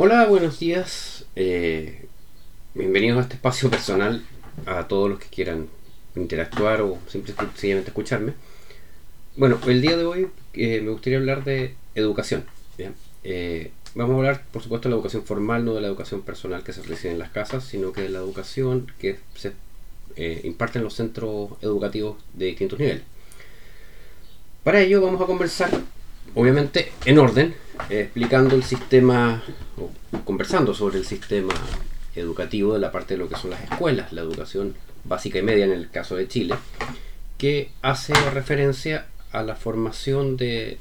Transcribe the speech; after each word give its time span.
Hola, 0.00 0.26
buenos 0.26 0.60
días. 0.60 1.24
Eh, 1.34 2.06
bienvenidos 2.72 3.18
a 3.18 3.22
este 3.22 3.34
espacio 3.34 3.68
personal 3.68 4.24
a 4.64 4.86
todos 4.86 5.10
los 5.10 5.18
que 5.18 5.26
quieran 5.26 5.66
interactuar 6.14 6.82
o 6.82 6.98
simplemente 7.08 7.88
escucharme. 7.88 8.34
Bueno, 9.34 9.58
el 9.66 9.82
día 9.82 9.96
de 9.96 10.04
hoy 10.04 10.28
eh, 10.52 10.80
me 10.82 10.92
gustaría 10.92 11.18
hablar 11.18 11.42
de 11.42 11.74
educación. 11.96 12.44
Eh, 13.24 13.72
vamos 13.96 14.14
a 14.14 14.18
hablar, 14.18 14.44
por 14.52 14.62
supuesto, 14.62 14.88
de 14.88 14.90
la 14.94 14.98
educación 14.98 15.24
formal, 15.24 15.64
no 15.64 15.74
de 15.74 15.80
la 15.80 15.88
educación 15.88 16.22
personal 16.22 16.62
que 16.62 16.72
se 16.72 16.84
recibe 16.84 17.14
en 17.14 17.18
las 17.18 17.30
casas, 17.30 17.64
sino 17.64 17.92
que 17.92 18.02
de 18.02 18.10
la 18.10 18.20
educación 18.20 18.92
que 19.00 19.18
se 19.34 19.52
imparte 20.44 20.78
en 20.78 20.84
los 20.84 20.94
centros 20.94 21.50
educativos 21.60 22.18
de 22.34 22.46
distintos 22.46 22.78
niveles. 22.78 23.02
Para 24.62 24.80
ello 24.80 25.00
vamos 25.00 25.20
a 25.20 25.26
conversar, 25.26 25.70
obviamente, 26.34 26.92
en 27.04 27.18
orden, 27.18 27.54
explicando 27.88 28.54
el 28.54 28.62
sistema, 28.62 29.42
o 29.76 29.90
conversando 30.24 30.74
sobre 30.74 30.98
el 30.98 31.04
sistema 31.04 31.54
educativo 32.14 32.74
de 32.74 32.80
la 32.80 32.92
parte 32.92 33.14
de 33.14 33.18
lo 33.18 33.28
que 33.28 33.36
son 33.36 33.50
las 33.50 33.62
escuelas, 33.62 34.12
la 34.12 34.22
educación 34.22 34.74
básica 35.04 35.38
y 35.38 35.42
media 35.42 35.64
en 35.64 35.72
el 35.72 35.90
caso 35.90 36.16
de 36.16 36.28
Chile, 36.28 36.54
que 37.36 37.70
hace 37.82 38.14
referencia 38.30 39.06
a 39.32 39.42
la 39.42 39.54
formación 39.54 40.36
de 40.36 40.78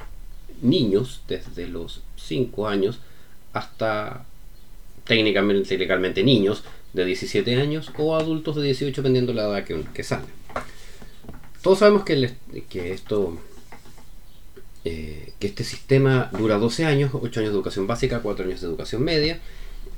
niños 0.62 1.22
desde 1.28 1.68
los 1.68 2.02
5 2.16 2.68
años 2.68 3.00
hasta 3.54 4.26
técnicamente 5.06 5.78
legalmente 5.78 6.24
niños 6.24 6.64
de 6.94 7.06
17 7.06 7.62
años 7.62 7.92
o 7.98 8.16
adultos 8.16 8.56
de 8.56 8.64
18 8.64 9.02
dependiendo 9.02 9.32
de 9.32 9.42
la 9.42 9.48
edad 9.48 9.64
que, 9.64 9.84
que 9.94 10.04
salen. 10.04 10.26
Todos 11.62 11.80
sabemos 11.80 12.04
que, 12.04 12.34
que 12.70 12.94
esto 12.94 13.38
eh, 14.90 15.34
que 15.38 15.48
este 15.48 15.66
sistema 15.66 16.30
dura 16.32 16.58
12 16.58 16.86
años, 16.86 17.12
8 17.14 17.42
años 17.42 17.52
de 17.52 17.58
educación 17.58 17.88
básica, 17.88 18.22
4 18.22 18.46
años 18.46 18.62
de 18.62 18.68
educación 18.68 19.04
media, 19.04 19.42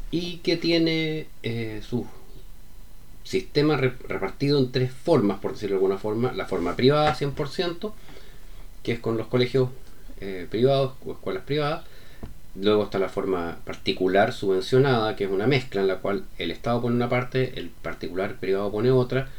y 0.10 0.38
que 0.38 0.58
tiene 0.58 1.28
eh, 1.44 1.84
su 1.88 2.08
sistema 3.24 3.78
repartido 3.78 4.58
en 4.58 4.72
tres 4.72 4.92
formas, 4.92 5.38
por 5.38 5.52
decirlo 5.54 5.76
de 5.76 5.78
alguna 5.78 6.00
forma. 6.00 6.32
La 6.32 6.48
forma 6.48 6.76
privada 6.76 7.16
100%, 7.16 7.94
que 8.82 8.94
es 8.94 9.00
con 9.00 9.16
los 9.16 9.28
colegios 9.28 9.70
eh, 10.22 10.48
privados 10.50 10.94
o 11.06 11.12
escuelas 11.12 11.44
privadas. 11.44 11.86
Luego 12.56 12.86
está 12.86 12.98
la 12.98 13.10
forma 13.10 13.60
particular 13.66 14.34
subvencionada, 14.34 15.16
que 15.16 15.26
es 15.26 15.30
una 15.30 15.46
mezcla 15.46 15.82
en 15.82 15.88
la 15.88 15.98
cual 15.98 16.24
el 16.40 16.50
Estado 16.50 16.82
pone 16.82 16.96
una 16.96 17.10
parte, 17.10 17.60
el 17.60 17.70
particular 17.70 18.38
privado 18.40 18.72
pone 18.72 18.90
otra. 18.90 19.30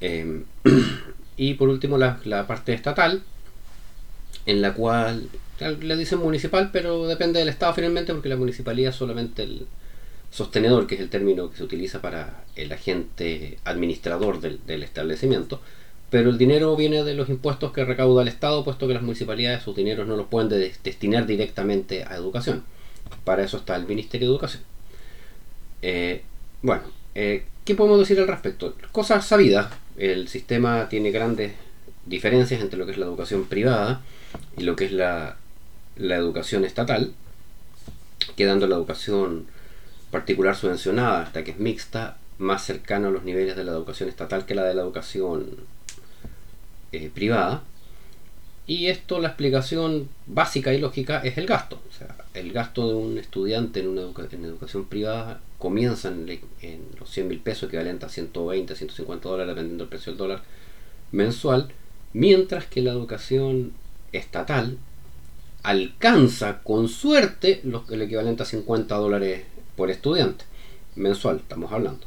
y 1.36 1.54
por 1.54 1.68
último 1.68 1.98
la 1.98 2.46
parte 2.46 2.72
estatal, 2.72 3.22
en 4.46 4.62
la 4.62 4.74
cual 4.74 5.28
le 5.60 5.96
dicen 5.96 6.18
municipal, 6.18 6.70
pero 6.72 7.06
depende 7.06 7.40
del 7.40 7.48
Estado 7.48 7.74
finalmente, 7.74 8.12
porque 8.12 8.28
la 8.28 8.36
municipalidad 8.36 8.90
es 8.90 8.96
solamente 8.96 9.42
el 9.42 9.66
sostenedor, 10.30 10.86
que 10.86 10.96
es 10.96 11.00
el 11.00 11.08
término 11.08 11.50
que 11.50 11.56
se 11.56 11.64
utiliza 11.64 12.00
para 12.00 12.44
el 12.56 12.72
agente 12.72 13.58
administrador 13.64 14.40
del, 14.40 14.82
establecimiento, 14.82 15.60
pero 16.10 16.30
el 16.30 16.38
dinero 16.38 16.76
viene 16.76 17.02
de 17.04 17.14
los 17.14 17.28
impuestos 17.28 17.72
que 17.72 17.84
recauda 17.84 18.22
el 18.22 18.28
Estado, 18.28 18.62
puesto 18.64 18.86
que 18.86 18.94
las 18.94 19.02
municipalidades 19.02 19.62
sus 19.62 19.74
dineros 19.74 20.06
no 20.06 20.16
los 20.16 20.26
pueden 20.26 20.48
destinar 20.82 21.26
directamente 21.26 22.04
a 22.04 22.16
educación. 22.16 22.64
Para 23.24 23.42
eso 23.42 23.56
está 23.56 23.76
el 23.76 23.86
Ministerio 23.86 24.28
de 24.28 24.32
Educación. 24.34 24.62
Eh, 25.82 26.22
bueno, 26.62 26.82
eh, 27.14 27.44
¿qué 27.64 27.74
podemos 27.74 27.98
decir 27.98 28.20
al 28.20 28.28
respecto? 28.28 28.74
Cosas 28.92 29.26
sabidas. 29.26 29.72
El 29.96 30.28
sistema 30.28 30.88
tiene 30.88 31.10
grandes 31.10 31.52
diferencias 32.04 32.60
entre 32.60 32.78
lo 32.78 32.86
que 32.86 32.92
es 32.92 32.98
la 32.98 33.06
educación 33.06 33.46
privada 33.46 34.02
y 34.56 34.62
lo 34.62 34.76
que 34.76 34.86
es 34.86 34.92
la, 34.92 35.36
educación 35.96 36.64
estatal, 36.64 37.12
quedando 38.36 38.66
la 38.66 38.76
educación 38.76 39.46
particular 40.10 40.56
subvencionada, 40.56 41.22
hasta 41.22 41.44
que 41.44 41.52
es 41.52 41.58
mixta, 41.58 42.18
más 42.38 42.64
cercana 42.64 43.08
a 43.08 43.10
los 43.10 43.24
niveles 43.24 43.56
de 43.56 43.64
la 43.64 43.72
educación 43.72 44.08
estatal 44.08 44.44
que 44.44 44.54
la 44.54 44.64
de 44.64 44.74
la 44.74 44.82
educación 44.82 45.46
eh, 46.92 47.10
privada. 47.12 47.62
Y 48.66 48.88
esto, 48.88 49.20
la 49.20 49.28
explicación 49.28 50.08
básica 50.26 50.74
y 50.74 50.78
lógica 50.78 51.20
es 51.20 51.38
el 51.38 51.46
gasto. 51.46 51.80
O 51.88 51.92
sea, 51.92 52.16
el 52.34 52.52
gasto 52.52 52.88
de 52.88 52.94
un 52.94 53.16
estudiante 53.16 53.80
en, 53.80 53.88
una 53.88 54.02
en 54.02 54.44
educación 54.44 54.86
privada 54.86 55.40
comienza 55.58 56.08
en, 56.08 56.28
en 56.60 56.82
los 56.98 57.08
100 57.10 57.28
mil 57.28 57.38
pesos, 57.38 57.68
equivalente 57.68 58.06
a 58.06 58.08
120, 58.08 58.74
150 58.74 59.28
dólares, 59.28 59.54
dependiendo 59.54 59.84
del 59.84 59.88
precio 59.88 60.12
del 60.12 60.18
dólar 60.18 60.42
mensual, 61.12 61.68
mientras 62.12 62.66
que 62.66 62.82
la 62.82 62.90
educación 62.90 63.72
estatal 64.16 64.78
alcanza 65.62 66.60
con 66.62 66.88
suerte 66.88 67.60
los, 67.64 67.90
el 67.90 68.02
equivalente 68.02 68.42
a 68.42 68.46
50 68.46 68.94
dólares 68.96 69.44
por 69.76 69.90
estudiante 69.90 70.44
mensual, 70.96 71.36
estamos 71.36 71.72
hablando. 71.72 72.06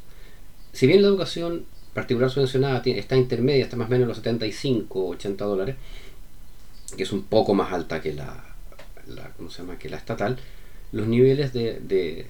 Si 0.73 0.87
bien 0.87 1.01
la 1.01 1.07
educación 1.07 1.65
particular 1.93 2.29
subvencionada 2.29 2.81
está 2.85 3.15
intermedia, 3.15 3.63
está 3.63 3.77
más 3.77 3.87
o 3.87 3.91
menos 3.91 4.03
en 4.03 4.07
los 4.09 4.17
75 4.17 5.07
80 5.07 5.45
dólares, 5.45 5.75
que 6.95 7.03
es 7.03 7.11
un 7.11 7.23
poco 7.23 7.53
más 7.53 7.71
alta 7.71 8.01
que 8.01 8.13
la, 8.13 8.43
llama? 9.57 9.77
que 9.77 9.89
la 9.89 9.97
estatal, 9.97 10.37
los 10.91 11.07
niveles 11.07 11.53
de, 11.53 12.27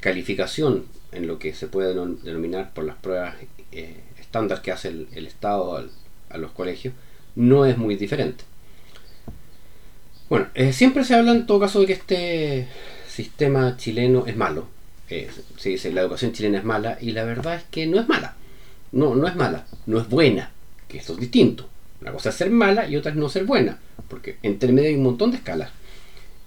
calificación 0.00 0.86
en 1.12 1.26
lo 1.26 1.38
que 1.38 1.52
se 1.52 1.66
puede 1.66 1.88
denominar 1.88 2.72
por 2.72 2.84
las 2.84 2.96
pruebas 2.96 3.34
eh, 3.72 4.00
estándar 4.18 4.62
que 4.62 4.70
hace 4.70 4.88
el, 4.88 5.26
Estado 5.26 5.84
a 6.30 6.38
los 6.38 6.52
colegios 6.52 6.94
no 7.34 7.66
es 7.66 7.76
muy 7.76 7.96
diferente. 7.96 8.44
Bueno, 10.30 10.46
eh, 10.54 10.72
siempre 10.72 11.02
se 11.02 11.16
habla 11.16 11.32
en 11.32 11.44
todo 11.44 11.58
caso 11.58 11.80
de 11.80 11.86
que 11.86 11.92
este 11.92 12.68
sistema 13.08 13.76
chileno 13.76 14.26
es 14.28 14.36
malo. 14.36 14.68
Eh, 15.08 15.28
se 15.56 15.70
dice 15.70 15.92
la 15.92 16.02
educación 16.02 16.30
chilena 16.30 16.58
es 16.58 16.64
mala 16.64 16.98
y 17.00 17.10
la 17.10 17.24
verdad 17.24 17.56
es 17.56 17.64
que 17.64 17.88
no 17.88 17.98
es 17.98 18.08
mala. 18.08 18.36
No, 18.92 19.16
no 19.16 19.26
es 19.26 19.34
mala, 19.34 19.66
no 19.86 20.00
es 20.00 20.08
buena, 20.08 20.52
que 20.86 20.98
esto 20.98 21.14
es 21.14 21.18
distinto. 21.18 21.68
Una 22.00 22.12
cosa 22.12 22.28
es 22.28 22.36
ser 22.36 22.48
mala 22.50 22.88
y 22.88 22.94
otra 22.94 23.10
es 23.10 23.16
no 23.16 23.28
ser 23.28 23.44
buena, 23.44 23.80
porque 24.06 24.36
entre 24.44 24.70
medio 24.70 24.90
hay 24.90 24.94
un 24.94 25.02
montón 25.02 25.32
de 25.32 25.38
escalas. 25.38 25.72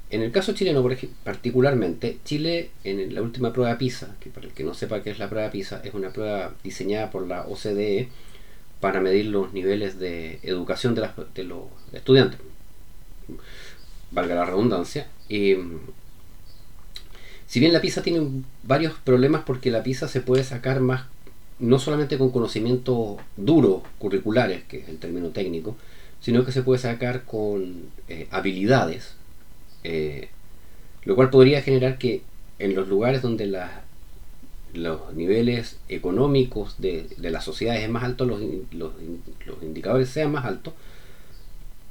En 0.10 0.22
el 0.22 0.32
caso 0.32 0.54
chileno, 0.54 0.82
por 0.82 0.94
ejemplo, 0.94 1.18
particularmente, 1.26 2.20
Chile 2.24 2.70
en 2.86 3.14
la 3.14 3.22
última 3.22 3.52
prueba 3.52 3.78
PISA, 3.78 4.16
que 4.22 4.30
para 4.30 4.48
el 4.48 4.54
que 4.54 4.64
no 4.64 4.74
sepa 4.74 5.04
qué 5.04 5.12
es 5.12 5.20
la 5.20 5.28
prueba 5.30 5.52
PISA, 5.52 5.82
es 5.84 5.94
una 5.94 6.12
prueba 6.12 6.54
diseñada 6.64 7.12
por 7.12 7.28
la 7.28 7.46
OCDE 7.48 8.08
para 8.80 9.02
medir 9.02 9.26
los 9.26 9.52
niveles 9.52 10.00
de 10.00 10.40
educación 10.44 10.96
de, 10.96 11.10
de 11.36 11.44
los 11.44 11.66
estudiantes 11.92 12.40
valga 14.14 14.36
la 14.36 14.46
redundancia. 14.46 15.08
si 15.28 15.60
bien 17.60 17.74
la 17.74 17.82
PISA 17.82 18.02
tiene 18.02 18.44
varios 18.64 18.94
problemas 18.94 19.44
porque 19.46 19.72
la 19.72 19.84
PISA 19.84 20.08
se 20.08 20.22
puede 20.22 20.44
sacar 20.44 20.80
más, 20.80 21.06
no 21.60 21.80
solamente 21.80 22.18
con 22.18 22.32
conocimientos 22.32 23.18
duros, 23.38 23.84
curriculares, 24.00 24.64
que 24.64 24.80
es 24.80 24.90
el 24.90 24.98
término 24.98 25.30
técnico, 25.30 25.76
sino 26.20 26.46
que 26.46 26.52
se 26.52 26.64
puede 26.64 26.80
sacar 26.80 27.24
con 27.26 27.90
eh, 28.08 28.28
habilidades, 28.32 29.16
eh, 29.84 30.30
lo 31.04 31.16
cual 31.16 31.30
podría 31.30 31.62
generar 31.62 31.98
que 31.98 32.22
en 32.60 32.76
los 32.76 32.88
lugares 32.88 33.22
donde 33.22 33.48
los 34.74 35.14
niveles 35.14 35.80
económicos 35.90 36.76
de, 36.80 37.08
de 37.18 37.30
las 37.30 37.44
sociedades 37.44 37.84
es 37.84 37.90
más 37.90 38.04
alto, 38.04 38.26
los, 38.26 38.40
los, 38.72 38.94
indicadores 39.62 40.10
sean 40.10 40.32
más 40.32 40.46
altos, 40.46 40.74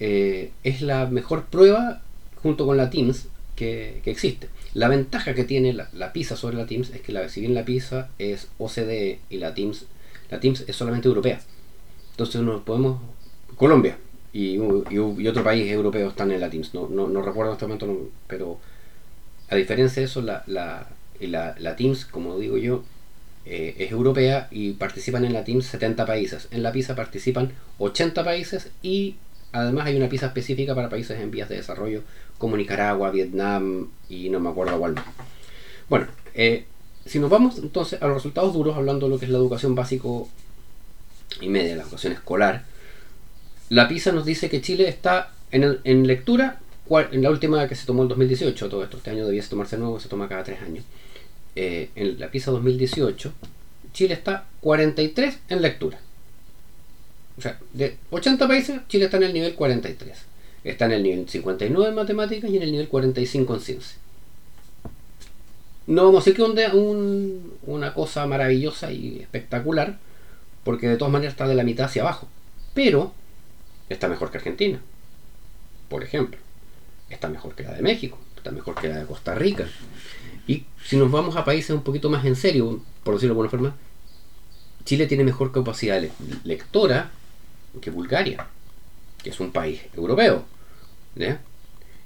eh, 0.01 0.51
es 0.65 0.81
la 0.81 1.07
mejor 1.07 1.45
prueba 1.45 2.03
junto 2.43 2.67
con 2.67 2.77
la 2.77 2.91
Teams 2.91 3.29
que, 3.57 4.03
existe. 4.05 4.49
La 4.75 4.89
ventaja 4.89 5.35
que 5.35 5.45
tiene 5.45 5.73
la, 5.73 6.13
PISA 6.13 6.37
sobre 6.37 6.57
la 6.57 6.67
Teams 6.67 6.91
es 6.91 7.01
que 7.01 7.13
la, 7.13 7.29
si 7.29 7.41
bien 7.41 7.55
la 7.55 7.65
PISA 7.65 8.11
es 8.19 8.49
OCDE 8.59 9.21
y 9.31 9.39
la 9.39 9.55
Teams, 9.55 9.87
la 10.31 10.41
Teams 10.41 10.65
es 10.67 10.77
solamente 10.77 11.09
europea. 11.09 11.41
Entonces 12.13 12.41
nos 12.43 12.63
podemos... 12.63 13.01
Colombia 13.57 13.97
y, 14.33 14.59
otro 14.59 15.45
país 15.45 15.71
europeo 15.71 16.09
están 16.09 16.33
en 16.33 16.41
la 16.41 16.51
Teams. 16.51 16.75
No, 16.75 16.89
no, 16.89 17.23
recuerdo 17.23 17.53
en 17.53 17.55
este 17.55 17.67
momento, 17.67 18.11
pero 18.27 18.59
a 19.49 19.57
diferencia 19.57 20.01
de 20.01 20.07
eso, 20.07 20.23
la, 20.23 20.43
la, 20.47 20.89
la, 21.21 21.77
Teams, 21.77 22.07
como 22.07 22.39
digo 22.39 22.57
yo, 22.57 22.83
eh, 23.45 23.75
es 23.79 23.91
europea 23.91 24.49
y 24.51 24.73
participan 24.73 25.25
en 25.25 25.35
la 25.35 25.45
Teams 25.45 25.67
70 25.67 26.07
países. 26.07 26.49
En 26.51 26.63
la 26.63 26.73
PISA 26.73 26.97
participan 26.97 27.53
80 27.79 28.25
países 28.25 28.71
y 28.83 29.17
además 29.53 29.87
hay 29.87 29.97
una 29.97 30.09
PISA 30.09 30.27
específica 30.27 30.75
para 30.75 30.89
países 30.89 31.21
en 31.21 31.31
vías 31.31 31.49
de 31.49 31.57
desarrollo 31.57 32.03
como 32.43 32.57
Nicaragua, 32.57 33.13
Vietnam 33.13 33.87
y 34.09 34.29
no 34.29 34.41
me 34.41 34.51
acuerdo 34.51 34.77
cuál 34.77 34.95
más. 34.95 35.05
Bueno, 35.89 36.09
eh, 36.35 36.65
si 37.07 37.21
nos 37.21 37.31
vamos 37.31 37.59
entonces 37.59 38.03
a 38.03 38.09
los 38.09 38.17
resultados 38.17 38.53
duros, 38.53 38.77
hablando 38.77 39.07
de 39.07 39.11
lo 39.11 39.19
que 39.21 39.27
es 39.27 39.31
la 39.31 39.39
educación 39.39 39.77
básico 39.77 40.29
y 41.41 41.49
media, 41.49 41.77
la 41.77 41.85
educación 41.85 42.15
escolar, 42.15 42.65
la 43.69 43.87
PISA 43.87 44.11
nos 44.11 44.25
dice 44.25 44.51
que 44.51 44.61
Chile 44.61 44.89
está 44.89 45.31
en, 45.53 46.07
lectura, 46.09 46.59
en 46.91 47.23
la 47.23 47.31
última 47.31 47.69
que 47.69 47.77
se 47.77 47.87
tomó 47.87 48.03
en 48.03 48.09
2018, 48.09 48.69
todo 48.69 48.83
esto, 48.83 48.97
este 48.97 49.11
año 49.11 49.25
debiese 49.25 49.49
tomarse 49.49 49.79
nuevo, 49.79 50.01
se 50.01 50.09
toma 50.09 50.29
cada 50.29 50.43
tres 50.43 50.61
años. 50.63 50.85
Eh, 51.55 51.91
en 51.95 52.19
la 52.19 52.29
PISA 52.29 52.51
2018, 52.51 53.33
Chile 53.93 54.15
está 54.15 54.47
43 54.63 55.39
en 55.49 55.63
lectura. 55.63 56.01
O 57.39 57.41
sea, 57.41 57.61
de 57.73 57.99
80 58.11 58.49
países, 58.49 58.81
Chile 58.89 59.05
está 59.05 59.19
en 59.19 59.23
el 59.23 59.33
nivel 59.33 59.55
43. 59.55 60.32
Está 60.65 60.87
en 60.87 60.93
el 60.93 61.03
nivel 61.03 61.29
59 61.29 61.89
en 61.89 61.95
matemáticas 61.95 62.51
y 62.51 62.57
en 62.57 62.63
el 62.63 62.73
nivel 62.73 62.89
45 62.89 63.55
en 63.55 63.61
ciencia. 63.61 63.97
No 65.87 66.05
vamos 66.05 66.23
a 66.23 66.31
decir 66.31 66.37
que 66.37 66.43
un, 66.43 67.55
una 67.67 67.93
cosa 67.93 68.27
maravillosa 68.27 68.93
y 68.93 69.21
espectacular, 69.21 69.99
porque 70.63 70.89
de 70.89 70.97
todas 70.97 71.13
maneras 71.13 71.35
está 71.35 71.49
de 71.49 71.57
la 71.57 71.65
mitad 71.65 71.87
hacia 71.87 72.03
abajo. 72.03 72.29
Pero 72.75 73.13
está 73.89 74.09
mejor 74.09 74.31
que 74.31 74.39
Argentina, 74.39 74.81
por 75.89 76.05
ejemplo. 76.05 76.39
Está 77.11 77.29
mejor 77.29 77.55
que 77.55 77.65
la 77.65 77.75
de 77.75 77.83
México, 77.83 78.19
está 78.37 78.53
mejor 78.53 78.75
que 78.77 78.89
la 78.89 78.99
de 78.99 79.07
Costa 79.07 79.35
Rica. 79.35 79.67
Y 80.47 80.65
si 80.85 80.97
nos 80.97 81.11
vamos 81.11 81.37
a 81.37 81.45
países 81.45 81.71
un 81.71 81.83
poquito 81.83 82.09
más 82.09 82.25
en 82.25 82.37
serio, 82.37 82.81
por 83.03 83.15
decirlo 83.15 83.35
de 83.35 83.41
alguna 83.41 83.51
forma, 83.51 83.77
Chile 84.85 85.07
tiene 85.07 85.25
mejor 85.25 85.53
capacidad 85.53 86.03
lectora 86.45 87.11
que 87.81 87.91
Bulgaria, 87.91 88.47
que 89.23 89.31
es 89.31 89.41
un 89.41 89.53
país 89.53 89.83
europeo. 89.95 90.45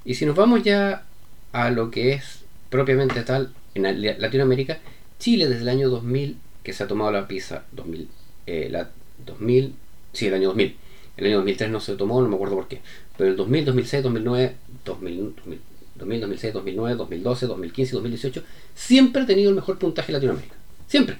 Y 0.04 0.14
si 0.14 0.26
nos 0.26 0.36
vamos 0.36 0.62
ya 0.62 1.04
a 1.52 1.70
lo 1.70 1.90
que 1.90 2.12
es 2.12 2.44
propiamente 2.70 3.22
tal 3.22 3.52
en 3.74 4.02
Latinoamérica, 4.20 4.78
Chile 5.18 5.48
desde 5.48 5.62
el 5.62 5.68
año 5.68 5.88
2000, 5.88 6.36
que 6.62 6.72
se 6.72 6.84
ha 6.84 6.88
tomado 6.88 7.10
la 7.12 7.26
PISA, 7.28 7.64
2000, 7.72 8.08
eh, 8.46 8.68
la 8.70 8.90
2000, 9.24 9.74
sí, 10.12 10.26
el 10.26 10.34
año 10.34 10.48
2000. 10.48 10.76
El 11.16 11.26
año 11.26 11.36
2003 11.36 11.70
no 11.70 11.80
se 11.80 11.96
tomó, 11.96 12.20
no 12.20 12.28
me 12.28 12.34
acuerdo 12.34 12.56
por 12.56 12.68
qué. 12.68 12.80
Pero 13.16 13.30
el 13.30 13.36
2000, 13.36 13.64
2006, 13.64 14.02
2009, 14.02 14.56
2000, 14.84 15.34
2000 15.36 15.60
2006, 15.98 16.52
2009, 16.52 16.96
2012, 16.96 17.46
2015 17.46 17.90
y 17.90 17.94
2018 17.94 18.42
siempre 18.74 19.22
ha 19.22 19.26
tenido 19.26 19.48
el 19.50 19.56
mejor 19.56 19.78
puntaje 19.78 20.12
en 20.12 20.14
Latinoamérica. 20.14 20.54
Siempre. 20.86 21.16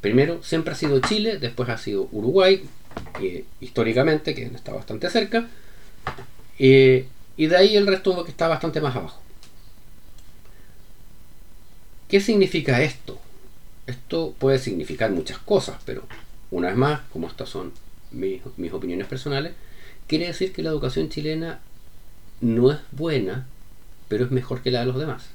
Primero 0.00 0.40
siempre 0.42 0.72
ha 0.72 0.76
sido 0.76 1.00
Chile, 1.00 1.38
después 1.38 1.68
ha 1.68 1.78
sido 1.78 2.08
Uruguay, 2.12 2.62
eh, 3.20 3.44
históricamente, 3.60 4.34
que 4.34 4.44
está 4.44 4.72
bastante 4.72 5.10
cerca. 5.10 5.48
Eh, 6.58 7.06
y 7.36 7.46
de 7.46 7.56
ahí 7.56 7.76
el 7.76 7.86
resto 7.86 8.24
que 8.24 8.30
está 8.30 8.48
bastante 8.48 8.80
más 8.80 8.96
abajo. 8.96 9.20
¿Qué 12.08 12.20
significa 12.20 12.82
esto? 12.82 13.18
Esto 13.86 14.34
puede 14.38 14.58
significar 14.58 15.10
muchas 15.10 15.38
cosas, 15.38 15.76
pero 15.84 16.04
una 16.50 16.68
vez 16.68 16.76
más, 16.76 17.00
como 17.12 17.26
estas 17.26 17.48
son 17.48 17.72
mis, 18.10 18.40
mis 18.56 18.72
opiniones 18.72 19.06
personales, 19.06 19.52
quiere 20.06 20.26
decir 20.26 20.52
que 20.52 20.62
la 20.62 20.70
educación 20.70 21.08
chilena 21.08 21.60
no 22.40 22.70
es 22.70 22.78
buena, 22.92 23.46
pero 24.08 24.24
es 24.24 24.30
mejor 24.30 24.62
que 24.62 24.70
la 24.70 24.80
de 24.80 24.86
los 24.86 24.98
demás. 24.98 25.26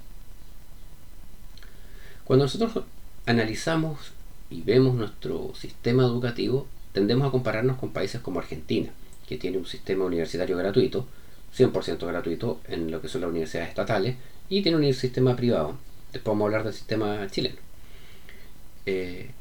Cuando 2.23 2.45
nosotros 2.45 2.85
analizamos 3.25 4.13
y 4.49 4.61
vemos 4.61 4.95
nuestro 4.95 5.53
sistema 5.55 6.03
educativo, 6.03 6.67
tendemos 6.93 7.27
a 7.27 7.31
compararnos 7.31 7.77
con 7.77 7.91
países 7.91 8.21
como 8.21 8.39
Argentina, 8.39 8.91
que 9.27 9.37
tiene 9.37 9.57
un 9.57 9.65
sistema 9.65 10.05
universitario 10.05 10.57
gratuito, 10.57 11.07
100% 11.57 12.05
gratuito 12.07 12.61
en 12.67 12.91
lo 12.91 13.01
que 13.01 13.07
son 13.07 13.21
las 13.21 13.29
universidades 13.29 13.69
estatales, 13.69 14.15
y 14.49 14.61
tiene 14.61 14.77
un 14.77 14.93
sistema 14.93 15.35
privado. 15.35 15.77
Después 16.11 16.33
vamos 16.33 16.43
a 16.43 16.45
hablar 16.47 16.63
del 16.63 16.73
sistema 16.73 17.27
chileno. 17.29 17.55
Eh, 18.85 19.31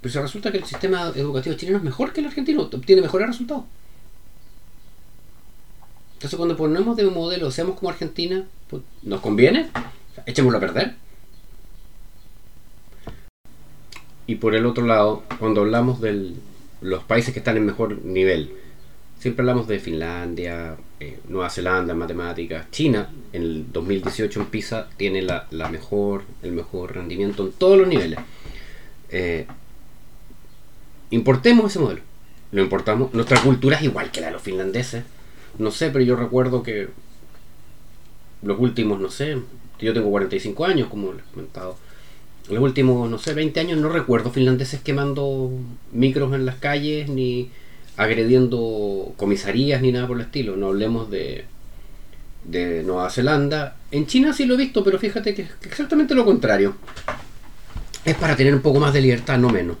pero 0.00 0.12
se 0.12 0.22
resulta 0.22 0.50
que 0.50 0.58
el 0.58 0.64
sistema 0.64 1.12
educativo 1.14 1.56
chileno 1.56 1.78
es 1.78 1.84
mejor 1.84 2.12
que 2.12 2.20
el 2.20 2.26
argentino, 2.26 2.62
obtiene 2.62 3.02
mejores 3.02 3.28
resultados. 3.28 3.64
Entonces 6.14 6.36
cuando 6.36 6.56
ponemos 6.56 6.96
de 6.96 7.04
modelo, 7.04 7.50
seamos 7.50 7.76
como 7.76 7.90
Argentina, 7.90 8.44
pues, 8.68 8.82
¿nos 9.02 9.20
conviene? 9.20 9.70
Echémoslo 10.26 10.58
a 10.58 10.60
perder. 10.60 10.96
Y 14.26 14.34
por 14.34 14.54
el 14.54 14.66
otro 14.66 14.84
lado, 14.84 15.22
cuando 15.38 15.60
hablamos 15.60 16.00
de 16.00 16.34
los 16.80 17.04
países 17.04 17.32
que 17.32 17.40
están 17.40 17.56
en 17.56 17.66
mejor 17.66 18.04
nivel, 18.04 18.52
siempre 19.18 19.42
hablamos 19.42 19.66
de 19.68 19.80
Finlandia, 19.80 20.76
eh, 21.00 21.18
Nueva 21.28 21.50
Zelanda 21.50 21.94
matemáticas, 21.94 22.70
China 22.70 23.10
en 23.32 23.42
el 23.42 23.72
2018 23.72 24.40
en 24.40 24.46
PISA 24.46 24.88
tiene 24.96 25.22
la, 25.22 25.46
mejor, 25.70 26.22
el 26.42 26.52
mejor 26.52 26.94
rendimiento 26.94 27.44
en 27.44 27.52
todos 27.52 27.78
los 27.78 27.88
niveles. 27.88 28.18
Eh, 29.10 29.46
importemos 31.10 31.70
ese 31.70 31.78
modelo, 31.78 32.02
lo 32.52 32.62
importamos. 32.62 33.12
Nuestra 33.14 33.40
cultura 33.40 33.76
es 33.76 33.82
igual 33.82 34.10
que 34.10 34.20
la 34.20 34.28
de 34.28 34.32
los 34.34 34.42
finlandeses 34.42 35.04
no 35.58 35.70
sé, 35.70 35.90
pero 35.90 36.04
yo 36.04 36.16
recuerdo 36.16 36.62
que 36.62 36.88
los 38.42 38.58
últimos, 38.60 39.00
no 39.00 39.10
sé, 39.10 39.38
yo 39.80 39.92
tengo 39.92 40.10
45 40.10 40.64
años, 40.64 40.88
como 40.88 41.12
les 41.12 41.24
he 41.24 41.30
comentado. 41.30 41.76
Los 42.50 42.62
últimos, 42.62 43.10
no 43.10 43.18
sé, 43.18 43.34
20 43.34 43.60
años 43.60 43.78
no 43.78 43.90
recuerdo 43.90 44.30
finlandeses 44.30 44.80
quemando 44.80 45.50
micros 45.92 46.32
en 46.34 46.46
las 46.46 46.56
calles, 46.56 47.08
ni 47.08 47.50
agrediendo 47.96 49.12
comisarías, 49.16 49.82
ni 49.82 49.92
nada 49.92 50.06
por 50.06 50.16
el 50.16 50.22
estilo. 50.24 50.56
No 50.56 50.68
hablemos 50.68 51.10
de, 51.10 51.44
de 52.44 52.82
Nueva 52.84 53.10
Zelanda. 53.10 53.76
En 53.90 54.06
China 54.06 54.32
sí 54.32 54.46
lo 54.46 54.54
he 54.54 54.58
visto, 54.58 54.82
pero 54.82 54.98
fíjate 54.98 55.34
que 55.34 55.42
es 55.42 55.50
exactamente 55.62 56.14
lo 56.14 56.24
contrario. 56.24 56.76
Es 58.04 58.16
para 58.16 58.36
tener 58.36 58.54
un 58.54 58.62
poco 58.62 58.80
más 58.80 58.94
de 58.94 59.02
libertad, 59.02 59.38
no 59.38 59.50
menos. 59.50 59.76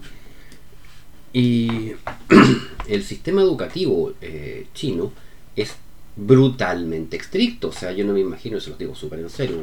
Y 1.32 1.92
el 2.88 3.02
sistema 3.02 3.40
educativo 3.40 4.12
eh, 4.20 4.66
chino 4.74 5.12
es 5.56 5.74
brutalmente 6.18 7.16
estricto. 7.16 7.68
O 7.68 7.72
sea, 7.72 7.92
yo 7.92 8.04
no 8.04 8.12
me 8.12 8.20
imagino, 8.20 8.60
se 8.60 8.70
los 8.70 8.78
digo 8.78 8.94
súper 8.94 9.20
en 9.20 9.30
serio, 9.30 9.60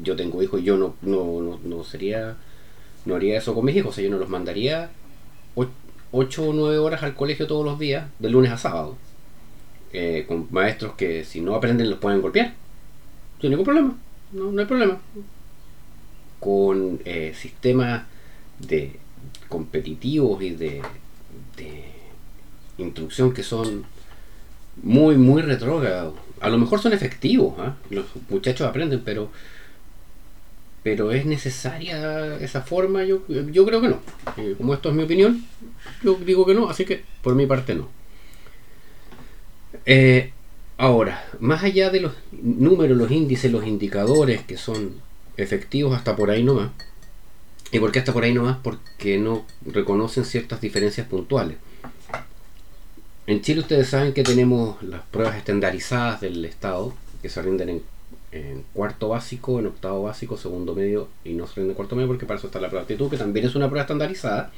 yo 0.00 0.16
tengo 0.16 0.42
hijos 0.42 0.60
y 0.60 0.64
yo 0.64 0.76
no, 0.76 0.96
no, 1.02 1.60
no, 1.62 1.84
sería, 1.84 2.36
no 3.06 3.14
haría 3.14 3.38
eso 3.38 3.54
con 3.54 3.64
mis 3.64 3.76
hijos. 3.76 3.90
O 3.90 3.94
sea, 3.94 4.04
yo 4.04 4.10
no 4.10 4.18
los 4.18 4.28
mandaría 4.28 4.90
8 6.14 6.48
o 6.48 6.52
9 6.52 6.78
horas 6.78 7.02
al 7.02 7.14
colegio 7.14 7.46
todos 7.46 7.64
los 7.64 7.78
días, 7.78 8.06
de 8.18 8.28
lunes 8.28 8.52
a 8.52 8.58
sábado. 8.58 8.98
Eh, 9.94 10.24
con 10.26 10.48
maestros 10.50 10.94
que 10.94 11.24
si 11.24 11.40
no 11.40 11.54
aprenden 11.54 11.88
los 11.88 11.98
pueden 11.98 12.20
golpear. 12.20 12.54
Sin 13.40 13.50
ningún 13.50 13.64
problema. 13.64 13.96
No, 14.32 14.50
no 14.50 14.60
hay 14.60 14.66
problema. 14.66 15.00
Con 16.40 17.00
eh, 17.04 17.32
sistemas 17.36 18.04
de 18.58 18.98
competitivos 19.48 20.42
y 20.42 20.50
de 20.50 20.82
instrucción 22.78 23.32
que 23.32 23.42
son 23.42 23.84
muy, 24.82 25.16
muy 25.16 25.42
retrógrado. 25.42 26.14
A 26.40 26.48
lo 26.48 26.58
mejor 26.58 26.80
son 26.80 26.92
efectivos, 26.92 27.54
¿ah? 27.58 27.76
los 27.90 28.06
muchachos 28.28 28.66
aprenden, 28.66 29.02
pero 29.04 29.30
pero 30.82 31.12
es 31.12 31.24
necesaria 31.26 32.36
esa 32.38 32.62
forma, 32.62 33.04
yo, 33.04 33.22
yo 33.28 33.64
creo 33.64 33.80
que 33.80 33.88
no. 33.88 34.00
Eh, 34.36 34.54
como 34.58 34.74
esto 34.74 34.88
es 34.88 34.94
mi 34.94 35.04
opinión, 35.04 35.44
yo 36.02 36.14
digo 36.14 36.44
que 36.44 36.54
no, 36.54 36.68
así 36.68 36.84
que 36.84 37.04
por 37.22 37.34
mi 37.36 37.46
parte 37.46 37.74
no. 37.74 37.88
Eh, 39.86 40.32
ahora, 40.78 41.24
más 41.38 41.62
allá 41.62 41.90
de 41.90 42.00
los 42.00 42.12
números, 42.32 42.98
los 42.98 43.10
índices, 43.10 43.52
los 43.52 43.64
indicadores 43.66 44.42
que 44.42 44.56
son 44.56 44.94
efectivos 45.36 45.96
hasta 45.96 46.16
por 46.16 46.30
ahí 46.30 46.42
nomás, 46.42 46.70
¿y 47.70 47.78
por 47.78 47.92
qué 47.92 48.00
hasta 48.00 48.12
por 48.12 48.24
ahí 48.24 48.34
nomás? 48.34 48.58
Porque 48.62 49.18
no 49.18 49.46
reconocen 49.64 50.24
ciertas 50.24 50.60
diferencias 50.60 51.06
puntuales. 51.06 51.58
En 53.26 53.40
Chile 53.40 53.60
ustedes 53.60 53.88
saben 53.88 54.12
que 54.12 54.24
tenemos 54.24 54.82
las 54.82 55.02
pruebas 55.02 55.36
estandarizadas 55.36 56.20
del 56.20 56.44
Estado, 56.44 56.92
que 57.20 57.28
se 57.28 57.40
rinden 57.40 57.82
en, 58.32 58.64
cuarto 58.72 59.10
básico, 59.10 59.60
en 59.60 59.66
octavo 59.66 60.02
básico, 60.02 60.36
segundo 60.36 60.74
medio, 60.74 61.08
y 61.24 61.34
no 61.34 61.46
se 61.46 61.56
rinden 61.56 61.70
en 61.70 61.76
cuarto 61.76 61.94
medio 61.94 62.08
porque 62.08 62.26
para 62.26 62.38
eso 62.38 62.48
está 62.48 62.60
la 62.60 62.68
prueba 62.68 62.84
de 62.84 62.94
actitud, 62.94 63.10
que 63.10 63.18
también 63.18 63.46
es 63.46 63.54
una 63.54 63.68
prueba 63.68 63.82
estandarizada. 63.82 64.50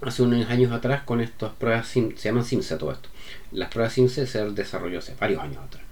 Hace 0.00 0.22
unos 0.22 0.48
años 0.48 0.72
atrás 0.72 1.02
con 1.02 1.20
estas 1.20 1.52
pruebas, 1.52 1.86
se 1.88 2.12
llaman 2.16 2.44
SIMSE 2.44 2.76
todo 2.76 2.92
esto. 2.92 3.10
Las 3.52 3.68
pruebas 3.68 3.92
SIMSE 3.92 4.26
se 4.26 4.50
desarrolló 4.50 5.00
hace 5.00 5.14
varios 5.20 5.42
años 5.42 5.58
atrás. 5.58 5.82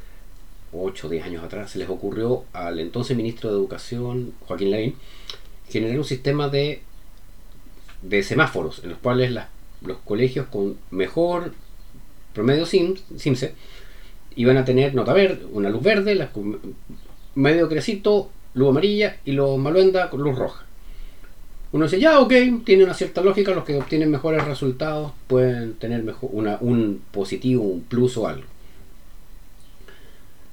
8 0.73 1.06
o 1.06 1.11
10 1.11 1.25
años 1.25 1.44
atrás, 1.44 1.70
se 1.70 1.78
les 1.78 1.88
ocurrió 1.88 2.44
al 2.52 2.80
entonces 2.80 3.16
ministro 3.16 3.50
de 3.50 3.56
Educación, 3.56 4.32
Joaquín 4.46 4.70
Lavín, 4.70 4.96
generar 5.68 5.99
un 5.99 6.04
sistema 6.04 6.49
de, 6.49 6.82
de 8.02 8.23
semáforos 8.23 8.82
en 8.82 8.90
los 8.90 8.99
cuales 8.99 9.30
las 9.30 9.53
los 9.86 9.98
colegios 9.98 10.46
con 10.46 10.76
mejor 10.90 11.52
promedio 12.32 12.66
SIMSE 12.66 13.54
iban 14.36 14.56
a 14.56 14.64
tener 14.64 14.94
nota 14.94 15.12
verde, 15.12 15.46
una 15.52 15.70
luz 15.70 15.82
verde, 15.82 16.14
la, 16.14 16.30
medio 17.34 17.68
crecito, 17.68 18.30
luz 18.54 18.70
amarilla 18.70 19.16
y 19.24 19.32
los 19.32 19.58
maluenda 19.58 20.10
con 20.10 20.22
luz 20.22 20.36
roja. 20.36 20.64
Uno 21.72 21.84
dice, 21.84 21.98
ya, 21.98 22.20
ok, 22.20 22.32
tiene 22.64 22.84
una 22.84 22.94
cierta 22.94 23.20
lógica, 23.20 23.52
los 23.52 23.64
que 23.64 23.76
obtienen 23.76 24.10
mejores 24.10 24.44
resultados 24.44 25.12
pueden 25.26 25.74
tener 25.74 26.02
mejor, 26.04 26.30
una, 26.32 26.58
un 26.60 27.02
positivo, 27.10 27.64
un 27.64 27.82
plus 27.82 28.16
o 28.16 28.28
algo. 28.28 28.46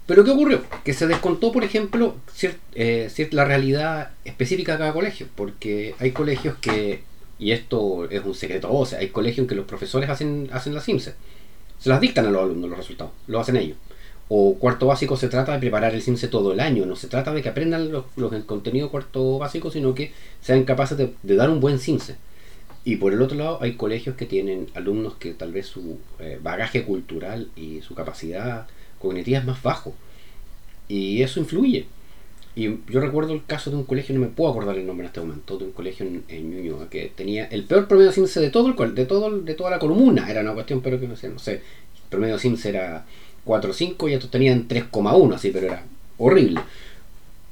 Pero 0.08 0.24
¿qué 0.24 0.32
ocurrió? 0.32 0.62
Que 0.84 0.94
se 0.94 1.08
descontó, 1.08 1.52
por 1.52 1.64
ejemplo, 1.64 2.16
eh, 2.74 3.30
la 3.32 3.46
realidad 3.46 4.12
específica 4.26 4.74
de 4.74 4.78
cada 4.80 4.94
colegio, 4.94 5.28
porque 5.36 5.96
hay 6.00 6.12
colegios 6.12 6.56
que 6.58 7.04
y 7.42 7.54
esto 7.54 8.08
es 8.10 8.24
un 8.24 8.36
secreto, 8.36 8.72
o 8.72 8.86
sea, 8.86 9.00
hay 9.00 9.10
colegios 9.10 9.40
en 9.40 9.48
que 9.48 9.56
los 9.56 9.66
profesores 9.66 10.08
hacen, 10.12 10.48
hacen 10.54 10.76
las 10.76 10.84
SIMSE. 10.84 11.16
Se 11.80 11.90
las 11.90 12.00
dictan 12.00 12.28
a 12.28 12.30
los 12.30 12.44
alumnos 12.44 12.70
los 12.70 12.78
resultados, 12.78 13.14
lo 13.26 13.40
hacen 13.40 13.58
ellos. 13.58 13.78
O 14.30 14.60
cuarto 14.60 14.86
básico 14.86 15.18
se 15.18 15.28
trata 15.28 15.54
de 15.54 15.58
preparar 15.60 15.96
el 15.96 16.04
SIMSE 16.04 16.28
todo 16.28 16.54
el 16.54 16.60
año, 16.60 16.86
no 16.86 16.96
se 16.96 17.08
trata 17.08 17.34
de 17.34 17.42
que 17.42 17.50
aprendan 17.50 17.92
los, 17.92 18.06
el 18.32 18.46
contenido 18.46 18.92
cuarto 18.92 19.40
básico, 19.40 19.72
sino 19.72 19.96
que 19.96 20.12
sean 20.40 20.66
capaces 20.66 21.00
de, 21.00 21.36
dar 21.36 21.50
un 21.50 21.60
buen 21.60 21.80
SIMSE. 21.80 22.16
Y 22.86 22.98
por 22.98 23.12
el 23.12 23.22
otro 23.24 23.36
lado 23.36 23.58
hay 23.60 23.74
colegios 23.74 24.16
que 24.16 24.28
tienen 24.28 24.68
alumnos 24.76 25.16
que 25.16 25.34
tal 25.34 25.52
vez 25.52 25.66
su 25.66 25.98
eh, 26.20 26.40
bagaje 26.42 26.84
cultural 26.84 27.50
y 27.56 27.82
su 27.82 27.96
capacidad 27.96 28.68
cognitiva 29.00 29.40
es 29.40 29.46
más 29.46 29.64
bajo. 29.64 29.96
Y 30.88 31.24
eso 31.24 31.40
influye. 31.40 31.88
Y 32.56 32.64
yo 32.90 33.00
recuerdo 33.00 33.34
el 33.34 33.46
caso 33.46 33.70
de 33.70 33.78
un 33.78 33.86
colegio, 33.86 34.14
no 34.14 34.22
me 34.22 34.28
puedo 34.28 34.52
acordar 34.52 34.78
el 34.78 34.86
nombre 34.86 35.06
en 35.06 35.08
este 35.08 35.22
momento, 35.22 35.58
de 35.58 35.66
un 35.66 35.72
colegio 35.72 36.06
en, 36.06 36.24
en 36.28 36.52
Ñuñoa 36.52 36.90
que 36.90 37.12
tenía 37.16 37.46
el 37.46 37.64
peor 37.64 37.88
promedio 37.88 38.12
CIMSE 38.12 38.42
de 38.42 38.50
todo 38.50 38.68
el 38.68 38.96
de 38.96 39.06
todo 39.06 39.40
de 39.40 39.54
toda 39.54 39.72
la 39.72 39.80
comuna, 39.80 40.30
era 40.30 40.42
una 40.42 40.54
cuestión, 40.54 40.82
pero 40.82 41.00
que 41.00 41.08
no 41.08 41.16
sé, 41.16 41.30
no 41.30 41.40
sé, 41.40 41.54
el 41.54 41.62
promedio 42.10 42.38
CIMSE 42.38 42.70
era 42.70 43.06
4 43.46 43.72
o 43.72 43.74
5 43.74 44.10
y 44.10 44.14
estos 44.14 44.30
tenían 44.30 44.68
3,1 44.68 45.34
así, 45.34 45.52
pero 45.52 45.68
era 45.68 45.86
horrible. 46.18 46.62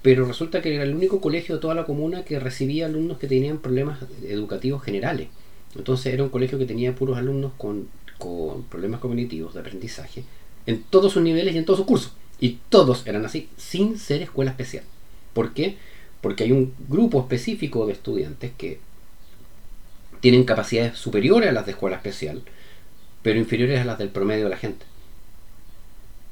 Pero 0.01 0.25
resulta 0.25 0.61
que 0.61 0.75
era 0.75 0.83
el 0.83 0.95
único 0.95 1.19
colegio 1.19 1.55
de 1.55 1.61
toda 1.61 1.75
la 1.75 1.85
comuna 1.85 2.23
que 2.23 2.39
recibía 2.39 2.85
alumnos 2.85 3.17
que 3.17 3.27
tenían 3.27 3.57
problemas 3.57 3.99
educativos 4.23 4.83
generales. 4.83 5.27
Entonces 5.75 6.13
era 6.13 6.23
un 6.23 6.29
colegio 6.29 6.57
que 6.57 6.65
tenía 6.65 6.95
puros 6.95 7.17
alumnos 7.17 7.51
con, 7.57 7.87
con 8.17 8.63
problemas 8.63 9.01
cognitivos 9.01 9.53
de 9.53 9.59
aprendizaje 9.59 10.23
en 10.65 10.83
todos 10.83 11.13
sus 11.13 11.23
niveles 11.23 11.55
y 11.55 11.57
en 11.57 11.65
todos 11.65 11.79
sus 11.79 11.87
cursos. 11.87 12.13
Y 12.39 12.59
todos 12.69 13.05
eran 13.05 13.25
así, 13.25 13.49
sin 13.57 13.97
ser 13.97 14.21
escuela 14.21 14.51
especial. 14.51 14.83
¿Por 15.33 15.53
qué? 15.53 15.77
Porque 16.21 16.43
hay 16.43 16.51
un 16.51 16.73
grupo 16.87 17.19
específico 17.19 17.85
de 17.85 17.93
estudiantes 17.93 18.51
que 18.57 18.79
tienen 20.21 20.43
capacidades 20.43 20.97
superiores 20.97 21.49
a 21.49 21.53
las 21.53 21.65
de 21.65 21.71
escuela 21.71 21.97
especial, 21.97 22.41
pero 23.21 23.39
inferiores 23.39 23.79
a 23.79 23.85
las 23.85 23.97
del 23.97 24.09
promedio 24.09 24.45
de 24.45 24.49
la 24.49 24.57
gente. 24.57 24.85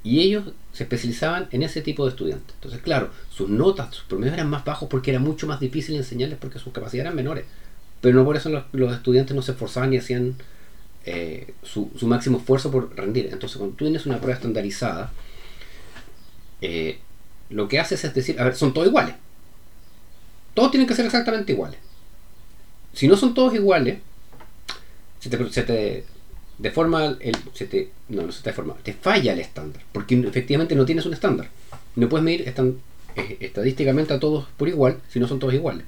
Y 0.04 0.22
ellos 0.22 0.54
se 0.72 0.84
especializaban 0.84 1.48
en 1.52 1.64
ese 1.64 1.82
tipo 1.82 2.06
de 2.06 2.12
estudiantes. 2.12 2.56
Entonces, 2.56 2.82
claro, 2.82 3.10
sus 3.30 3.50
notas, 3.50 3.94
sus 3.94 4.06
promedios 4.06 4.36
eran 4.36 4.50
más 4.50 4.64
bajos 4.64 4.88
porque 4.90 5.12
era 5.12 5.20
mucho 5.20 5.48
más 5.48 5.60
difícil 5.60 5.96
enseñarles 5.96 6.38
porque 6.40 6.60
sus 6.60 6.72
capacidades 6.72 7.08
eran 7.08 7.16
menores. 7.16 7.46
Pero 8.00 8.16
no 8.16 8.24
por 8.24 8.38
eso 8.38 8.50
los, 8.50 8.94
estudiantes 8.94 9.36
no 9.36 9.42
se 9.42 9.52
esforzaban 9.52 9.94
y 9.94 9.98
hacían 9.98 10.36
eh, 11.06 11.54
su, 11.64 11.90
su, 11.98 12.08
máximo 12.08 12.38
esfuerzo 12.38 12.72
por 12.72 12.96
rendir. 12.96 13.30
Entonces, 13.32 13.58
cuando 13.58 13.76
tú 13.76 13.86
tienes 13.86 14.06
una 14.06 14.18
prueba 14.18 14.36
estandarizada, 14.36 15.12
eh, 16.62 17.00
lo 17.50 17.68
que 17.68 17.80
haces 17.80 18.04
es 18.04 18.14
decir, 18.14 18.40
a 18.40 18.46
ver, 18.46 18.56
son 18.56 18.74
todos 18.74 18.88
iguales. 18.88 19.16
Todos 20.54 20.72
tienen 20.72 20.88
que 20.88 20.96
ser 20.96 21.06
exactamente 21.06 21.54
iguales. 21.54 21.80
Si 22.94 23.08
no 23.08 23.16
son 23.16 23.34
todos 23.34 23.54
iguales, 23.54 24.00
se 25.20 25.30
te, 25.30 25.50
se 25.52 25.64
te 25.64 26.06
deforma 26.58 27.18
el. 27.20 27.36
Se 27.54 27.66
te, 27.66 27.92
no, 28.10 28.32
se 28.32 28.42
te 28.42 28.50
deforma, 28.50 28.76
te 28.84 28.94
falla 28.94 29.34
el 29.34 29.40
estándar. 29.40 29.84
Porque 29.92 30.16
efectivamente 30.16 30.76
no 30.76 30.86
tienes 30.86 31.06
un 31.06 31.14
estándar. 31.14 31.50
No 31.96 32.10
puedes 32.10 32.24
medir 32.24 32.42
eh, 32.48 33.38
estadísticamente 33.40 34.14
a 34.14 34.20
todos 34.20 34.48
por 34.58 34.68
igual 34.68 35.00
si 35.10 35.20
no 35.20 35.28
son 35.28 35.40
todos 35.40 35.54
iguales. 35.54 35.86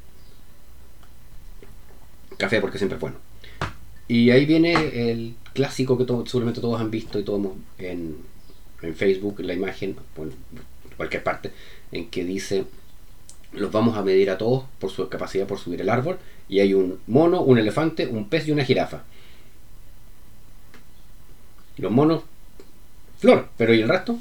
Café 2.37 2.61
porque 2.61 2.77
siempre 2.77 2.95
es 2.95 3.01
bueno. 3.01 3.17
Y 4.07 4.31
ahí 4.31 4.45
viene 4.45 5.11
el 5.11 5.35
clásico 5.53 5.97
que 5.97 6.05
seguramente 6.05 6.61
todos 6.61 6.79
han 6.79 6.89
visto 6.89 7.19
y 7.19 7.23
todos 7.23 7.51
en, 7.77 8.17
en 8.81 8.95
Facebook 8.95 9.39
la 9.41 9.53
imagen, 9.53 9.95
en 10.17 10.95
cualquier 10.97 11.23
parte, 11.23 11.51
en 11.91 12.09
que 12.09 12.23
dice 12.23 12.65
los 13.51 13.71
vamos 13.71 13.97
a 13.97 14.03
medir 14.03 14.29
a 14.29 14.37
todos 14.37 14.65
por 14.79 14.91
su 14.91 15.09
capacidad 15.09 15.47
por 15.47 15.57
subir 15.57 15.81
el 15.81 15.89
árbol 15.89 16.19
y 16.47 16.59
hay 16.59 16.73
un 16.73 16.99
mono, 17.07 17.41
un 17.41 17.57
elefante, 17.57 18.05
un 18.07 18.29
pez 18.29 18.47
y 18.47 18.51
una 18.51 18.63
jirafa. 18.63 19.03
Los 21.77 21.91
monos, 21.91 22.23
flor, 23.19 23.49
pero 23.57 23.73
¿y 23.73 23.81
el 23.81 23.89
resto? 23.89 24.19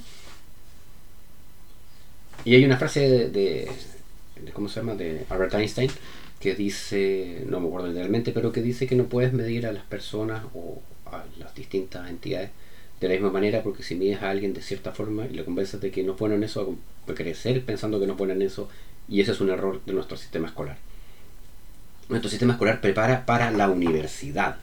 Y 2.45 2.55
hay 2.55 2.65
una 2.65 2.77
frase 2.79 3.01
de, 3.09 3.29
de, 3.29 4.53
¿cómo 4.53 4.69
se 4.69 4.81
llama? 4.81 4.95
De 4.95 5.27
Albert 5.29 5.55
Einstein 5.55 5.91
que 6.39 6.55
dice, 6.55 7.45
no 7.47 7.59
me 7.59 7.67
acuerdo 7.67 7.89
literalmente, 7.89 8.31
pero 8.31 8.53
que 8.53 8.63
dice 8.63 8.87
que 8.87 8.95
no 8.95 9.05
puedes 9.05 9.33
medir 9.33 9.67
a 9.67 9.73
las 9.73 9.85
personas 9.85 10.45
o 10.55 10.81
a 11.07 11.25
las 11.39 11.55
distintas 11.55 12.09
entidades 12.09 12.51
de 13.01 13.09
la 13.09 13.15
misma 13.15 13.31
manera, 13.31 13.63
porque 13.63 13.83
si 13.83 13.95
mides 13.95 14.23
a 14.23 14.31
alguien 14.31 14.53
de 14.53 14.63
cierta 14.63 14.93
forma 14.93 15.27
y 15.27 15.35
le 15.35 15.45
convences 15.45 15.81
de 15.81 15.91
que 15.91 16.03
no 16.03 16.17
ponen 16.17 16.43
eso, 16.43 16.77
a 17.07 17.15
crecer 17.15 17.65
pensando 17.65 18.01
que 18.01 18.07
no 18.07 18.17
ponen 18.17 18.43
eso, 18.43 18.69
y 19.09 19.21
ese 19.21 19.33
es 19.33 19.41
un 19.41 19.51
error 19.51 19.81
de 19.85 19.93
nuestro 19.93 20.17
sistema 20.17 20.49
escolar. 20.49 20.77
Nuestro 22.09 22.31
sistema 22.31 22.55
escolar 22.55 22.81
prepara 22.81 23.25
para 23.25 23.51
la 23.51 23.69
universidad. 23.69 24.57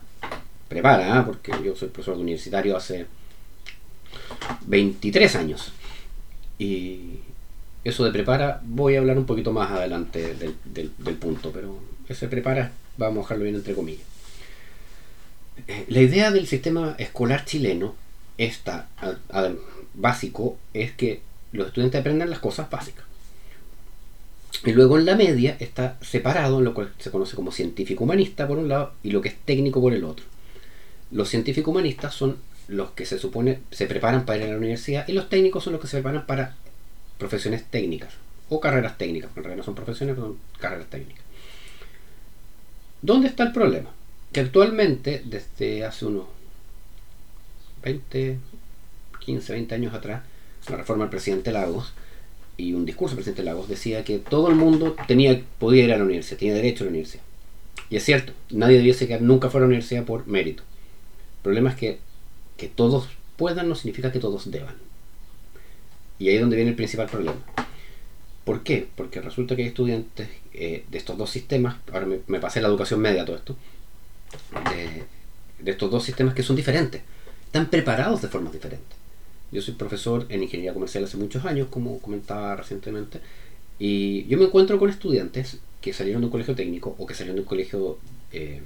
Prepara, 0.68 1.18
¿eh? 1.18 1.22
porque 1.24 1.52
yo 1.64 1.74
soy 1.76 1.88
profesor 1.88 2.16
de 2.16 2.22
universitario 2.22 2.76
hace 2.76 3.06
23 4.66 5.36
años. 5.36 5.72
Y 6.58 7.20
eso 7.84 8.04
de 8.04 8.10
prepara, 8.10 8.60
voy 8.64 8.96
a 8.96 8.98
hablar 8.98 9.18
un 9.18 9.26
poquito 9.26 9.52
más 9.52 9.70
adelante 9.70 10.34
del, 10.34 10.56
del 10.64 11.14
punto, 11.14 11.52
pero 11.52 11.78
ese 12.08 12.28
prepara, 12.28 12.72
vamos 12.96 13.18
a 13.18 13.20
dejarlo 13.22 13.44
bien 13.44 13.56
entre 13.56 13.74
comillas. 13.74 14.06
Eh, 15.68 15.86
la 15.88 16.00
idea 16.00 16.30
del 16.30 16.46
sistema 16.46 16.94
escolar 16.98 17.44
chileno 17.44 17.94
esta, 18.38 18.88
básico 19.94 20.58
es 20.74 20.92
que 20.92 21.20
los 21.52 21.68
estudiantes 21.68 22.00
aprendan 22.00 22.30
las 22.30 22.38
cosas 22.38 22.68
básicas. 22.70 23.04
Y 24.64 24.72
luego 24.72 24.98
en 24.98 25.04
la 25.04 25.16
media 25.16 25.56
está 25.60 25.98
separado 26.00 26.58
en 26.58 26.64
lo 26.64 26.74
que 26.74 26.86
se 26.98 27.10
conoce 27.10 27.36
como 27.36 27.52
científico 27.52 28.04
humanista 28.04 28.48
por 28.48 28.58
un 28.58 28.68
lado 28.68 28.92
y 29.02 29.10
lo 29.10 29.20
que 29.20 29.28
es 29.28 29.36
técnico 29.36 29.80
por 29.80 29.92
el 29.92 30.04
otro. 30.04 30.24
Los 31.10 31.28
científicos 31.28 31.72
humanistas 31.72 32.14
son 32.14 32.38
los 32.68 32.90
que 32.90 33.06
se 33.06 33.18
supone 33.18 33.60
se 33.70 33.86
preparan 33.86 34.24
para 34.24 34.38
ir 34.38 34.44
a 34.44 34.48
la 34.48 34.56
universidad 34.56 35.06
y 35.06 35.12
los 35.12 35.28
técnicos 35.28 35.62
son 35.62 35.74
los 35.74 35.82
que 35.82 35.86
se 35.86 35.98
preparan 35.98 36.26
para 36.26 36.56
profesiones 37.18 37.64
técnicas 37.64 38.14
o 38.48 38.60
carreras 38.60 38.98
técnicas, 38.98 39.30
en 39.36 39.42
realidad 39.42 39.58
no 39.58 39.64
son 39.64 39.74
profesiones, 39.74 40.16
son 40.16 40.38
carreras 40.58 40.88
técnicas. 40.88 41.24
¿Dónde 43.02 43.28
está 43.28 43.44
el 43.44 43.52
problema? 43.52 43.90
Que 44.32 44.40
actualmente, 44.40 45.22
desde 45.24 45.84
hace 45.84 46.06
unos 46.06 46.26
20, 47.86 48.38
15, 49.20 49.52
20 49.52 49.74
años 49.74 49.94
atrás, 49.94 50.22
la 50.68 50.76
reforma 50.76 51.04
del 51.04 51.10
presidente 51.10 51.52
Lagos 51.52 51.92
y 52.56 52.72
un 52.72 52.84
discurso 52.84 53.14
del 53.14 53.22
presidente 53.22 53.44
Lagos 53.44 53.68
decía 53.68 54.04
que 54.04 54.18
todo 54.18 54.48
el 54.48 54.56
mundo 54.56 54.96
tenía, 55.06 55.40
podía 55.58 55.84
ir 55.84 55.92
a 55.92 55.98
la 55.98 56.04
universidad, 56.04 56.38
tenía 56.38 56.54
derecho 56.54 56.82
a 56.82 56.86
la 56.86 56.90
universidad. 56.90 57.22
Y 57.88 57.96
es 57.96 58.04
cierto, 58.04 58.32
nadie 58.50 58.78
debiese 58.78 59.06
que 59.06 59.20
nunca 59.20 59.50
fuera 59.50 59.64
a 59.64 59.68
la 59.68 59.74
universidad 59.74 60.04
por 60.04 60.26
mérito. 60.26 60.62
El 61.38 61.42
problema 61.42 61.70
es 61.70 61.76
que 61.76 61.98
que 62.56 62.68
todos 62.68 63.08
puedan 63.36 63.68
no 63.68 63.74
significa 63.74 64.12
que 64.12 64.18
todos 64.18 64.50
deban. 64.50 64.74
Y 66.18 66.28
ahí 66.28 66.36
es 66.36 66.40
donde 66.40 66.56
viene 66.56 66.70
el 66.70 66.76
principal 66.76 67.06
problema. 67.06 67.36
¿Por 68.44 68.62
qué? 68.62 68.88
Porque 68.94 69.20
resulta 69.20 69.56
que 69.56 69.62
hay 69.62 69.68
estudiantes 69.68 70.28
eh, 70.54 70.84
de 70.88 70.98
estos 70.98 71.18
dos 71.18 71.30
sistemas, 71.30 71.76
ahora 71.92 72.06
me, 72.26 72.40
pasé 72.40 72.60
la 72.60 72.68
educación 72.68 73.00
media 73.00 73.24
todo 73.24 73.36
esto, 73.36 73.56
de 75.60 75.70
estos 75.70 75.90
dos 75.90 76.04
sistemas 76.04 76.34
que 76.34 76.42
son 76.42 76.56
diferentes 76.56 77.02
están 77.46 77.70
preparados 77.70 78.22
de 78.22 78.28
formas 78.28 78.52
diferentes. 78.52 78.96
Yo 79.52 79.62
soy 79.62 79.74
profesor 79.74 80.26
en 80.28 80.42
ingeniería 80.42 80.74
comercial 80.74 81.04
hace 81.04 81.16
muchos 81.16 81.44
años, 81.44 81.68
como 81.70 81.98
comentaba 82.00 82.56
recientemente, 82.56 83.20
y 83.78 84.24
yo 84.26 84.38
me 84.38 84.44
encuentro 84.44 84.78
con 84.78 84.90
estudiantes 84.90 85.58
que 85.80 85.92
salieron 85.92 86.22
de 86.22 86.26
un 86.26 86.32
colegio 86.32 86.54
técnico 86.54 86.94
o 86.98 87.06
que 87.06 87.14
salieron 87.14 87.36
de 87.36 87.42
un 87.42 87.48
colegio 87.48 87.98
eh, 88.32 88.60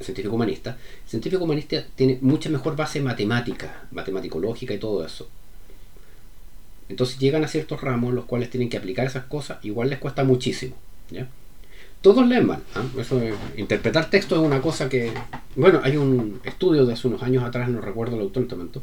científico 0.00 0.34
humanista. 0.34 0.78
El 1.04 1.10
científico 1.10 1.44
humanista 1.44 1.84
tiene 1.94 2.18
mucha 2.20 2.48
mejor 2.48 2.76
base 2.76 3.00
matemática, 3.00 3.86
matemático-lógica 3.90 4.74
y 4.74 4.78
todo 4.78 5.04
eso. 5.04 5.28
Entonces 6.88 7.18
llegan 7.18 7.44
a 7.44 7.48
ciertos 7.48 7.80
ramos 7.80 8.10
en 8.10 8.16
los 8.16 8.24
cuales 8.26 8.50
tienen 8.50 8.68
que 8.68 8.76
aplicar 8.76 9.06
esas 9.06 9.24
cosas, 9.24 9.64
igual 9.64 9.90
les 9.90 9.98
cuesta 9.98 10.24
muchísimo. 10.24 10.76
¿ya? 11.10 11.28
Todos 12.04 12.28
leen 12.28 12.46
mal. 12.46 12.62
¿ah? 12.74 12.84
Eso 12.98 13.18
interpretar 13.56 14.10
texto 14.10 14.36
es 14.36 14.42
una 14.42 14.60
cosa 14.60 14.90
que. 14.90 15.10
Bueno, 15.56 15.80
hay 15.82 15.96
un 15.96 16.38
estudio 16.44 16.84
de 16.84 16.92
hace 16.92 17.08
unos 17.08 17.22
años 17.22 17.42
atrás, 17.42 17.70
no 17.70 17.80
recuerdo 17.80 18.16
el 18.16 18.22
autor 18.22 18.46
momento, 18.50 18.82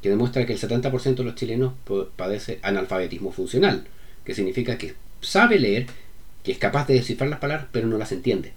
que 0.00 0.08
demuestra 0.08 0.46
que 0.46 0.54
el 0.54 0.58
70% 0.58 1.16
de 1.16 1.24
los 1.24 1.34
chilenos 1.34 1.74
padece 2.16 2.58
analfabetismo 2.62 3.32
funcional, 3.32 3.86
que 4.24 4.34
significa 4.34 4.78
que 4.78 4.94
sabe 5.20 5.58
leer, 5.58 5.88
que 6.42 6.52
es 6.52 6.58
capaz 6.58 6.86
de 6.86 6.94
descifrar 6.94 7.28
las 7.28 7.38
palabras, 7.38 7.68
pero 7.70 7.86
no 7.86 7.98
las 7.98 8.12
entiende. 8.12 8.54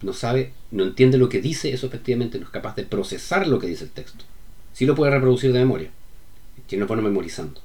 No 0.00 0.14
sabe, 0.14 0.54
no 0.70 0.84
entiende 0.84 1.18
lo 1.18 1.28
que 1.28 1.42
dice, 1.42 1.74
eso 1.74 1.88
efectivamente 1.88 2.38
no 2.38 2.46
es 2.46 2.50
capaz 2.50 2.74
de 2.74 2.84
procesar 2.84 3.46
lo 3.46 3.58
que 3.58 3.66
dice 3.66 3.84
el 3.84 3.90
texto. 3.90 4.24
Sí 4.72 4.86
lo 4.86 4.94
puede 4.94 5.10
reproducir 5.10 5.52
de 5.52 5.58
memoria, 5.58 5.90
que 6.66 6.78
no 6.78 6.86
pone 6.86 7.02
memorizando. 7.02 7.60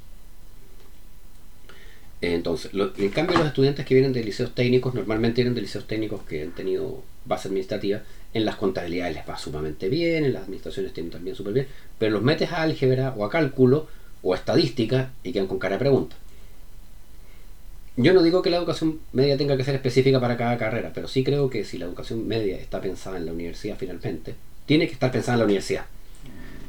Entonces, 2.21 2.71
en 2.73 3.09
cambio, 3.09 3.37
los 3.37 3.47
estudiantes 3.47 3.85
que 3.85 3.93
vienen 3.93 4.13
de 4.13 4.23
liceos 4.23 4.55
técnicos 4.55 4.93
normalmente 4.93 5.41
vienen 5.41 5.55
de 5.55 5.61
liceos 5.61 5.85
técnicos 5.85 6.21
que 6.23 6.43
han 6.43 6.51
tenido 6.51 7.03
base 7.25 7.47
administrativa. 7.47 8.01
En 8.33 8.45
las 8.45 8.55
contabilidades 8.55 9.15
les 9.15 9.29
va 9.29 9.37
sumamente 9.37 9.89
bien, 9.89 10.25
en 10.25 10.33
las 10.33 10.43
administraciones 10.43 10.93
tienen 10.93 11.11
también 11.11 11.35
súper 11.35 11.53
bien, 11.53 11.67
pero 11.97 12.11
los 12.11 12.21
metes 12.21 12.51
a 12.51 12.61
álgebra 12.61 13.13
o 13.15 13.25
a 13.25 13.29
cálculo 13.29 13.87
o 14.21 14.33
a 14.33 14.37
estadística 14.37 15.11
y 15.23 15.31
quedan 15.31 15.47
con 15.47 15.59
cara 15.59 15.75
de 15.75 15.79
pregunta. 15.79 16.15
Yo 17.97 18.13
no 18.13 18.23
digo 18.23 18.41
que 18.41 18.49
la 18.49 18.57
educación 18.57 18.99
media 19.13 19.37
tenga 19.37 19.55
que 19.55 19.63
ser 19.63 19.75
específica 19.75 20.19
para 20.19 20.35
cada 20.35 20.57
carrera, 20.57 20.91
pero 20.93 21.07
sí 21.07 21.23
creo 21.23 21.49
que 21.49 21.63
si 21.63 21.77
la 21.77 21.85
educación 21.85 22.27
media 22.27 22.57
está 22.57 22.81
pensada 22.81 23.17
en 23.17 23.25
la 23.25 23.31
universidad 23.31 23.77
finalmente, 23.77 24.35
tiene 24.65 24.87
que 24.87 24.93
estar 24.93 25.11
pensada 25.11 25.35
en 25.35 25.39
la 25.39 25.45
universidad. 25.45 25.85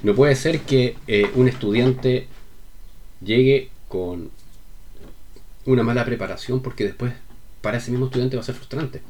No 0.04 0.14
puede 0.14 0.36
ser 0.36 0.60
que 0.60 0.94
eh, 1.08 1.28
un 1.34 1.48
estudiante 1.48 2.28
llegue 3.20 3.70
con 3.88 4.30
una 5.66 5.82
mala 5.82 6.04
preparación 6.04 6.60
porque 6.62 6.84
después 6.84 7.12
para 7.60 7.78
ese 7.78 7.90
mismo 7.90 8.06
estudiante 8.06 8.36
va 8.36 8.42
a 8.42 8.46
ser 8.46 8.54
frustrante. 8.54 9.02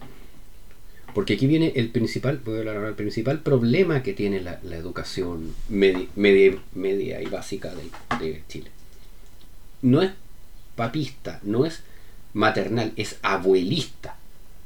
Porque 1.14 1.34
aquí 1.34 1.46
viene 1.46 1.72
el 1.76 1.90
principal, 1.90 2.42
el 2.46 2.94
principal 2.94 3.40
problema 3.40 4.02
que 4.02 4.12
tiene 4.12 4.40
la, 4.40 4.60
educación 4.72 5.54
media, 5.68 6.08
media, 6.14 7.22
y 7.22 7.26
básica 7.26 7.72
de, 8.20 8.42
Chile. 8.48 8.70
No 9.82 10.02
es 10.02 10.12
papista, 10.74 11.40
no 11.42 11.64
es 11.64 11.82
maternal, 12.34 12.92
es 12.96 13.16
abuelista. 13.22 14.16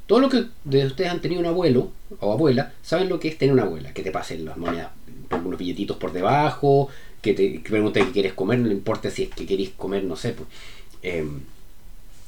Todo 0.07 0.19
lo 0.19 0.29
que 0.29 0.47
de 0.65 0.87
ustedes 0.87 1.11
han 1.11 1.21
tenido 1.21 1.41
un 1.41 1.47
abuelo 1.47 1.93
o 2.19 2.33
abuela, 2.33 2.73
saben 2.83 3.09
lo 3.09 3.21
que 3.21 3.29
es 3.29 3.39
tener 3.39 3.53
una 3.53 3.63
abuela, 3.63 3.95
que 3.95 4.03
te 4.03 4.11
pasen 4.11 4.45
las 4.45 4.57
monedas, 4.57 4.91
unos 5.45 5.59
billetitos 5.59 5.99
por 5.99 6.13
debajo, 6.13 6.89
que 7.23 7.35
te 7.35 7.61
pregunte 7.61 8.05
qué 8.05 8.11
quieres 8.11 8.33
comer, 8.33 8.59
no 8.59 8.67
le 8.67 8.75
importa 8.75 9.11
si 9.11 9.23
es 9.25 9.31
que 9.31 9.47
queréis 9.47 9.71
comer, 9.71 10.03
no 10.03 10.17
sé, 10.17 10.33
pues, 10.33 10.49
em, 11.03 11.43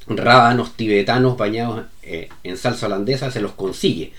rábanos 0.06 0.74
tibetanos 0.74 1.36
bañados 1.36 1.86
eh, 2.02 2.28
en 2.42 2.56
salsa 2.56 2.86
holandesa, 2.86 3.30
se 3.30 3.40
los 3.40 3.52
consigue. 3.52 4.12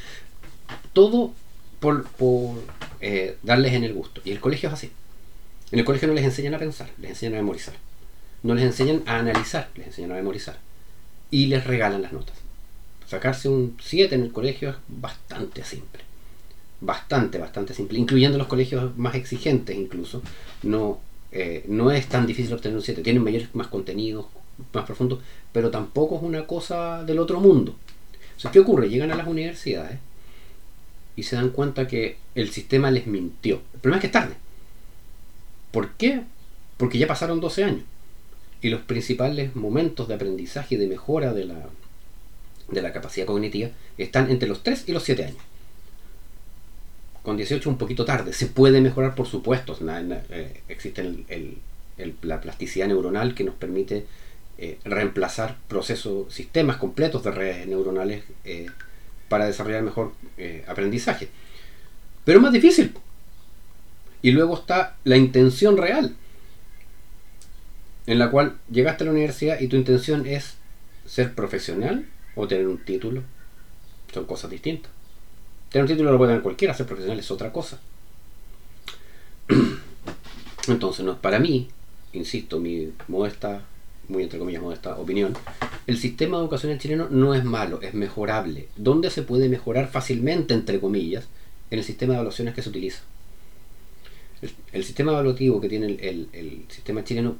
Todo 0.93 1.33
por, 1.79 2.05
eh, 3.01 3.37
darles 3.43 3.73
en 3.73 3.83
el 3.83 3.93
gusto. 3.93 4.21
Y 4.23 4.31
el 4.31 4.39
colegio 4.39 4.69
es 4.69 4.73
así. 4.73 4.91
En 5.71 5.79
el 5.79 5.85
colegio 5.85 6.07
no 6.07 6.13
les 6.13 6.23
enseñan 6.23 6.53
a 6.53 6.59
pensar, 6.59 6.89
les 6.99 7.11
enseñan 7.11 7.35
a 7.35 7.37
memorizar. 7.37 7.73
No 8.43 8.55
les 8.55 8.63
enseñan 8.63 9.03
a 9.05 9.17
analizar, 9.17 9.69
les 9.75 9.87
enseñan 9.87 10.11
a 10.11 10.15
memorizar. 10.15 10.57
Y 11.31 11.47
les 11.47 11.65
regalan 11.65 12.01
las 12.01 12.13
notas. 12.13 12.35
Sacarse 13.07 13.49
un 13.49 13.77
7 13.81 14.15
en 14.15 14.21
el 14.21 14.31
colegio 14.31 14.69
es 14.69 14.75
bastante 14.87 15.63
simple. 15.63 16.03
Bastante, 16.79 17.37
bastante 17.37 17.73
simple. 17.73 17.99
Incluyendo 17.99 18.37
los 18.37 18.47
colegios 18.47 18.97
más 18.97 19.15
exigentes 19.15 19.75
incluso. 19.75 20.21
No, 20.61 20.99
eh, 21.31 21.65
no 21.67 21.91
es 21.91 22.07
tan 22.07 22.27
difícil 22.27 22.53
obtener 22.53 22.77
un 22.77 22.83
7. 22.83 23.01
Tienen 23.01 23.23
mayores, 23.23 23.53
más 23.53 23.67
contenidos, 23.67 24.27
más 24.73 24.85
profundos. 24.85 25.19
Pero 25.51 25.71
tampoco 25.71 26.17
es 26.17 26.23
una 26.23 26.45
cosa 26.45 27.03
del 27.03 27.19
otro 27.19 27.39
mundo. 27.39 27.75
O 28.43 28.51
¿qué 28.51 28.59
ocurre? 28.59 28.89
Llegan 28.89 29.11
a 29.11 29.15
las 29.15 29.27
universidades 29.27 29.99
y 31.15 31.23
se 31.23 31.35
dan 31.35 31.49
cuenta 31.49 31.87
que 31.87 32.17
el 32.35 32.49
sistema 32.49 32.91
les 32.91 33.07
mintió. 33.07 33.61
El 33.73 33.79
problema 33.79 33.97
es 33.97 34.01
que 34.01 34.07
es 34.07 34.13
tarde. 34.13 34.35
¿Por 35.71 35.91
qué? 35.91 36.23
Porque 36.77 36.97
ya 36.97 37.07
pasaron 37.07 37.39
12 37.39 37.63
años. 37.63 37.83
Y 38.61 38.69
los 38.69 38.81
principales 38.81 39.55
momentos 39.55 40.07
de 40.07 40.15
aprendizaje 40.15 40.75
y 40.75 40.77
de 40.77 40.87
mejora 40.87 41.33
de 41.33 41.45
la, 41.45 41.69
de 42.69 42.81
la 42.81 42.93
capacidad 42.93 43.25
cognitiva 43.25 43.69
están 43.97 44.29
entre 44.29 44.47
los 44.47 44.63
3 44.63 44.85
y 44.87 44.91
los 44.91 45.03
7 45.03 45.25
años. 45.25 45.43
Con 47.21 47.37
18 47.37 47.69
un 47.69 47.77
poquito 47.77 48.05
tarde. 48.05 48.33
Se 48.33 48.47
puede 48.47 48.81
mejorar, 48.81 49.15
por 49.15 49.27
supuesto. 49.27 49.77
Eh, 49.81 50.61
existe 50.67 51.25
la 52.21 52.41
plasticidad 52.41 52.87
neuronal 52.87 53.33
que 53.33 53.43
nos 53.43 53.55
permite 53.55 54.05
eh, 54.57 54.79
reemplazar 54.83 55.57
procesos, 55.67 56.33
sistemas 56.33 56.77
completos 56.77 57.23
de 57.23 57.31
redes 57.31 57.67
neuronales 57.67 58.23
eh, 58.45 58.67
para 59.29 59.45
desarrollar 59.45 59.83
mejor 59.83 60.13
aprendizaje. 60.67 61.29
Pero 62.23 62.39
es 62.39 62.43
más 62.43 62.53
difícil. 62.53 62.93
Y 64.21 64.31
luego 64.31 64.55
está 64.55 64.95
la 65.03 65.17
intención 65.17 65.77
real, 65.77 66.15
en 68.05 68.19
la 68.19 68.31
cual 68.31 68.57
llegaste 68.71 69.03
a 69.03 69.05
la 69.05 69.11
universidad 69.11 69.59
y 69.59 69.67
tu 69.67 69.75
intención 69.75 70.25
es 70.25 70.55
ser 71.05 71.33
profesional 71.33 72.07
o 72.35 72.47
tener 72.47 72.67
un 72.67 72.83
título. 72.83 73.23
Son 74.13 74.25
cosas 74.25 74.49
distintas. 74.49 74.91
Tener 75.69 75.83
un 75.83 75.89
título 75.89 76.11
lo 76.11 76.17
puede 76.17 76.31
tener 76.31 76.43
cualquiera, 76.43 76.73
ser 76.73 76.85
profesional 76.85 77.19
es 77.19 77.31
otra 77.31 77.51
cosa. 77.51 77.79
Entonces, 80.67 81.03
no, 81.03 81.17
para 81.17 81.39
mí, 81.39 81.67
insisto, 82.13 82.59
mi 82.59 82.93
modesta, 83.07 83.63
muy 84.07 84.23
entre 84.23 84.39
comillas 84.39 84.61
modesta 84.61 84.95
opinión, 84.97 85.33
el 85.87 85.97
sistema 85.97 86.37
educacional 86.37 86.79
chileno 86.79 87.07
no 87.09 87.33
es 87.33 87.43
malo, 87.43 87.81
es 87.81 87.93
mejorable. 87.93 88.67
¿Dónde 88.75 89.09
se 89.09 89.23
puede 89.23 89.49
mejorar 89.49 89.89
fácilmente, 89.89 90.53
entre 90.53 90.79
comillas? 90.79 91.27
En 91.71 91.79
el 91.79 91.85
sistema 91.85 92.13
de 92.13 92.17
evaluaciones 92.17 92.53
que 92.53 92.61
se 92.61 92.69
utiliza. 92.69 93.01
El, 94.73 94.83
sistema 94.83 95.13
evaluativo 95.13 95.61
que 95.61 95.69
tiene 95.69 95.97
el, 96.01 96.65
sistema 96.67 97.03
chileno 97.03 97.37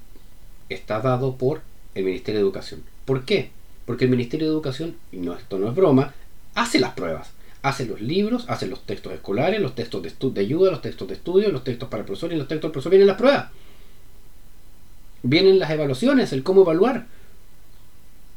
está 0.70 1.02
dado 1.02 1.36
por 1.36 1.62
el 1.96 2.06
Ministerio 2.06 2.40
de 2.40 2.46
Educación. 2.46 2.84
¿Por 3.06 3.26
qué? 3.26 3.52
Porque 3.86 4.06
el 4.06 4.12
Ministerio 4.12 4.48
de 4.48 4.54
Educación, 4.54 4.96
y 5.12 5.18
no, 5.18 5.36
esto 5.36 5.60
no 5.60 5.68
es 5.68 5.76
broma, 5.76 6.14
hace 6.56 6.80
las 6.80 6.94
pruebas. 6.94 7.32
Hace 7.62 7.86
los 7.86 8.02
libros, 8.02 8.46
hace 8.50 8.68
los 8.68 8.86
textos 8.86 9.14
escolares, 9.14 9.62
los 9.62 9.76
textos 9.76 10.04
de, 10.04 10.12
de 10.32 10.42
ayuda, 10.42 10.72
los 10.72 10.82
textos 10.82 11.08
de 11.08 11.14
estudio, 11.14 11.50
los 11.50 11.64
textos 11.64 11.90
para 11.90 12.02
el 12.02 12.06
profesor 12.06 12.34
y 12.34 12.36
los 12.36 12.48
textos 12.48 12.70
del 12.70 12.72
profesor 12.72 12.92
vienen 12.92 13.08
las 13.08 13.18
pruebas. 13.18 13.52
Vienen 15.24 15.60
las 15.60 15.72
evaluaciones, 15.72 16.34
el 16.34 16.44
cómo 16.44 16.62
evaluar. 16.62 17.08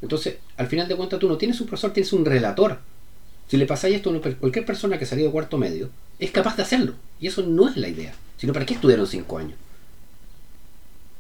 Entonces, 0.03 0.37
al 0.57 0.69
final 0.69 0.89
de 0.89 0.97
cuentas, 0.97 1.19
tú 1.19 1.29
no 1.29 1.37
tienes 1.37 1.61
un 1.61 1.67
profesor, 1.67 1.93
tienes 1.93 2.13
un 2.13 2.25
relator. 2.25 2.79
Si 3.49 3.57
le 3.57 3.67
pasáis 3.67 3.97
esto 3.97 4.11
a 4.11 4.37
cualquier 4.37 4.65
persona 4.65 4.99
que 4.99 5.05
ha 5.05 5.09
salido 5.09 5.29
de 5.29 5.33
cuarto 5.33 5.59
medio, 5.59 5.91
es 6.19 6.31
capaz 6.31 6.57
de 6.57 6.63
hacerlo. 6.63 6.95
Y 7.21 7.27
eso 7.27 7.43
no 7.43 7.69
es 7.69 7.77
la 7.77 7.89
idea. 7.89 8.15
Sino, 8.37 8.53
¿para 8.53 8.67
qué 8.67 8.75
estudiaron 8.75 9.07
cinco 9.07 9.39
años? 9.39 9.57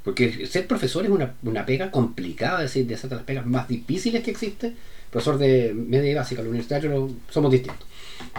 Porque 0.06 0.46
ser 0.46 0.68
profesor 0.68 1.04
es 1.04 1.10
una, 1.10 1.66
pega 1.66 1.90
complicada, 1.90 2.58
es 2.58 2.70
decir, 2.70 2.86
de 2.86 2.94
esas 2.94 3.10
las 3.10 3.22
pegas 3.22 3.44
más 3.44 3.66
difíciles 3.66 4.22
que 4.22 4.30
existe. 4.30 4.72
Profesor 5.10 5.38
de 5.38 5.74
media 5.74 6.12
y 6.12 6.14
básica, 6.14 6.42
la 6.42 6.48
universitario, 6.48 7.10
somos 7.28 7.50
distintos. 7.50 7.86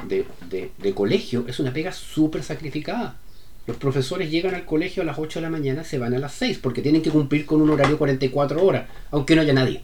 De, 0.07 0.25
de, 0.49 0.93
colegio 0.93 1.45
es 1.47 1.59
una 1.59 1.73
pega 1.73 1.91
súper 1.91 2.43
sacrificada. 2.43 3.17
Los 3.67 3.77
profesores 3.77 4.31
llegan 4.31 4.55
al 4.55 4.65
colegio 4.65 5.03
a 5.03 5.05
las 5.05 5.19
8 5.19 5.39
de 5.39 5.43
la 5.43 5.49
mañana, 5.49 5.83
se 5.83 5.99
van 5.99 6.13
a 6.13 6.19
las 6.19 6.33
6, 6.33 6.59
porque 6.59 6.81
tienen 6.81 7.01
que 7.01 7.11
cumplir 7.11 7.45
con 7.45 7.61
un 7.61 7.69
horario 7.69 7.97
44 7.97 8.65
horas, 8.65 8.87
aunque 9.11 9.35
no 9.35 9.41
haya 9.41 9.53
nadie. 9.53 9.83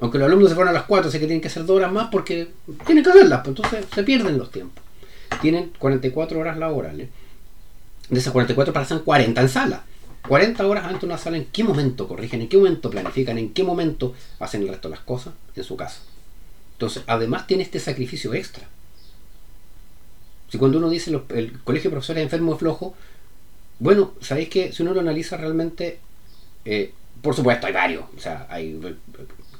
Aunque 0.00 0.18
los 0.18 0.26
alumnos 0.26 0.48
se 0.48 0.54
fueron 0.54 0.70
a 0.70 0.78
las 0.78 0.84
4, 0.84 1.10
sé 1.10 1.18
que 1.18 1.26
tienen 1.26 1.40
que 1.40 1.48
hacer 1.48 1.64
dos 1.64 1.76
horas 1.76 1.92
más 1.92 2.08
porque 2.10 2.48
tienen 2.84 3.04
que 3.04 3.10
hacerlas, 3.10 3.40
pues 3.44 3.56
entonces 3.56 3.86
se 3.94 4.02
pierden 4.02 4.36
los 4.36 4.50
tiempos. 4.50 4.82
Tienen 5.40 5.70
44 5.78 6.38
horas 6.38 6.58
laborales 6.58 7.08
de 8.10 8.18
esas 8.18 8.32
44 8.32 8.72
pasan 8.72 9.00
40 9.00 9.40
en 9.40 9.48
sala. 9.48 9.84
40 10.28 10.66
horas 10.66 10.84
antes 10.84 11.00
de 11.00 11.06
una 11.06 11.16
sala, 11.16 11.38
¿en 11.38 11.46
qué 11.46 11.64
momento 11.64 12.06
corrigen? 12.06 12.42
¿En 12.42 12.48
qué 12.48 12.58
momento 12.58 12.90
planifican? 12.90 13.38
¿En 13.38 13.54
qué 13.54 13.64
momento 13.64 14.14
hacen 14.38 14.62
el 14.62 14.68
resto 14.68 14.88
de 14.88 14.96
las 14.96 15.04
cosas? 15.04 15.32
En 15.56 15.64
su 15.64 15.76
casa. 15.76 16.02
Entonces, 16.72 17.04
además 17.06 17.46
tiene 17.46 17.62
este 17.62 17.80
sacrificio 17.80 18.34
extra. 18.34 18.68
Si 20.50 20.58
cuando 20.58 20.78
uno 20.78 20.90
dice 20.90 21.10
el 21.10 21.52
colegio 21.62 21.90
de 21.90 21.94
profesores 21.94 22.22
enfermo 22.22 22.56
flojo, 22.58 22.94
bueno, 23.78 24.12
sabéis 24.20 24.48
que 24.48 24.72
si 24.72 24.82
uno 24.82 24.92
lo 24.92 25.00
analiza 25.00 25.36
realmente, 25.36 25.98
eh, 26.64 26.92
por 27.22 27.34
supuesto 27.34 27.66
hay 27.66 27.72
varios. 27.72 28.04
O 28.16 28.20
sea, 28.20 28.46
hay 28.50 28.78
eh, 28.84 28.94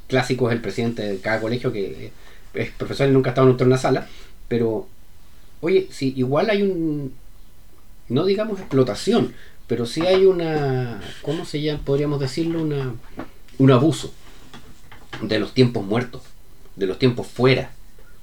clásicos, 0.09 0.53
el 0.53 0.61
presidente 0.61 1.03
de 1.03 1.19
cada 1.21 1.41
colegio 1.41 1.73
que 1.73 2.07
eh, 2.07 2.13
es 2.55 2.71
profesor 2.73 3.09
y 3.09 3.13
nunca 3.13 3.31
ha 3.31 3.33
estado 3.33 3.51
en 3.51 3.67
una 3.67 3.79
sala, 3.79 4.09
pero 4.49 4.89
oye, 5.61 5.89
si 5.91 6.13
igual 6.17 6.51
hay 6.51 6.63
un, 6.63 7.15
no 8.09 8.25
digamos 8.25 8.59
explotación, 8.59 9.33
pero 9.67 9.87
sí 9.87 10.05
hay 10.05 10.27
una, 10.27 11.01
¿cómo 11.23 11.45
se 11.45 11.63
llama? 11.63 11.83
Podríamos 11.85 12.19
decirlo, 12.19 12.61
una, 12.61 12.93
un 13.59 13.71
abuso 13.71 14.13
de 15.23 15.39
los 15.39 15.55
tiempos 15.55 15.85
muertos, 15.85 16.23
de 16.77 16.87
los 16.87 16.99
tiempos 16.99 17.27
fuera. 17.29 17.71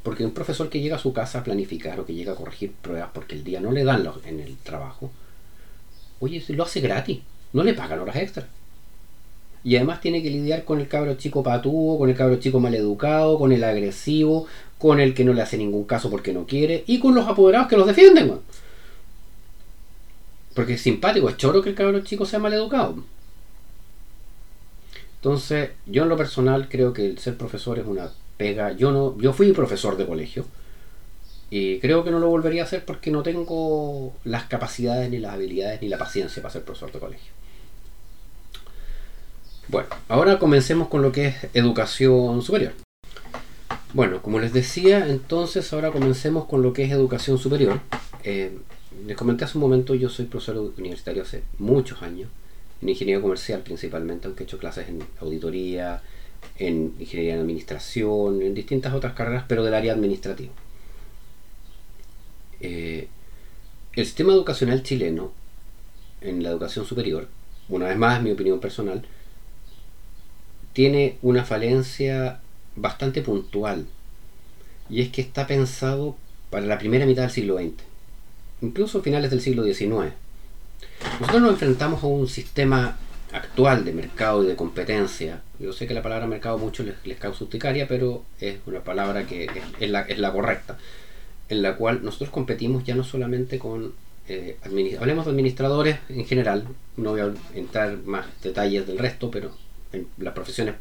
Porque 0.08 0.24
un 0.24 0.32
profesor 0.32 0.70
que 0.70 0.80
llega 0.80 0.96
a 0.96 1.00
su 1.00 1.12
casa 1.12 1.39
a 1.39 1.43
planificar 1.43 2.00
o 2.00 2.06
que 2.06 2.13
llega 2.13 2.32
a 2.32 2.36
corregir 2.36 2.72
pruebas 2.72 3.10
porque 3.13 3.36
el 3.36 3.43
día 3.43 3.60
no 3.60 3.74
le 3.74 3.84
dan 3.84 4.10
en 4.24 4.39
el 4.39 4.56
trabajo, 4.56 5.12
oye, 6.22 6.41
lo 6.48 6.63
hace 6.63 6.80
gratis, 6.80 7.20
no 7.52 7.62
le 7.62 7.74
pagan 7.74 8.00
horas 8.00 8.15
extras. 8.15 8.46
Y 9.65 9.76
además 9.76 10.00
tiene 10.00 10.24
que 10.24 10.30
lidiar 10.30 10.63
con 10.63 10.80
el 10.80 10.88
cabro 10.88 11.15
chico 11.15 11.43
patúo, 11.43 11.98
con 11.98 12.10
el 12.10 12.15
cabro 12.15 12.38
chico 12.38 12.62
maleducado, 12.62 13.38
con 13.38 13.52
el 13.52 13.62
agresivo, 13.65 14.48
con 14.78 15.02
el 15.02 15.13
que 15.13 15.26
no 15.26 15.34
le 15.34 15.41
hace 15.41 15.58
ningún 15.58 15.84
caso 15.84 16.10
porque 16.10 16.32
no 16.32 16.46
quiere, 16.46 16.86
y 16.88 17.00
con 17.00 17.13
los 17.13 17.28
apoderados 17.28 17.67
que 17.67 17.76
los 17.76 17.86
defienden. 17.86 18.32
Porque 20.54 20.76
es 20.76 20.82
simpático, 20.82 21.28
es 21.28 21.36
choro 21.36 21.62
que 21.62 21.72
el 21.72 21.76
cabrón 21.76 22.06
chico 22.06 22.26
sea 22.26 22.39
mal 22.39 22.54
educado. 22.54 23.04
Entonces, 25.17 25.72
yo 25.86 26.04
en 26.04 26.10
lo 26.10 26.15
personal 26.15 26.70
creo 26.70 26.93
que 26.93 27.06
el 27.06 27.17
ser 27.17 27.36
profesor 27.36 27.78
es 27.78 27.86
una 27.86 28.10
pega. 28.38 28.71
Yo 28.71 28.91
no, 28.91 29.17
yo 29.19 29.34
fui 29.34 29.52
profesor 29.52 29.97
de 29.97 30.06
colegio. 30.06 30.45
Y 31.50 31.80
creo 31.80 32.04
que 32.04 32.12
no 32.12 32.19
lo 32.19 32.28
volvería 32.28 32.63
a 32.63 32.65
hacer 32.65 32.84
porque 32.84 33.10
no 33.10 33.23
tengo 33.23 34.13
las 34.23 34.45
capacidades, 34.45 35.10
ni 35.10 35.17
las 35.17 35.34
habilidades, 35.34 35.82
ni 35.82 35.88
la 35.88 35.97
paciencia 35.97 36.41
para 36.41 36.52
ser 36.52 36.63
profesor 36.63 36.91
de 36.91 37.00
colegio. 37.00 37.32
Bueno, 39.69 39.89
ahora 40.08 40.39
comencemos 40.39 40.88
con 40.88 41.02
lo 41.02 41.12
que 41.12 41.28
es 41.28 41.36
educación 41.54 42.41
superior. 42.41 42.73
Bueno, 43.93 44.21
como 44.21 44.39
les 44.39 44.54
decía, 44.54 45.08
entonces 45.08 45.71
ahora 45.73 45.91
comencemos 45.91 46.45
con 46.45 46.62
lo 46.62 46.73
que 46.73 46.84
es 46.84 46.91
educación 46.91 47.38
superior. 47.38 47.80
Eh, 48.23 48.58
les 49.06 49.15
comenté 49.15 49.45
hace 49.45 49.58
un 49.58 49.62
momento, 49.62 49.95
yo 49.95 50.10
soy 50.10 50.26
profesor 50.26 50.58
universitario 50.78 51.23
hace 51.23 51.43
muchos 51.58 52.02
años, 52.02 52.30
en 52.82 52.89
ingeniería 52.89 53.21
comercial 53.21 53.62
principalmente, 53.62 54.28
aunque 54.28 54.43
he 54.43 54.45
hecho 54.45 54.58
clases 54.58 54.89
en 54.89 55.04
auditoría, 55.21 56.02
en 56.58 56.93
ingeniería 57.00 57.36
en 57.36 57.41
administración, 57.41 58.41
en 58.41 58.54
distintas 58.54 58.93
otras 58.93 59.13
carreras, 59.13 59.46
pero 59.48 59.63
del 59.63 59.74
área 59.74 59.93
administrativa. 59.93 60.52
Eh, 62.60 63.08
el 63.93 64.06
sistema 64.06 64.34
educacional 64.34 64.84
chileno, 64.84 65.32
en 66.22 66.43
la 66.43 66.50
educación 66.50 66.86
superior, 66.86 67.28
una 67.70 67.88
vez 67.88 67.98
más 67.98 68.22
mi 68.22 68.32
opinión 68.32 68.60
personal, 68.60 69.04
tiene 70.74 71.17
una 71.22 71.43
falencia 71.43 72.41
bastante 72.76 73.22
puntual, 73.22 73.86
y 74.89 75.02
es 75.02 75.10
que 75.10 75.22
está 75.22 75.48
pensado 75.48 76.15
para 76.50 76.65
la 76.65 76.78
primera 76.78 77.06
mitad 77.06 77.24
del 77.24 77.32
siglo 77.32 77.58
XX 77.58 77.88
incluso 78.62 79.02
finales 79.02 79.30
del 79.30 79.41
siglo 79.41 79.63
XIX. 79.63 80.13
Nosotros 81.20 81.41
nos 81.41 81.52
enfrentamos 81.52 82.04
a 82.04 82.08
un 82.08 82.28
sistema 82.28 82.98
puntual 83.32 83.86
de 83.86 83.93
mercado 83.93 84.43
y 84.43 84.48
de 84.48 84.56
competencia. 84.56 85.41
Yo 85.60 85.74
sé 85.74 85.88
que 85.88 85.93
la 85.93 86.04
palabra 86.04 86.28
mercado 86.28 86.56
a 86.56 86.60
muchos 86.60 86.86
les, 87.04 87.17
causa 87.17 87.43
urticaria, 87.43 87.88
pero 87.88 88.24
es 88.39 88.58
una 88.65 88.82
palabra 88.82 89.26
que 89.26 89.50
es, 89.80 89.89
la, 89.89 90.02
es 90.02 90.20
la 90.20 90.32
correcta, 90.32 90.78
en 91.50 91.62
la 91.62 91.76
cual 91.76 92.04
nosotros 92.04 92.30
competimos 92.30 92.84
ya 92.84 92.96
no 92.96 93.04
solamente 93.04 93.58
con 93.58 93.93
eh, 94.30 94.58
hablemos 95.00 95.26
de 95.26 95.32
administradores 95.32 96.00
en 96.10 96.26
general, 96.26 96.67
no 96.98 97.12
voy 97.12 97.22
a 97.22 97.34
entrar 97.56 97.98
más 98.06 98.26
detalles 98.43 98.86
del 98.86 98.98
resto, 98.98 99.32
pero 99.32 99.52
en 99.93 100.08
las 100.17 100.34
profesiones, 100.34 100.76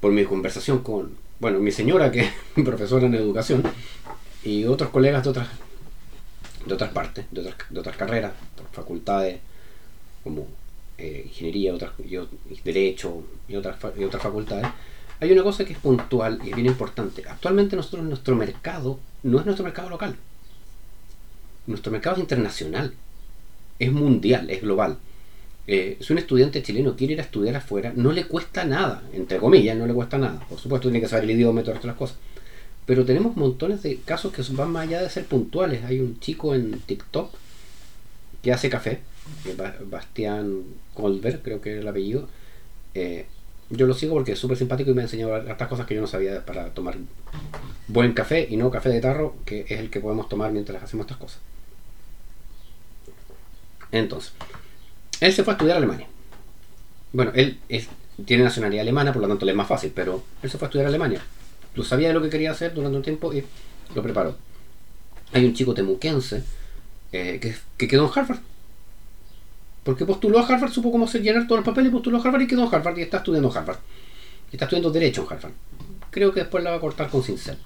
por 0.00 0.10
mi 0.10 0.24
conversación 0.24 0.80
con, 0.82 1.16
bueno, 1.38 1.60
mi 1.60 1.70
señora 1.70 2.10
que 2.10 2.20
es 2.56 2.64
profesora 2.64 3.06
en 3.06 3.14
educación 3.14 3.62
y 4.42 4.64
otros 4.64 4.90
colegas 4.90 5.22
de 5.22 5.30
otras, 5.30 5.48
de 6.66 6.74
otras 6.74 6.90
partes, 6.90 7.24
de 7.30 7.40
otras, 7.40 7.56
de 7.70 7.80
otras 7.80 7.96
carreras, 7.96 8.32
facultades 8.72 9.38
como 10.24 10.48
eh, 11.02 11.24
ingeniería, 11.26 11.74
otras, 11.74 11.92
derecho 12.64 13.24
y 13.48 13.56
otras, 13.56 13.76
y 13.98 14.04
otras 14.04 14.22
facultades, 14.22 14.66
hay 15.20 15.32
una 15.32 15.42
cosa 15.42 15.64
que 15.64 15.72
es 15.72 15.78
puntual 15.78 16.40
y 16.44 16.50
es 16.50 16.54
bien 16.54 16.66
importante. 16.66 17.22
Actualmente 17.28 17.76
nosotros 17.76 18.04
nuestro 18.04 18.36
mercado 18.36 18.98
no 19.22 19.38
es 19.38 19.46
nuestro 19.46 19.64
mercado 19.64 19.90
local 19.90 20.16
nuestro 21.66 21.92
mercado 21.92 22.16
es 22.16 22.22
internacional, 22.22 22.92
es 23.78 23.92
mundial, 23.92 24.50
es 24.50 24.62
global. 24.62 24.98
Eh, 25.66 25.96
si 26.00 26.12
un 26.12 26.18
estudiante 26.18 26.62
chileno 26.62 26.96
quiere 26.96 27.14
ir 27.14 27.20
a 27.20 27.22
estudiar 27.22 27.56
afuera, 27.56 27.92
no 27.94 28.12
le 28.12 28.26
cuesta 28.26 28.64
nada, 28.64 29.02
entre 29.12 29.38
comillas, 29.38 29.76
no 29.76 29.86
le 29.86 29.94
cuesta 29.94 30.18
nada. 30.18 30.40
Por 30.48 30.58
supuesto, 30.58 30.88
tiene 30.88 31.00
que 31.00 31.08
saber 31.08 31.24
el 31.24 31.32
idioma 31.32 31.60
y 31.60 31.64
todas 31.64 31.84
las 31.84 31.96
cosas. 31.96 32.16
Pero 32.84 33.04
tenemos 33.04 33.36
montones 33.36 33.82
de 33.82 33.98
casos 33.98 34.32
que 34.32 34.42
van 34.54 34.72
más 34.72 34.88
allá 34.88 35.02
de 35.02 35.10
ser 35.10 35.26
puntuales. 35.26 35.84
Hay 35.84 36.00
un 36.00 36.18
chico 36.18 36.54
en 36.54 36.80
TikTok 36.80 37.32
que 38.42 38.52
hace 38.52 38.68
café, 38.68 39.00
Bastián 39.86 40.62
Colbert, 40.94 41.42
creo 41.42 41.60
que 41.60 41.72
era 41.72 41.80
el 41.80 41.88
apellido. 41.88 42.28
Eh, 42.94 43.26
yo 43.70 43.86
lo 43.86 43.94
sigo 43.94 44.14
porque 44.14 44.32
es 44.32 44.38
súper 44.38 44.56
simpático 44.56 44.90
y 44.90 44.94
me 44.94 45.00
ha 45.02 45.04
enseñado 45.04 45.36
estas 45.36 45.68
cosas 45.68 45.86
que 45.86 45.94
yo 45.94 46.00
no 46.00 46.06
sabía 46.06 46.44
para 46.44 46.74
tomar 46.74 46.96
buen 47.88 48.12
café 48.12 48.46
y 48.48 48.56
no 48.56 48.70
café 48.70 48.90
de 48.90 49.00
tarro, 49.00 49.34
que 49.46 49.62
es 49.62 49.72
el 49.72 49.90
que 49.90 50.00
podemos 50.00 50.28
tomar 50.28 50.52
mientras 50.52 50.82
hacemos 50.82 51.04
estas 51.04 51.18
cosas. 51.18 51.40
Entonces, 53.90 54.32
él 55.20 55.32
se 55.32 55.44
fue 55.44 55.52
a 55.52 55.56
estudiar 55.56 55.76
a 55.76 55.78
Alemania. 55.78 56.08
Bueno, 57.12 57.32
él 57.34 57.58
tiene 58.24 58.44
nacionalidad 58.44 58.82
alemana, 58.82 59.12
por 59.12 59.22
lo 59.22 59.28
tanto 59.28 59.44
le 59.44 59.52
es 59.52 59.56
más 59.56 59.68
fácil, 59.68 59.92
pero 59.94 60.22
él 60.42 60.50
se 60.50 60.58
fue 60.58 60.66
a 60.66 60.68
estudiar 60.68 60.86
a 60.86 60.88
Alemania. 60.88 61.20
Lo 61.74 61.84
sabía 61.84 62.08
de 62.08 62.14
lo 62.14 62.22
que 62.22 62.30
quería 62.30 62.50
hacer 62.50 62.74
durante 62.74 62.96
un 62.96 63.02
tiempo 63.02 63.32
y 63.32 63.44
lo 63.94 64.02
preparó. 64.02 64.36
Hay 65.32 65.44
un 65.44 65.54
chico 65.54 65.72
temuquense 65.74 66.42
eh, 67.12 67.38
que, 67.78 67.88
quedó 67.88 68.06
en 68.06 68.18
Harvard. 68.18 68.40
Porque 69.84 70.04
postuló 70.06 70.38
a 70.38 70.46
Harvard, 70.46 70.70
supo 70.70 70.92
cómo 70.92 71.06
llenar 71.06 71.46
todos 71.46 71.58
los 71.58 71.66
papeles, 71.66 71.90
postuló 71.90 72.18
a 72.18 72.20
Harvard 72.22 72.42
y 72.42 72.46
quedó 72.46 72.64
en 72.64 72.74
Harvard 72.74 72.98
y 72.98 73.02
está 73.02 73.18
estudiando 73.18 73.52
Harvard. 73.52 73.78
Y 74.50 74.56
está 74.56 74.66
estudiando 74.66 74.90
Derecho 74.90 75.22
en 75.22 75.36
Harvard. 75.36 75.52
Creo 76.10 76.32
que 76.32 76.40
después 76.40 76.62
la 76.62 76.70
va 76.70 76.76
a 76.76 76.80
cortar 76.80 77.08
con 77.08 77.22
Cincel. 77.22 77.56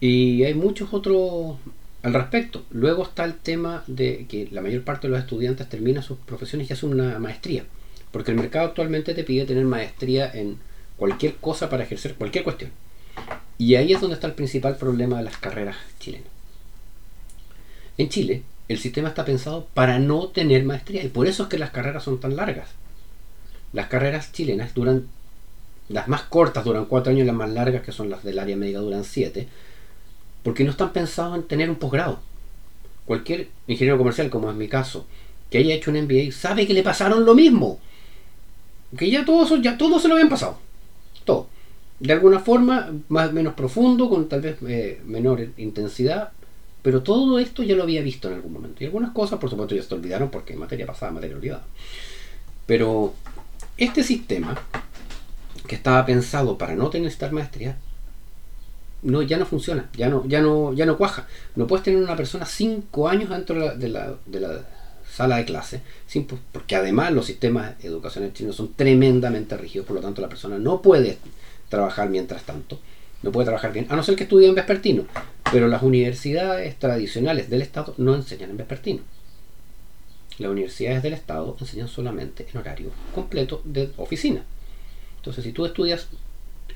Y 0.00 0.44
hay 0.44 0.54
muchos 0.54 0.94
otros 0.94 1.56
al 2.02 2.14
respecto. 2.14 2.64
Luego 2.70 3.02
está 3.02 3.24
el 3.24 3.34
tema 3.34 3.84
de 3.86 4.26
que 4.28 4.48
la 4.50 4.62
mayor 4.62 4.82
parte 4.82 5.06
de 5.06 5.12
los 5.12 5.20
estudiantes 5.20 5.68
termina 5.68 6.02
sus 6.02 6.18
profesiones 6.18 6.70
y 6.70 6.72
hacen 6.72 6.92
una 6.92 7.18
maestría. 7.18 7.64
Porque 8.10 8.30
el 8.30 8.38
mercado 8.38 8.66
actualmente 8.66 9.14
te 9.14 9.24
pide 9.24 9.44
tener 9.44 9.64
maestría 9.64 10.30
en 10.32 10.58
cualquier 10.96 11.36
cosa 11.36 11.68
para 11.68 11.84
ejercer 11.84 12.14
cualquier 12.14 12.44
cuestión. 12.44 12.70
Y 13.58 13.74
ahí 13.74 13.92
es 13.92 14.00
donde 14.00 14.14
está 14.14 14.26
el 14.26 14.34
principal 14.34 14.76
problema 14.76 15.18
de 15.18 15.24
las 15.24 15.36
carreras 15.36 15.76
chilenas. 15.98 16.28
En 17.98 18.08
Chile, 18.08 18.42
el 18.72 18.78
sistema 18.78 19.08
está 19.08 19.24
pensado 19.24 19.66
para 19.74 19.98
no 19.98 20.28
tener 20.28 20.64
maestría 20.64 21.02
y 21.02 21.08
por 21.08 21.26
eso 21.26 21.44
es 21.44 21.48
que 21.48 21.58
las 21.58 21.70
carreras 21.70 22.04
son 22.04 22.20
tan 22.20 22.36
largas. 22.36 22.70
Las 23.72 23.88
carreras 23.88 24.32
chilenas 24.32 24.74
duran, 24.74 25.08
las 25.88 26.08
más 26.08 26.22
cortas 26.22 26.64
duran 26.64 26.86
cuatro 26.86 27.12
años, 27.12 27.26
las 27.26 27.36
más 27.36 27.50
largas, 27.50 27.82
que 27.82 27.92
son 27.92 28.10
las 28.10 28.22
del 28.24 28.38
área 28.38 28.56
médica, 28.56 28.78
duran 28.78 29.04
siete 29.04 29.48
porque 30.42 30.64
no 30.64 30.70
están 30.70 30.92
pensados 30.92 31.36
en 31.36 31.42
tener 31.44 31.70
un 31.70 31.76
posgrado. 31.76 32.20
Cualquier 33.04 33.48
ingeniero 33.66 33.98
comercial, 33.98 34.30
como 34.30 34.50
es 34.50 34.56
mi 34.56 34.68
caso, 34.68 35.06
que 35.50 35.58
haya 35.58 35.74
hecho 35.74 35.90
un 35.90 36.00
MBA, 36.02 36.32
sabe 36.32 36.66
que 36.66 36.74
le 36.74 36.82
pasaron 36.82 37.24
lo 37.24 37.34
mismo. 37.34 37.78
Que 38.96 39.10
ya 39.10 39.24
todo, 39.24 39.56
ya 39.56 39.76
todo 39.76 39.98
se 39.98 40.08
lo 40.08 40.14
habían 40.14 40.28
pasado. 40.28 40.58
Todo. 41.24 41.48
De 41.98 42.12
alguna 42.12 42.40
forma, 42.40 42.92
más 43.08 43.32
menos 43.32 43.54
profundo, 43.54 44.08
con 44.08 44.28
tal 44.28 44.40
vez 44.40 44.56
eh, 44.66 45.00
menor 45.04 45.48
intensidad, 45.58 46.32
pero 46.82 47.02
todo 47.02 47.38
esto 47.38 47.62
ya 47.62 47.74
lo 47.74 47.82
había 47.82 48.02
visto 48.02 48.28
en 48.28 48.34
algún 48.34 48.52
momento. 48.52 48.82
Y 48.82 48.86
algunas 48.86 49.12
cosas, 49.12 49.38
por 49.38 49.50
supuesto, 49.50 49.74
ya 49.74 49.82
se 49.82 49.94
olvidaron 49.94 50.30
porque 50.30 50.54
materia 50.56 50.86
pasada, 50.86 51.12
materia 51.12 51.36
olvidada. 51.36 51.64
Pero 52.66 53.14
este 53.76 54.02
sistema, 54.02 54.56
que 55.66 55.74
estaba 55.74 56.04
pensado 56.06 56.56
para 56.56 56.74
no 56.74 56.90
tener 56.90 57.08
esta 57.08 57.30
maestría, 57.30 57.76
no, 59.02 59.22
ya 59.22 59.38
no 59.38 59.46
funciona, 59.46 59.88
ya 59.96 60.08
no, 60.08 60.26
ya 60.26 60.40
no, 60.40 60.72
ya 60.72 60.86
no 60.86 60.96
cuaja. 60.96 61.26
No 61.56 61.66
puedes 61.66 61.84
tener 61.84 62.02
una 62.02 62.16
persona 62.16 62.44
cinco 62.46 63.08
años 63.08 63.30
dentro 63.30 63.76
de 63.76 63.88
la, 63.88 64.14
de 64.26 64.40
la, 64.40 64.64
sala 65.10 65.36
de 65.38 65.44
clase, 65.44 65.82
porque 66.52 66.76
además 66.76 67.12
los 67.12 67.26
sistemas 67.26 67.74
educacionales 67.82 68.34
chinos 68.34 68.56
son 68.56 68.74
tremendamente 68.74 69.56
rígidos, 69.56 69.86
por 69.86 69.96
lo 69.96 70.02
tanto 70.02 70.22
la 70.22 70.28
persona 70.28 70.58
no 70.58 70.80
puede 70.80 71.18
trabajar 71.68 72.08
mientras 72.08 72.44
tanto, 72.44 72.78
no 73.22 73.32
puede 73.32 73.46
trabajar 73.46 73.72
bien, 73.72 73.86
a 73.88 73.96
no 73.96 74.02
ser 74.02 74.14
que 74.14 74.22
estudie 74.22 74.48
en 74.48 74.54
vespertino. 74.54 75.04
Pero 75.52 75.68
las 75.68 75.82
universidades 75.82 76.76
tradicionales 76.78 77.50
del 77.50 77.62
Estado 77.62 77.94
no 77.98 78.14
enseñan 78.14 78.50
en 78.50 78.56
vespertino. 78.56 79.02
Las 80.38 80.50
universidades 80.50 81.02
del 81.02 81.12
Estado 81.12 81.56
enseñan 81.60 81.88
solamente 81.88 82.46
en 82.50 82.58
horario 82.58 82.90
completo 83.14 83.60
de 83.64 83.90
oficina. 83.96 84.44
Entonces, 85.16 85.44
si 85.44 85.52
tú 85.52 85.66
estudias 85.66 86.08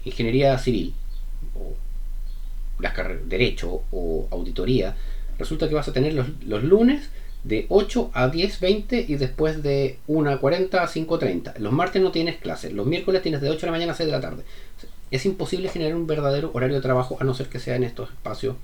ingeniería 0.04 0.58
civil 0.58 0.92
o 1.54 1.74
las 2.78 2.94
derecho 3.26 3.82
o 3.90 4.28
auditoría, 4.30 4.96
resulta 5.38 5.68
que 5.68 5.74
vas 5.74 5.88
a 5.88 5.92
tener 5.92 6.12
los, 6.14 6.62
lunes 6.62 7.10
de 7.44 7.66
8 7.68 8.10
a 8.12 8.28
10, 8.28 8.60
20 8.60 9.06
y 9.08 9.16
después 9.16 9.62
de 9.62 9.98
1 10.06 10.30
a 10.30 10.38
40 10.38 10.82
a 10.82 10.88
5 10.88 11.18
30. 11.18 11.54
Los 11.58 11.72
martes 11.72 12.02
no 12.02 12.10
tienes 12.10 12.36
clases, 12.36 12.72
los 12.72 12.86
miércoles 12.86 13.22
tienes 13.22 13.40
de 13.40 13.50
8 13.50 13.60
de 13.60 13.66
la 13.66 13.72
mañana 13.72 13.92
a 13.92 13.96
6 13.96 14.06
de 14.06 14.12
la 14.12 14.20
tarde. 14.20 14.42
Es 15.10 15.26
imposible 15.26 15.68
generar 15.68 15.94
un 15.96 16.06
verdadero 16.06 16.50
horario 16.54 16.76
de 16.76 16.82
trabajo 16.82 17.16
a 17.20 17.24
no 17.24 17.34
ser 17.34 17.48
que 17.48 17.60
sea 17.60 17.76
en 17.76 17.84
estos 17.84 18.10
espacios 18.10 18.56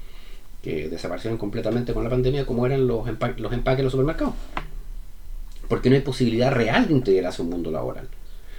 que 0.62 0.88
desaparecieron 0.88 1.38
completamente 1.38 1.94
con 1.94 2.04
la 2.04 2.10
pandemia 2.10 2.46
como 2.46 2.66
eran 2.66 2.86
los, 2.86 3.08
empaques 3.08 3.78
en 3.78 3.84
los 3.84 3.92
supermercados. 3.92 4.34
Porque 5.68 5.88
no 5.88 5.96
hay 5.96 6.02
posibilidad 6.02 6.52
real 6.52 6.88
de 6.88 6.94
integrarse 6.94 7.40
a 7.40 7.44
un 7.44 7.50
mundo 7.50 7.70
laboral. 7.70 8.08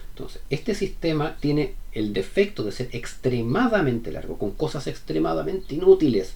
Entonces, 0.10 0.41
este 0.50 0.76
sistema 0.76 1.38
tiene 1.39 1.76
el 1.94 2.13
defecto 2.13 2.63
de 2.63 2.72
ser 2.72 2.89
extremadamente 2.91 4.12
largo, 4.12 4.38
con 4.38 4.52
cosas 4.52 4.88
extremadamente 4.88 5.76
inútiles. 5.76 6.36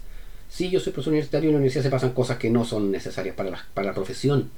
Si 0.50 0.70
yo 0.70 0.80
soy 0.80 0.94
profesor 0.94 1.14
universitario 1.14 1.48
y 1.48 1.50
en 1.50 1.54
la 1.56 1.60
universidad 1.60 1.84
se 1.84 1.90
pasan 1.90 2.12
cosas 2.12 2.38
que 2.38 2.50
no 2.50 2.66
son 2.66 2.92
necesarias 2.92 3.36
para 3.36 3.52
la, 3.52 3.66
para 3.74 3.88
la 3.88 3.94
profesión, 3.94 4.50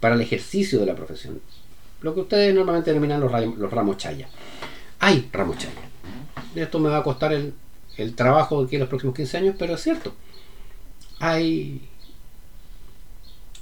para 0.00 0.14
el 0.14 0.20
ejercicio 0.20 0.78
de 0.80 0.86
la 0.86 0.94
profesión. 0.94 1.40
Lo 2.00 2.14
que 2.14 2.20
ustedes 2.20 2.54
normalmente 2.54 2.90
denominan 2.90 3.20
los, 3.20 3.32
los 3.56 3.72
ramos 3.72 3.96
chaya. 3.96 4.28
Hay 5.00 5.28
ramos 5.32 5.58
chaya. 5.58 5.91
Esto 6.54 6.78
me 6.78 6.88
va 6.88 6.98
a 6.98 7.02
costar 7.02 7.32
el, 7.32 7.54
el 7.96 8.14
trabajo 8.14 8.62
aquí 8.62 8.76
en 8.76 8.80
los 8.80 8.88
próximos 8.88 9.14
15 9.14 9.36
años, 9.36 9.56
pero 9.58 9.74
es 9.74 9.82
cierto. 9.82 10.14
Hay 11.18 11.88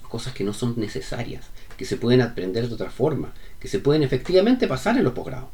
cosas 0.08 0.34
que 0.34 0.44
no 0.44 0.52
son 0.52 0.74
necesarias, 0.76 1.46
que 1.76 1.84
se 1.84 1.96
pueden 1.96 2.20
aprender 2.20 2.68
de 2.68 2.74
otra 2.74 2.90
forma, 2.90 3.32
que 3.60 3.68
se 3.68 3.78
pueden 3.78 4.02
efectivamente 4.02 4.66
pasar 4.66 4.96
en 4.98 5.04
los 5.04 5.12
posgrados. 5.12 5.48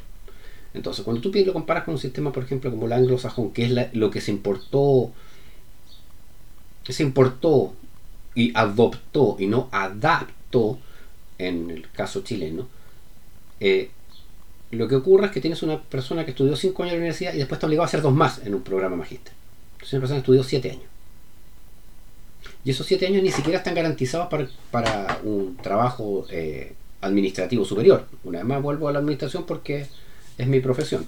Entonces, 0.75 1.05
cuando 1.05 1.22
tú 1.22 1.33
lo 1.33 1.53
comparas 1.53 1.85
con 1.85 1.94
un 1.94 2.01
sistema, 2.01 2.33
por 2.33 2.44
ejemplo, 2.44 2.70
como 2.70 2.87
el 2.87 2.92
anglosajón, 2.92 3.53
que 3.53 3.64
es 3.64 3.94
lo 3.94 4.11
que 4.11 4.20
se 4.20 4.31
importó, 4.31 5.12
se 6.87 7.03
importó 7.03 7.75
y 8.35 8.53
adoptó 8.55 9.37
y 9.38 9.46
no 9.46 9.68
adaptó 9.72 10.79
en 11.38 11.70
el 11.70 11.90
caso 11.90 12.22
chileno, 12.22 12.68
eh, 13.61 13.90
lo 14.70 14.88
que 14.88 14.96
ocurre 14.96 15.26
es 15.26 15.33
que 15.33 15.40
tienes 15.40 15.62
una 15.62 15.81
persona 15.81 16.24
que 16.24 16.33
estudió 16.33 16.57
5 16.57 16.83
años 16.83 16.92
en 16.92 16.98
la 16.98 17.02
universidad 17.02 17.35
y 17.35 17.38
después 17.38 17.57
está 17.57 17.66
obligado 17.66 17.85
a 17.85 17.87
hacer 17.87 18.02
dos 18.02 18.14
más 18.14 18.44
en 18.44 18.55
un 18.55 18.62
programa 18.62 18.96
magíster. 18.96 19.33
Entonces, 19.74 19.92
una 19.94 20.00
persona 20.00 20.18
estudió 20.18 20.42
7 20.42 20.70
años. 20.70 20.85
Y 22.64 22.70
esos 22.70 22.87
7 22.87 23.07
años 23.07 23.22
ni 23.22 23.31
siquiera 23.31 23.59
están 23.59 23.74
garantizados 23.74 24.29
para, 24.70 25.20
un 25.22 25.57
trabajo 25.57 26.26
eh, 26.31 26.74
administrativo 27.00 27.64
superior. 27.64 28.07
Una 28.24 28.38
vez 28.38 28.46
más 28.46 28.61
vuelvo 28.61 28.88
a 28.88 28.92
la 28.92 28.98
administración 28.98 29.44
porque 29.46 29.87
es 30.37 30.46
mi 30.46 30.61
profesión. 30.61 31.07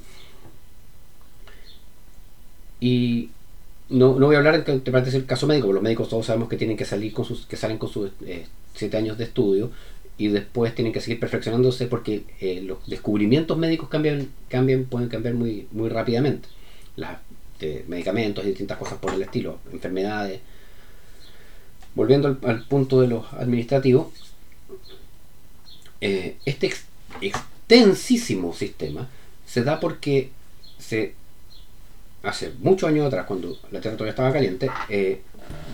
Y 2.80 3.30
no, 3.88 4.12
voy 4.12 4.34
a 4.36 4.38
hablar 4.38 4.64
de 4.64 4.92
parte 4.92 5.16
el 5.16 5.26
caso 5.26 5.46
médico, 5.46 5.66
porque 5.66 5.74
los 5.74 5.82
médicos 5.82 6.08
todos 6.08 6.26
sabemos 6.26 6.48
que 6.48 6.56
tienen 6.56 6.76
que 6.76 6.84
salir 6.84 7.12
con 7.12 7.24
sus, 7.24 7.46
que 7.46 7.56
salen 7.56 7.78
con 7.78 7.88
sus 7.88 8.10
eh, 8.24 8.46
siete 8.74 8.96
años 8.96 9.18
de 9.18 9.24
estudio 9.24 9.70
y 10.18 10.28
después 10.28 10.74
tienen 10.74 10.92
que 10.92 11.00
seguir 11.00 11.18
perfeccionándose 11.18 11.86
porque 11.86 12.24
eh, 12.40 12.60
los 12.62 12.86
descubrimientos 12.86 13.56
médicos 13.56 13.88
cambian, 13.88 14.28
cambian, 14.48 14.84
pueden 14.84 15.08
cambiar 15.08 15.34
muy, 15.34 15.68
muy 15.72 15.88
rápidamente. 15.88 16.48
Las 16.96 17.18
medicamentos 17.86 18.44
y 18.44 18.48
distintas 18.48 18.78
cosas 18.78 18.98
por 18.98 19.14
el 19.14 19.22
estilo, 19.22 19.58
enfermedades. 19.72 20.40
Volviendo 21.94 22.36
al 22.42 22.64
punto 22.66 23.00
de 23.00 23.08
los 23.08 23.32
administrativos, 23.32 24.08
Eh, 26.00 26.36
este 26.44 26.72
extensísimo 27.20 28.54
sistema 28.54 29.08
se 29.44 29.64
da 29.64 29.80
porque 29.80 30.30
se 30.78 31.14
hace 32.22 32.52
muchos 32.60 32.88
años 32.88 33.06
atrás, 33.06 33.26
cuando 33.26 33.58
la 33.72 33.80
Tierra 33.80 33.96
todavía 33.96 34.12
estaba 34.12 34.32
caliente, 34.32 34.70
eh, 34.88 35.20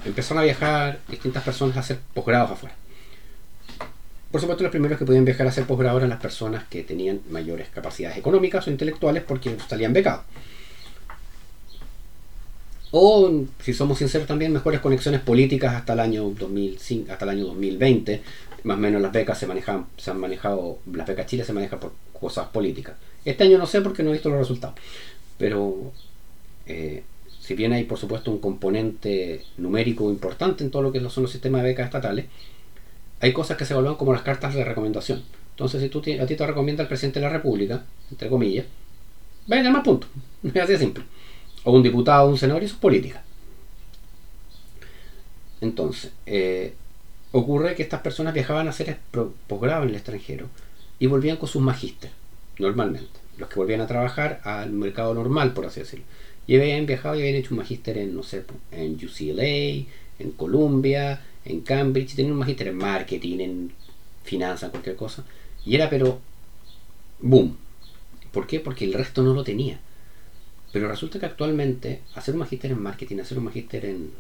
empezaron 0.07 0.41
a 0.41 0.45
viajar 0.45 1.01
distintas 1.09 1.43
personas 1.43 1.77
a 1.77 1.81
hacer 1.81 1.99
posgrados 2.15 2.53
afuera. 2.53 2.75
Por 4.35 4.41
supuesto, 4.41 4.65
los 4.65 4.73
primeros 4.73 4.99
que 4.99 5.05
podían 5.05 5.25
viajar 5.25 5.47
a 5.47 5.51
hacer 5.51 5.65
posgrado 5.65 5.99
eran 5.99 6.11
las 6.11 6.21
personas 6.21 6.65
que 6.65 6.83
tenían 6.83 7.21
mayores 7.31 7.69
capacidades 7.69 8.19
económicas 8.19 8.67
o 8.67 8.71
intelectuales 8.73 9.23
porque 9.23 9.57
salían 9.69 9.93
becados. 9.93 10.25
O, 12.91 13.45
si 13.63 13.73
somos 13.73 13.99
sinceros 13.99 14.27
también, 14.27 14.53
mejores 14.53 14.81
conexiones 14.81 15.21
políticas 15.21 15.77
hasta 15.77 15.93
el 15.93 16.01
año 16.01 16.25
2005, 16.31 17.13
hasta 17.13 17.25
el 17.27 17.31
año 17.31 17.47
2020. 17.47 18.23
Más 18.65 18.77
o 18.77 18.81
menos 18.81 19.01
las 19.01 19.13
becas 19.13 19.39
se 19.39 19.47
manejan, 19.47 19.87
se 19.97 20.11
han 20.11 20.19
manejado, 20.19 20.81
las 20.93 21.07
becas 21.07 21.27
Chile 21.27 21.45
se 21.45 21.53
manejan 21.53 21.79
por 21.79 21.93
cosas 22.13 22.49
políticas. 22.49 22.97
Este 23.25 23.45
año 23.45 23.57
no 23.57 23.69
sé 23.69 23.83
porque 23.83 24.03
no 24.03 24.11
he 24.11 24.15
visto 24.15 24.31
los 24.31 24.39
resultados. 24.41 24.75
Pero 25.39 25.93
eh, 26.67 27.05
si 27.41 27.55
bien 27.55 27.73
hay 27.73 27.85
por 27.85 27.99
supuesto 27.99 28.33
un 28.33 28.41
componente 28.41 29.45
numérico 29.59 30.11
importante 30.11 30.65
en 30.65 30.73
todo 30.73 30.83
lo 30.83 30.91
que 30.91 30.99
son 31.09 31.23
los 31.23 31.31
sistemas 31.31 31.63
de 31.63 31.69
becas 31.69 31.87
estatales, 31.87 32.27
hay 33.25 33.33
cosas 33.33 33.57
que 33.57 33.65
se 33.65 33.73
evalúan 33.73 33.95
como 33.95 34.13
las 34.13 34.21
cartas 34.21 34.53
de 34.53 34.63
recomendación. 34.63 35.23
Entonces, 35.53 35.81
si 35.81 35.89
tú 35.89 36.01
a 36.01 36.27
ti 36.27 36.37
te 36.37 36.47
recomienda 36.47 36.83
el 36.83 36.89
presidente 36.89 37.21
de 37.21 37.27
la 37.27 37.33
República, 37.33 37.83
entre 38.11 38.29
comillas, 38.29 38.67
va 39.51 39.59
a 39.59 39.71
más 39.71 39.83
puntos. 39.83 40.11
Es 40.43 40.55
así 40.55 40.73
de 40.73 40.79
simple. 40.79 41.05
O 41.65 41.73
un 41.73 41.83
diputado 41.83 42.29
un 42.29 42.37
senador 42.37 42.63
y 42.63 42.67
eso 42.67 42.75
es 42.75 42.81
política. 42.83 43.25
Entonces, 45.63 46.13
eh, 46.27 46.75
ocurre 47.33 47.75
que 47.75 47.83
estas 47.83 48.03
personas 48.03 48.35
viajaban 48.35 48.67
a 48.67 48.71
hacer 48.71 48.99
posgrado 49.47 49.85
en 49.85 49.89
el 49.89 49.95
extranjero 49.95 50.49
y 50.99 51.07
volvían 51.07 51.39
con 51.39 51.49
sus 51.49 51.63
magíster, 51.63 52.11
normalmente. 52.59 53.21
Los 53.39 53.49
que 53.49 53.55
volvían 53.55 53.81
a 53.81 53.87
trabajar 53.87 54.43
al 54.45 54.71
mercado 54.71 55.15
normal, 55.15 55.55
por 55.55 55.65
así 55.65 55.81
decirlo. 55.81 56.05
Y 56.47 56.57
habían 56.57 56.85
viajado 56.85 57.15
y 57.15 57.21
habían 57.21 57.37
hecho 57.37 57.55
un 57.55 57.61
magíster 57.61 57.97
en, 57.97 58.15
no 58.15 58.23
sé, 58.23 58.45
en 58.71 58.97
UCLA, 58.97 59.87
en 60.19 60.31
Columbia, 60.37 61.23
en 61.45 61.61
Cambridge, 61.61 62.13
y 62.13 62.17
tenían 62.17 62.33
un 62.33 62.39
magíster 62.39 62.69
en 62.69 62.77
marketing, 62.77 63.39
en 63.41 63.73
finanzas, 64.23 64.71
cualquier 64.71 64.97
cosa. 64.97 65.25
Y 65.65 65.75
era, 65.75 65.91
pero, 65.91 66.21
boom. 67.21 67.57
¿Por 68.33 68.47
qué? 68.47 68.61
Porque 68.61 68.85
el 68.85 68.95
resto 68.95 69.23
no 69.23 69.35
lo 69.35 69.45
tenía. 69.45 69.81
Pero 70.73 70.89
resulta 70.89 71.21
que 71.21 71.27
actualmente 71.27 72.01
hacer 72.15 72.35
un 72.35 72.41
magíster 72.41 72.73
en 72.73 72.83
marketing, 72.83 73.19
hacer 73.19 73.39
un 73.39 73.45
magíster 73.45 73.85
en 73.85 74.11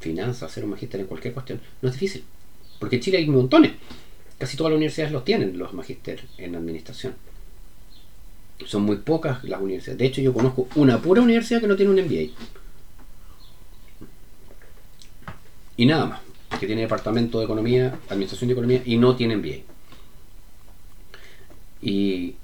finanzas, 0.00 0.50
hacer 0.50 0.64
un 0.64 0.70
magíster 0.70 1.00
en 1.00 1.06
cualquier 1.06 1.34
cuestión, 1.34 1.60
no 1.82 1.88
es 1.88 1.94
difícil. 1.94 2.24
Porque 2.78 2.96
en 2.96 3.02
Chile 3.02 3.18
hay 3.18 3.26
montones. 3.26 3.72
Casi 4.38 4.56
todas 4.56 4.70
las 4.70 4.76
universidades 4.78 5.12
los 5.12 5.24
tienen, 5.24 5.58
los 5.58 5.74
magíster 5.74 6.24
en 6.38 6.56
administración. 6.56 7.14
Son 8.66 8.82
muy 8.82 8.96
pocas 8.96 9.44
las 9.44 9.60
universidades. 9.60 9.98
De 9.98 10.06
hecho, 10.06 10.20
yo 10.20 10.32
conozco 10.32 10.68
una 10.76 11.00
pura 11.00 11.20
universidad 11.20 11.60
que 11.60 11.66
no 11.66 11.76
tiene 11.76 11.92
un 11.92 12.00
MBA. 12.00 12.32
Y 15.76 15.86
nada 15.86 16.06
más. 16.06 16.20
Que 16.58 16.66
tiene 16.66 16.82
departamento 16.82 17.38
de 17.38 17.44
economía, 17.44 17.98
administración 18.08 18.48
de 18.48 18.52
economía 18.52 18.82
y 18.84 18.96
no 18.96 19.16
tiene 19.16 19.36
MBA. 19.36 19.56
Y 21.82 22.36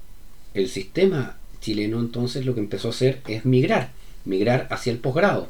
el 0.53 0.69
sistema 0.69 1.37
chileno 1.61 1.99
entonces 1.99 2.45
lo 2.45 2.53
que 2.53 2.59
empezó 2.59 2.89
a 2.89 2.91
hacer 2.91 3.21
es 3.27 3.45
migrar. 3.45 3.91
Migrar 4.25 4.67
hacia 4.69 4.91
el 4.91 4.99
posgrado. 4.99 5.49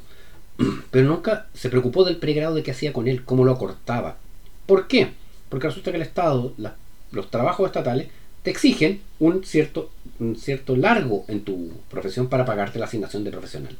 Pero 0.91 1.07
nunca 1.07 1.47
se 1.53 1.69
preocupó 1.69 2.03
del 2.03 2.17
pregrado 2.17 2.55
de 2.55 2.63
qué 2.63 2.71
hacía 2.71 2.93
con 2.93 3.07
él, 3.07 3.23
cómo 3.25 3.43
lo 3.43 3.51
acortaba. 3.51 4.17
¿Por 4.65 4.87
qué? 4.87 5.11
Porque 5.49 5.67
resulta 5.67 5.91
que 5.91 5.97
el 5.97 6.03
Estado, 6.03 6.53
los 7.11 7.29
trabajos 7.29 7.65
estatales, 7.65 8.07
te 8.43 8.51
exigen 8.51 9.01
un 9.19 9.43
cierto, 9.43 9.91
un 10.19 10.35
cierto 10.35 10.75
largo 10.75 11.25
en 11.27 11.41
tu 11.41 11.71
profesión 11.89 12.27
para 12.27 12.45
pagarte 12.45 12.79
la 12.79 12.85
asignación 12.85 13.23
de 13.23 13.31
profesional. 13.31 13.77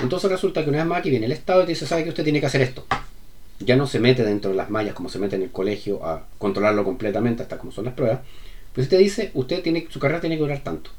Entonces 0.00 0.30
resulta 0.30 0.62
que 0.62 0.70
una 0.70 0.78
vez 0.78 0.86
más 0.86 0.98
aquí 0.98 1.10
viene 1.10 1.26
el 1.26 1.32
Estado 1.32 1.62
y 1.62 1.66
te 1.66 1.72
dice, 1.72 1.86
sabe 1.86 2.04
que 2.04 2.10
usted 2.10 2.24
tiene 2.24 2.40
que 2.40 2.46
hacer 2.46 2.62
esto. 2.62 2.84
Ya 3.60 3.76
no 3.76 3.86
se 3.86 4.00
mete 4.00 4.24
dentro 4.24 4.50
de 4.50 4.56
las 4.56 4.70
mallas 4.70 4.94
como 4.94 5.08
se 5.08 5.18
mete 5.18 5.36
en 5.36 5.42
el 5.42 5.50
colegio 5.50 6.04
a 6.04 6.26
controlarlo 6.38 6.84
completamente 6.84 7.42
hasta 7.42 7.58
como 7.58 7.72
son 7.72 7.84
las 7.86 7.94
pruebas. 7.94 8.20
Pues 8.74 8.88
te 8.88 8.98
dice, 8.98 9.30
usted 9.34 9.62
tiene, 9.62 9.86
su 9.88 10.00
carrera 10.00 10.20
tiene 10.20 10.36
que 10.36 10.42
durar 10.42 10.62
tanto. 10.64 10.90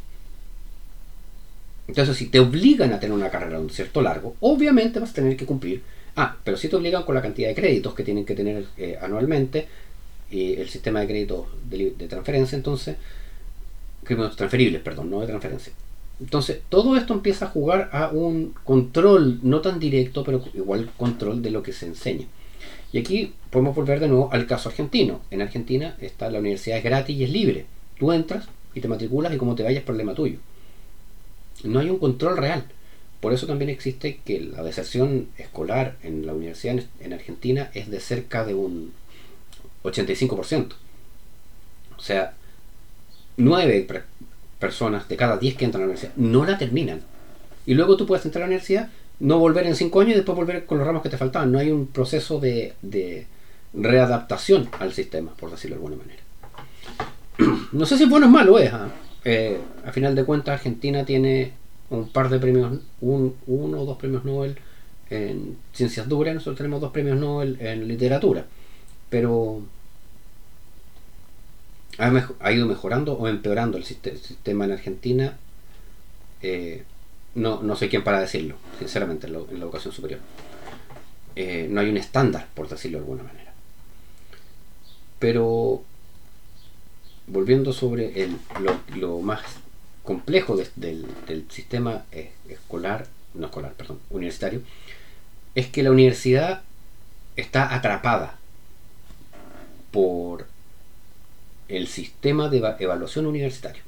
Entonces, 1.87 2.17
si 2.17 2.27
te 2.27 2.39
obligan 2.39 2.93
a 2.93 2.99
tener 2.99 3.15
una 3.15 3.29
carrera 3.29 3.57
de 3.57 3.63
un 3.63 3.69
cierto 3.69 4.01
largo, 4.01 4.35
obviamente 4.39 4.99
vas 4.99 5.11
a 5.11 5.13
tener 5.13 5.37
que 5.37 5.45
cumplir. 5.45 5.83
Ah, 6.15 6.37
pero 6.43 6.57
si 6.57 6.69
te 6.69 6.77
obligan 6.77 7.03
con 7.03 7.13
la 7.13 7.21
cantidad 7.21 7.49
de 7.49 7.55
créditos 7.55 7.93
que 7.93 8.03
tienen 8.03 8.25
que 8.25 8.33
tener 8.33 8.65
eh, 8.77 8.97
anualmente, 9.01 9.67
el 10.31 10.67
sistema 10.69 10.99
de 11.01 11.07
crédito 11.07 11.47
de, 11.69 11.91
transferencia, 12.09 12.55
entonces, 12.55 12.95
créditos 14.03 14.35
transferibles, 14.35 14.81
perdón, 14.81 15.09
no 15.09 15.21
de 15.21 15.27
transferencia. 15.27 15.73
Entonces, 16.19 16.61
todo 16.69 16.95
esto 16.95 17.13
empieza 17.13 17.45
a 17.45 17.49
jugar 17.49 17.89
a 17.91 18.09
un 18.09 18.53
control, 18.63 19.39
no 19.43 19.61
tan 19.61 19.79
directo, 19.79 20.23
pero 20.23 20.43
igual 20.53 20.89
control 20.97 21.41
de 21.41 21.51
lo 21.51 21.61
que 21.61 21.73
se 21.73 21.85
enseña. 21.85 22.27
Y 22.93 22.99
aquí 22.99 23.33
podemos 23.49 23.75
volver 23.75 23.99
de 23.99 24.07
nuevo 24.07 24.29
al 24.31 24.47
caso 24.47 24.69
argentino. 24.69 25.19
En 25.29 25.41
Argentina 25.41 25.97
está 25.99 26.29
la 26.29 26.39
universidad 26.39 26.77
es 26.77 26.83
gratis 26.83 27.17
y 27.17 27.25
es 27.25 27.29
libre. 27.29 27.65
Tú 27.99 28.11
entras 28.13 28.47
y 28.73 28.79
te 28.79 28.87
matriculas 28.87 29.33
y 29.33 29.37
como 29.37 29.55
te 29.55 29.63
vayas, 29.63 29.83
problema 29.83 30.13
tuyo. 30.13 30.39
No 31.63 31.79
hay 31.79 31.89
un 31.89 31.99
control 31.99 32.37
real. 32.37 32.65
Por 33.19 33.33
eso 33.33 33.47
también 33.47 33.69
existe 33.69 34.19
que 34.23 34.39
la 34.39 34.63
deserción 34.63 35.29
escolar 35.37 35.97
en 36.03 36.25
la 36.25 36.33
universidad 36.33 36.79
en 36.99 37.13
Argentina 37.13 37.71
es 37.73 37.89
de 37.89 37.99
cerca 37.99 38.45
de 38.45 38.53
un 38.53 38.93
85%. 39.83 40.73
O 41.97 42.01
sea, 42.01 42.35
9 43.37 43.87
personas 44.65 45.07
de 45.07 45.15
cada 45.15 45.37
10 45.37 45.57
que 45.57 45.65
entran 45.65 45.83
a 45.83 45.85
la 45.85 45.91
universidad 45.91 46.13
no 46.15 46.43
la 46.43 46.57
terminan. 46.57 47.01
Y 47.67 47.75
luego 47.75 47.97
tú 47.97 48.07
puedes 48.07 48.25
entrar 48.25 48.41
a 48.41 48.45
la 48.45 48.49
universidad, 48.49 48.89
no 49.19 49.37
volver 49.37 49.67
en 49.67 49.75
5 49.75 50.01
años 50.01 50.13
y 50.13 50.15
después 50.15 50.35
volver 50.35 50.65
con 50.65 50.79
los 50.79 50.87
ramos 50.87 51.03
que 51.03 51.09
te 51.09 51.17
faltaban. 51.17 51.51
No 51.51 51.59
hay 51.59 51.69
un 51.69 51.85
proceso 51.85 52.39
de, 52.39 52.73
readaptación 53.73 54.69
al 54.79 54.91
sistema, 54.93 55.33
por 55.35 55.51
decirlo 55.51 55.75
de 55.75 55.83
alguna 55.83 56.03
manera. 56.03 56.23
No 57.73 57.85
sé 57.85 57.97
si 57.97 58.03
es 58.03 58.09
bueno 58.09 58.27
o 58.27 58.29
malo, 58.29 58.57
es. 58.57 58.73
¿ah? 58.73 58.87
Eh, 59.23 59.59
a 59.85 59.91
final 59.91 60.15
de 60.15 60.23
cuentas, 60.23 60.53
Argentina 60.53 61.05
tiene 61.05 61.51
un 61.89 62.09
par 62.09 62.29
de 62.29 62.39
premios, 62.39 62.79
un, 63.01 63.35
uno 63.45 63.81
o 63.81 63.85
dos 63.85 63.97
premios 63.97 64.25
Nobel 64.25 64.55
en 65.09 65.57
ciencias 65.73 66.07
duras, 66.07 66.33
nosotros 66.33 66.57
tenemos 66.57 66.81
dos 66.81 66.91
premios 66.91 67.19
Nobel 67.19 67.57
en 67.59 67.87
literatura. 67.87 68.45
Pero 69.09 69.61
ha, 71.97 72.51
ido 72.51 72.65
mejorando 72.65 73.13
o 73.13 73.27
empeorando 73.27 73.77
el 73.77 73.85
sistema 73.85 74.65
en 74.65 74.71
Argentina. 74.71 75.37
Eh, 76.41 76.83
no, 77.35 77.61
no 77.61 77.75
sé 77.75 77.89
quién 77.89 78.03
para 78.03 78.19
decirlo, 78.19 78.55
sinceramente, 78.79 79.27
en 79.27 79.33
la, 79.33 79.39
educación 79.39 79.93
superior. 79.93 80.19
Eh, 81.35 81.67
no 81.69 81.81
hay 81.81 81.89
un 81.89 81.97
estándar, 81.97 82.47
por 82.53 82.69
decirlo 82.69 82.99
de 82.99 83.03
alguna 83.03 83.23
manera. 83.23 83.53
Pero, 85.19 85.83
volviendo 87.27 87.73
sobre 87.73 88.29
lo, 88.95 89.19
más 89.19 89.41
complejo 90.03 90.55
del, 90.55 91.05
sistema 91.49 92.05
escolar, 92.47 93.07
no 93.33 93.47
escolar, 93.47 93.73
perdón, 93.73 93.99
universitario, 94.09 94.61
es 95.55 95.67
que 95.67 95.83
la 95.83 95.91
universidad 95.91 96.63
está 97.35 97.73
atrapada 97.73 98.37
por 99.91 100.47
el 101.67 101.87
sistema 101.87 102.49
de 102.49 102.57
evaluación 102.79 103.25
universitario, 103.25 103.83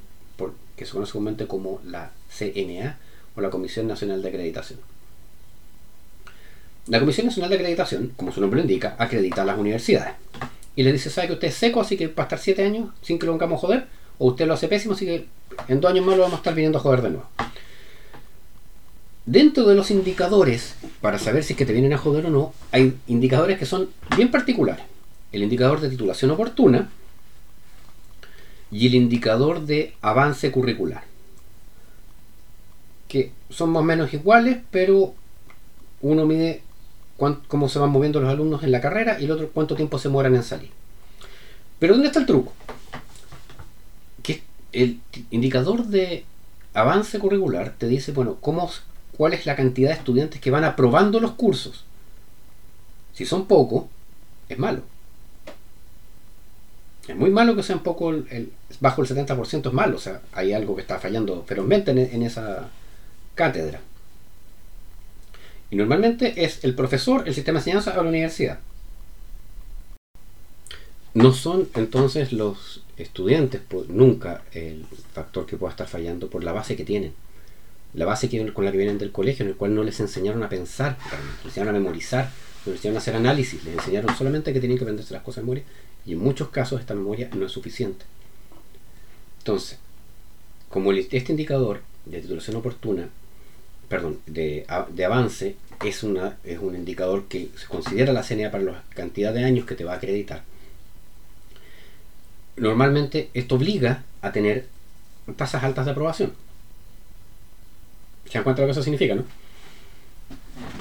que 0.76 0.86
se 0.86 0.92
conoce 0.92 1.14
comúnmente 1.14 1.48
como 1.48 1.82
la 1.84 2.12
CNA 2.30 2.98
o 3.36 3.42
la 3.42 3.50
Comisión 3.50 3.88
Nacional 3.88 4.22
de 4.22 4.30
Acreditación. 4.30 4.80
La 6.88 7.00
Comisión 7.00 7.28
Nacional 7.28 7.50
de 7.50 7.58
Acreditación, 7.58 8.14
como 8.16 8.32
su 8.32 8.40
nombre 8.40 8.60
lo 8.60 8.64
indica, 8.64 8.96
acredita 8.98 9.42
a 9.42 9.46
las 9.46 9.58
universidades. 9.58 10.14
Y 10.76 10.84
le 10.84 10.94
dice, 10.94 11.10
sabe 11.10 11.28
que 11.28 11.34
usted 11.34 11.48
es 11.48 11.56
seco, 11.56 11.82
así 11.82 11.98
que 11.98 12.08
va 12.08 12.24
a 12.24 12.26
estar 12.26 12.40
7 12.40 12.64
años 12.64 12.92
sin 13.02 13.18
que 13.18 13.26
lo 13.26 13.32
vengamos 13.34 13.58
a 13.58 13.62
joder, 13.62 13.88
o 14.20 14.28
usted 14.28 14.48
lo 14.48 14.54
hace 14.54 14.68
pésimo, 14.68 14.94
así 14.94 15.06
que 15.06 15.26
en 15.68 15.82
dos 15.82 15.92
años 15.92 16.06
más 16.06 16.16
lo 16.16 16.24
vamos 16.24 16.36
a 16.36 16.42
estar 16.42 16.54
viniendo 16.54 16.78
a 16.78 16.82
joder 16.82 17.02
de 17.02 17.10
nuevo. 17.10 17.28
Dentro 19.26 19.66
de 19.66 19.76
los 19.76 19.92
indicadores, 19.92 20.76
para 21.02 21.20
saber 21.20 21.44
si 21.44 21.54
es 21.54 21.58
que 21.58 21.66
te 21.66 21.74
vienen 21.74 21.94
a 21.94 21.98
joder 21.98 22.28
o 22.28 22.30
no, 22.30 22.54
hay 22.72 22.96
indicadores 23.08 23.60
que 23.60 23.66
son 23.66 23.90
bien 24.16 24.32
particulares. 24.32 24.86
El 25.32 25.44
indicador 25.44 25.82
de 25.82 25.90
titulación 25.90 26.32
oportuna, 26.32 26.90
y 28.72 28.88
el 28.88 28.96
indicador 28.96 29.62
de 29.66 29.96
avance 30.02 30.52
curricular, 30.52 31.04
que 33.08 33.32
son 33.50 33.72
más 33.72 33.82
o 33.82 33.86
menos 33.86 34.14
iguales, 34.14 34.58
pero 34.72 35.14
uno 36.02 36.26
mide 36.26 36.62
cómo 37.48 37.70
se 37.70 37.80
van 37.80 37.90
moviendo 37.90 38.20
los 38.20 38.30
alumnos 38.30 38.64
en 38.64 38.72
la 38.72 38.82
carrera 38.82 39.20
y 39.20 39.26
el 39.26 39.32
otro 39.32 39.50
cuánto 39.50 39.76
tiempo 39.76 39.98
se 39.98 40.10
mueran 40.10 40.36
en 40.36 40.44
salir. 40.44 40.70
Pero 41.80 41.94
¿dónde 41.94 42.08
está 42.08 42.20
el 42.20 42.26
truco? 42.26 42.54
Que 44.24 44.44
el 44.72 45.00
indicador 45.32 45.86
de 45.86 46.26
avance 46.74 47.18
curricular 47.20 47.74
te 47.78 47.88
dice, 47.88 48.12
bueno, 48.12 48.38
cómo, 48.40 48.70
cuál 49.16 49.34
es 49.34 49.46
la 49.46 49.56
cantidad 49.56 49.90
de 49.90 49.96
estudiantes 49.96 50.42
que 50.42 50.52
van 50.52 50.64
aprobando 50.64 51.20
los 51.20 51.32
cursos. 51.32 51.86
Si 53.14 53.26
son 53.26 53.48
pocos, 53.48 53.86
es 54.50 54.60
malo. 54.60 54.82
Es 57.08 57.16
muy 57.16 57.30
malo 57.30 57.56
que 57.56 57.64
sea 57.64 57.78
un 57.78 57.84
poco 57.84 58.12
el, 58.12 58.52
bajo 58.82 59.02
el 59.02 59.08
70% 59.08 59.68
es 59.68 59.74
malo, 59.74 59.96
o 59.96 60.00
sea, 60.00 60.22
hay 60.34 60.52
algo 60.52 60.76
que 60.76 60.82
está 60.82 61.00
fallando 61.00 61.44
ferozmente 61.48 61.92
en, 61.92 62.24
esa 62.24 62.70
cátedra. 63.34 63.80
Y 65.72 65.78
normalmente 65.78 66.44
es 66.44 66.64
el 66.66 66.76
profesor, 66.76 67.24
el 67.26 67.34
sistema 67.34 67.58
de 67.58 67.62
enseñanza 67.62 67.98
o 67.98 68.04
la 68.04 68.10
universidad. 68.10 68.60
No 71.14 71.34
son 71.34 71.70
entonces 71.76 72.34
los 72.34 72.84
estudiantes, 72.98 73.62
pues, 73.68 73.88
nunca 73.88 74.44
el 74.52 74.86
factor 75.14 75.46
que 75.46 75.56
pueda 75.56 75.72
estar 75.72 75.88
fallando 75.88 76.30
por 76.30 76.44
la 76.44 76.52
base 76.52 76.76
que 76.76 76.84
tienen. 76.84 77.14
La 77.94 78.06
base 78.06 78.30
con 78.54 78.66
la 78.66 78.72
que 78.72 78.78
vienen 78.78 78.98
del 78.98 79.14
colegio, 79.14 79.44
en 79.44 79.52
el 79.52 79.58
cual 79.58 79.74
no 79.74 79.84
les 79.84 80.00
enseñaron 80.02 80.44
a 80.44 80.50
pensar, 80.50 80.98
les 81.38 81.46
enseñaron 81.46 81.76
a 81.76 81.80
memorizar, 81.80 82.30
les 82.66 82.76
enseñaron 82.76 82.98
a 82.98 83.00
hacer 83.00 83.16
análisis, 83.16 83.64
les 83.64 83.76
enseñaron 83.76 84.16
solamente 84.16 84.52
que 84.52 84.60
tienen 84.60 84.78
que 84.78 84.84
aprenderse 84.84 85.14
las 85.14 85.24
cosas 85.24 85.38
de 85.38 85.44
memoria 85.44 85.64
y 86.08 86.14
en 86.14 86.20
muchos 86.20 86.50
casos 86.50 86.80
esta 86.80 86.96
memoria 86.96 87.30
no 87.36 87.46
es 87.46 87.52
suficiente. 87.52 88.06
Entonces, 89.40 89.78
como 90.70 90.94
este 90.94 91.32
indicador 91.32 91.82
de 92.06 92.22
titulación 92.22 92.56
oportuna, 92.56 93.10
perdón, 93.90 94.20
de, 94.26 94.66
avance, 95.06 95.58
es, 95.84 96.04
una, 96.04 96.38
es 96.46 96.60
un 96.60 96.76
indicador 96.76 97.26
que 97.26 97.50
se 97.58 97.68
considera 97.68 98.14
la 98.14 98.24
CNA 98.24 98.52
para 98.52 98.64
la 98.64 98.84
cantidad 98.96 99.34
de 99.34 99.44
años 99.44 99.66
que 99.66 99.76
te 99.76 99.84
va 99.84 99.94
a 99.94 99.98
acreditar. 99.98 100.44
Normalmente 102.56 103.30
esto 103.34 103.56
obliga 103.56 104.04
a 104.22 104.32
tener 104.32 104.66
tasas 105.36 105.64
altas 105.64 105.86
de 105.86 105.92
aprobación. 105.92 106.34
¿Se 108.26 108.34
dan 108.34 108.44
cuenta 108.44 108.62
lo 108.62 108.68
que 108.68 108.72
eso 108.72 108.84
significa, 108.84 109.14
no? 109.14 109.24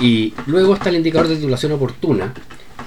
Y 0.01 0.35
luego 0.47 0.75
está 0.75 0.89
el 0.89 0.97
indicador 0.97 1.29
de 1.29 1.37
titulación 1.37 1.73
oportuna, 1.73 2.33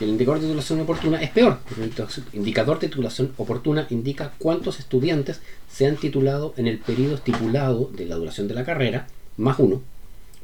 el 0.05 0.11
indicador 0.11 0.39
de 0.39 0.47
titulación 0.47 0.79
oportuna 0.81 1.21
es 1.21 1.29
peor. 1.29 1.59
El 1.77 1.91
indicador 2.33 2.79
de 2.79 2.87
titulación 2.87 3.33
oportuna 3.37 3.87
indica 3.89 4.33
cuántos 4.37 4.79
estudiantes 4.79 5.41
se 5.71 5.87
han 5.87 5.97
titulado 5.97 6.53
en 6.57 6.67
el 6.67 6.77
periodo 6.77 7.15
estipulado 7.15 7.89
de 7.93 8.05
la 8.05 8.15
duración 8.15 8.47
de 8.47 8.53
la 8.53 8.65
carrera, 8.65 9.07
más 9.37 9.59
uno. 9.59 9.81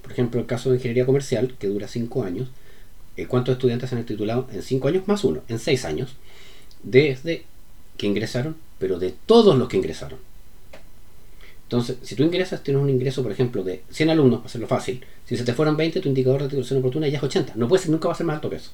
Por 0.01 0.11
ejemplo, 0.11 0.39
el 0.39 0.45
caso 0.45 0.69
de 0.69 0.77
ingeniería 0.77 1.05
comercial, 1.05 1.55
que 1.57 1.67
dura 1.67 1.87
cinco 1.87 2.23
años, 2.23 2.49
eh, 3.17 3.27
cuántos 3.27 3.53
estudiantes 3.53 3.89
se 3.89 3.95
han 3.95 4.05
titulado 4.05 4.47
en 4.51 4.61
cinco 4.61 4.87
años 4.87 5.07
más 5.07 5.23
uno, 5.23 5.41
en 5.47 5.59
seis 5.59 5.85
años, 5.85 6.15
desde 6.83 7.45
que 7.97 8.07
ingresaron, 8.07 8.55
pero 8.77 8.99
de 8.99 9.13
todos 9.25 9.57
los 9.57 9.67
que 9.67 9.77
ingresaron. 9.77 10.19
Entonces, 11.63 11.97
si 12.03 12.15
tú 12.15 12.23
ingresas, 12.23 12.61
tienes 12.61 12.83
un 12.83 12.89
ingreso, 12.89 13.23
por 13.23 13.31
ejemplo, 13.31 13.63
de 13.63 13.81
100 13.89 14.11
alumnos, 14.11 14.39
para 14.39 14.47
hacerlo 14.47 14.67
fácil. 14.67 15.03
Si 15.25 15.35
se 15.35 15.43
te 15.43 15.53
fueron 15.53 15.75
20, 15.75 15.99
tu 15.99 16.09
indicador 16.09 16.43
de 16.43 16.49
titulación 16.49 16.79
oportuna 16.79 17.07
ya 17.07 17.17
es 17.17 17.23
80. 17.23 17.53
No 17.55 17.67
puede 17.67 17.81
ser, 17.81 17.91
nunca 17.91 18.07
va 18.07 18.13
a 18.13 18.17
ser 18.17 18.27
más 18.27 18.35
alto 18.35 18.51
que 18.51 18.57
eso. 18.57 18.69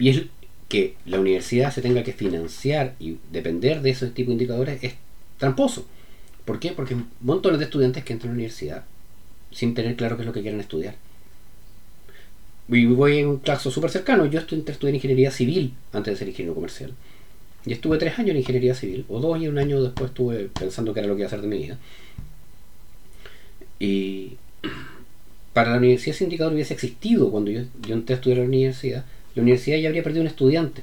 Y 0.00 0.08
es 0.08 0.22
que 0.68 0.94
la 1.04 1.20
universidad 1.20 1.72
se 1.72 1.82
tenga 1.82 2.02
que 2.02 2.14
financiar 2.14 2.96
y 2.98 3.18
depender 3.30 3.82
de 3.82 3.90
ese 3.90 4.08
tipo 4.08 4.30
de 4.30 4.34
indicadores 4.34 4.82
es 4.82 4.94
tramposo. 5.36 5.86
¿Por 6.46 6.58
qué? 6.58 6.72
Porque 6.72 6.96
montones 7.20 7.58
de 7.58 7.66
estudiantes 7.66 8.02
que 8.02 8.14
entran 8.14 8.30
a 8.30 8.32
la 8.32 8.38
universidad 8.38 8.84
sin 9.52 9.74
tener 9.74 9.96
claro 9.96 10.16
qué 10.16 10.22
es 10.22 10.26
lo 10.26 10.32
que 10.32 10.40
quieren 10.40 10.58
estudiar. 10.58 10.94
Y 12.68 12.86
voy 12.86 13.18
en 13.18 13.26
un 13.26 13.38
caso 13.40 13.70
súper 13.70 13.90
cercano. 13.90 14.24
Yo 14.24 14.38
estudié, 14.38 14.64
en 14.88 14.94
ingeniería 14.94 15.30
civil 15.30 15.74
antes 15.92 16.14
de 16.14 16.18
ser 16.18 16.28
ingeniero 16.28 16.54
comercial. 16.54 16.94
Y 17.66 17.72
estuve 17.74 17.98
tres 17.98 18.18
años 18.18 18.30
en 18.30 18.38
ingeniería 18.38 18.74
civil, 18.74 19.04
o 19.08 19.20
dos 19.20 19.38
y 19.38 19.48
un 19.48 19.58
año 19.58 19.82
después 19.82 20.10
estuve 20.10 20.48
pensando 20.58 20.94
qué 20.94 21.00
era 21.00 21.08
lo 21.08 21.14
que 21.14 21.22
iba 21.22 21.26
a 21.26 21.28
hacer 21.28 21.42
de 21.42 21.48
mi 21.48 21.58
vida. 21.58 21.78
Y 23.78 24.38
para 25.52 25.72
la 25.72 25.76
universidad 25.76 26.14
ese 26.14 26.24
indicador 26.24 26.54
hubiese 26.54 26.72
existido 26.72 27.30
cuando 27.30 27.50
yo, 27.50 27.62
yo 27.86 27.94
entré 27.94 28.14
a 28.14 28.16
estudiar 28.16 28.38
a 28.38 28.42
la 28.42 28.48
universidad 28.48 29.04
la 29.34 29.42
universidad 29.42 29.78
ya 29.78 29.88
habría 29.88 30.02
perdido 30.02 30.22
un 30.22 30.28
estudiante. 30.28 30.82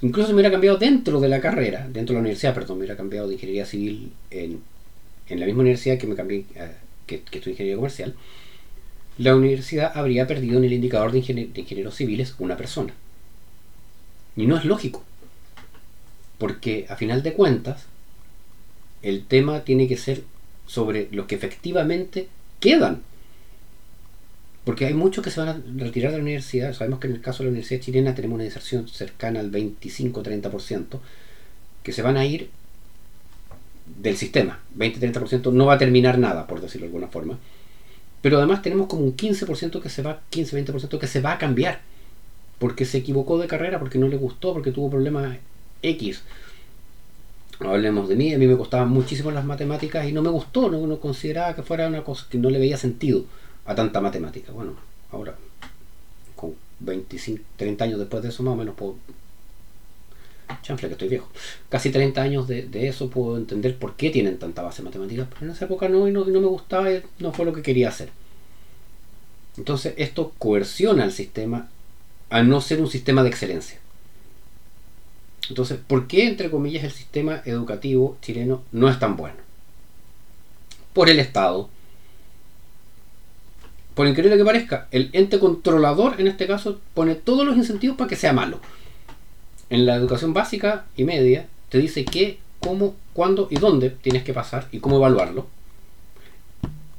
Incluso 0.00 0.28
me 0.28 0.34
hubiera 0.34 0.50
cambiado 0.50 0.78
dentro 0.78 1.20
de 1.20 1.28
la 1.28 1.40
carrera, 1.40 1.88
dentro 1.88 2.12
de 2.12 2.14
la 2.14 2.20
universidad, 2.20 2.54
perdón, 2.54 2.78
me 2.78 2.82
hubiera 2.82 2.96
cambiado 2.96 3.26
de 3.26 3.34
ingeniería 3.34 3.66
civil 3.66 4.12
en, 4.30 4.62
la 5.28 5.44
misma 5.44 5.62
universidad 5.62 5.98
que 5.98 6.06
me 6.06 6.14
cambié, 6.14 6.44
eh, 6.54 6.72
que, 7.06 7.20
que 7.22 7.38
estudié 7.38 7.52
ingeniería 7.52 7.76
comercial. 7.76 8.14
La 9.18 9.34
universidad 9.34 9.92
habría 9.94 10.28
perdido 10.28 10.58
en 10.58 10.64
el 10.64 10.72
indicador 10.72 11.10
de, 11.10 11.20
de 11.20 11.60
ingenieros 11.60 11.96
civiles 11.96 12.36
una 12.38 12.56
persona. 12.56 12.94
Y 14.36 14.46
no 14.46 14.56
es 14.56 14.64
lógico. 14.64 15.02
Porque 16.38 16.86
a 16.88 16.94
final 16.94 17.24
de 17.24 17.32
cuentas, 17.32 17.86
el 19.02 19.26
tema 19.26 19.64
tiene 19.64 19.88
que 19.88 19.96
ser 19.96 20.22
sobre 20.66 21.08
los 21.10 21.26
que 21.26 21.34
efectivamente 21.34 22.28
quedan 22.60 23.02
porque 24.64 24.86
hay 24.86 24.94
muchos 24.94 25.24
que 25.24 25.30
se 25.30 25.40
van 25.40 25.48
a 25.48 25.62
retirar 25.82 26.12
de 26.12 26.18
la 26.18 26.22
universidad. 26.22 26.74
Sabemos 26.74 26.98
que 26.98 27.06
en 27.06 27.14
el 27.14 27.20
caso 27.20 27.38
de 27.38 27.44
la 27.44 27.50
universidad 27.50 27.80
chilena 27.80 28.14
tenemos 28.14 28.34
una 28.34 28.44
deserción 28.44 28.86
cercana 28.86 29.40
al 29.40 29.50
25-30%, 29.50 30.98
que 31.82 31.92
se 31.92 32.02
van 32.02 32.16
a 32.16 32.26
ir 32.26 32.50
del 34.00 34.16
sistema. 34.16 34.60
20-30% 34.76 35.52
no 35.52 35.66
va 35.66 35.74
a 35.74 35.78
terminar 35.78 36.18
nada, 36.18 36.46
por 36.46 36.60
decirlo 36.60 36.86
de 36.86 36.88
alguna 36.88 37.08
forma. 37.08 37.38
Pero 38.20 38.36
además 38.38 38.62
tenemos 38.62 38.88
como 38.88 39.04
un 39.04 39.16
15% 39.16 39.80
que 39.80 39.88
se 39.88 40.02
va, 40.02 40.20
15-20% 40.30 40.98
que 40.98 41.06
se 41.06 41.20
va 41.20 41.32
a 41.32 41.38
cambiar. 41.38 41.80
Porque 42.58 42.84
se 42.84 42.98
equivocó 42.98 43.38
de 43.38 43.46
carrera, 43.46 43.78
porque 43.78 43.98
no 43.98 44.08
le 44.08 44.16
gustó, 44.16 44.52
porque 44.52 44.72
tuvo 44.72 44.90
problemas 44.90 45.38
X. 45.80 46.22
Hablemos 47.60 48.08
de 48.08 48.16
mí, 48.16 48.34
a 48.34 48.38
mí 48.38 48.46
me 48.46 48.56
costaban 48.56 48.90
muchísimo 48.90 49.30
las 49.30 49.44
matemáticas 49.44 50.06
y 50.06 50.12
no 50.12 50.22
me 50.22 50.30
gustó, 50.30 50.70
no, 50.70 50.86
no 50.86 51.00
consideraba 51.00 51.56
que 51.56 51.62
fuera 51.62 51.88
una 51.88 52.04
cosa 52.04 52.26
que 52.28 52.38
no 52.38 52.50
le 52.50 52.58
veía 52.58 52.76
sentido 52.76 53.24
a 53.68 53.74
tanta 53.74 54.00
matemática. 54.00 54.50
Bueno, 54.50 54.72
ahora, 55.12 55.36
con 56.34 56.54
25, 56.80 57.44
30 57.56 57.84
años 57.84 57.98
después 57.98 58.22
de 58.22 58.30
eso, 58.30 58.42
más 58.42 58.54
o 58.54 58.56
menos 58.56 58.74
puedo. 58.74 58.96
Chanfle, 60.62 60.88
que 60.88 60.94
estoy 60.94 61.08
viejo. 61.08 61.28
Casi 61.68 61.90
30 61.90 62.22
años 62.22 62.48
de, 62.48 62.66
eso 62.88 63.10
puedo 63.10 63.36
entender 63.36 63.76
por 63.78 63.94
qué 63.96 64.08
tienen 64.08 64.38
tanta 64.38 64.62
base 64.62 64.82
matemática, 64.82 65.28
pero 65.28 65.44
en 65.44 65.52
esa 65.52 65.66
época 65.66 65.90
no, 65.90 66.08
y 66.08 66.12
no, 66.12 66.24
no 66.24 66.40
me 66.40 66.46
gustaba, 66.46 66.90
y 66.90 67.02
no 67.18 67.32
fue 67.32 67.44
lo 67.44 67.52
que 67.52 67.60
quería 67.60 67.90
hacer. 67.90 68.08
Entonces, 69.58 69.92
esto 69.98 70.32
coerciona 70.38 71.04
al 71.04 71.12
sistema 71.12 71.68
a 72.30 72.42
no 72.42 72.62
ser 72.62 72.80
un 72.80 72.88
sistema 72.88 73.22
de 73.22 73.28
excelencia. 73.28 73.78
Entonces, 75.50 75.78
¿por 75.86 76.06
qué, 76.06 76.26
entre 76.26 76.50
comillas, 76.50 76.84
el 76.84 76.92
sistema 76.92 77.42
educativo 77.44 78.16
chileno 78.22 78.62
no 78.72 78.88
es 78.88 78.98
tan 78.98 79.16
bueno? 79.16 79.36
Por 80.94 81.10
el 81.10 81.18
Estado, 81.20 81.68
por 83.98 84.06
increíble 84.06 84.36
que 84.36 84.44
parezca, 84.44 84.86
el 84.92 85.10
ente 85.12 85.40
controlador 85.40 86.20
en 86.20 86.28
este 86.28 86.46
caso 86.46 86.78
pone 86.94 87.16
todos 87.16 87.44
los 87.44 87.56
incentivos 87.56 87.96
para 87.96 88.06
que 88.06 88.14
sea 88.14 88.32
malo. 88.32 88.60
En 89.70 89.86
la 89.86 89.96
educación 89.96 90.32
básica 90.32 90.84
y 90.96 91.02
media 91.02 91.48
te 91.68 91.78
dice 91.78 92.04
qué, 92.04 92.38
cómo, 92.60 92.94
cuándo 93.12 93.48
y 93.50 93.56
dónde 93.56 93.90
tienes 93.90 94.22
que 94.22 94.32
pasar 94.32 94.68
y 94.70 94.78
cómo 94.78 94.98
evaluarlo. 94.98 95.48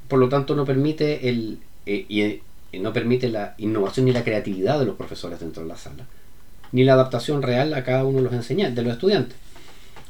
Por 0.09 0.19
lo 0.19 0.27
tanto, 0.27 0.57
no 0.57 0.65
permite 0.65 1.29
el 1.29 1.59
eh, 1.85 2.05
y, 2.09 2.19
eh, 2.19 2.41
no 2.73 2.91
permite 2.91 3.29
la 3.29 3.55
innovación 3.59 4.05
ni 4.05 4.11
la 4.11 4.25
creatividad 4.25 4.77
de 4.77 4.85
los 4.85 4.97
profesores 4.97 5.39
dentro 5.39 5.63
de 5.63 5.69
la 5.69 5.77
sala, 5.77 6.05
ni 6.73 6.83
la 6.83 6.95
adaptación 6.95 7.41
real 7.41 7.73
a 7.75 7.85
cada 7.85 8.03
uno 8.03 8.17
de 8.17 8.23
los 8.25 8.33
enseñantes, 8.33 8.75
de 8.75 8.83
los 8.83 8.91
estudiantes. 8.91 9.37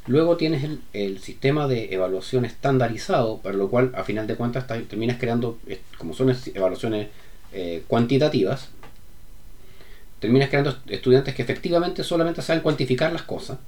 Luego 0.07 0.37
tienes 0.37 0.67
el, 0.93 1.19
sistema 1.19 1.67
de 1.67 1.93
evaluación 1.93 2.45
estandarizado, 2.45 3.39
para 3.39 3.55
lo 3.55 3.69
cual 3.69 3.91
a 3.95 4.03
final 4.03 4.27
de 4.27 4.35
cuentas 4.35 4.65
terminas 4.67 5.17
creando, 5.19 5.59
como 5.97 6.13
son 6.13 6.35
evaluaciones 6.53 7.09
eh, 7.53 7.83
cuantitativas, 7.87 8.69
terminas 10.19 10.49
creando 10.49 10.77
estudiantes 10.87 11.35
que 11.35 11.41
efectivamente 11.41 12.03
solamente 12.03 12.41
saben 12.41 12.61
cuantificar 12.61 13.11
las 13.11 13.23
cosas 13.23 13.59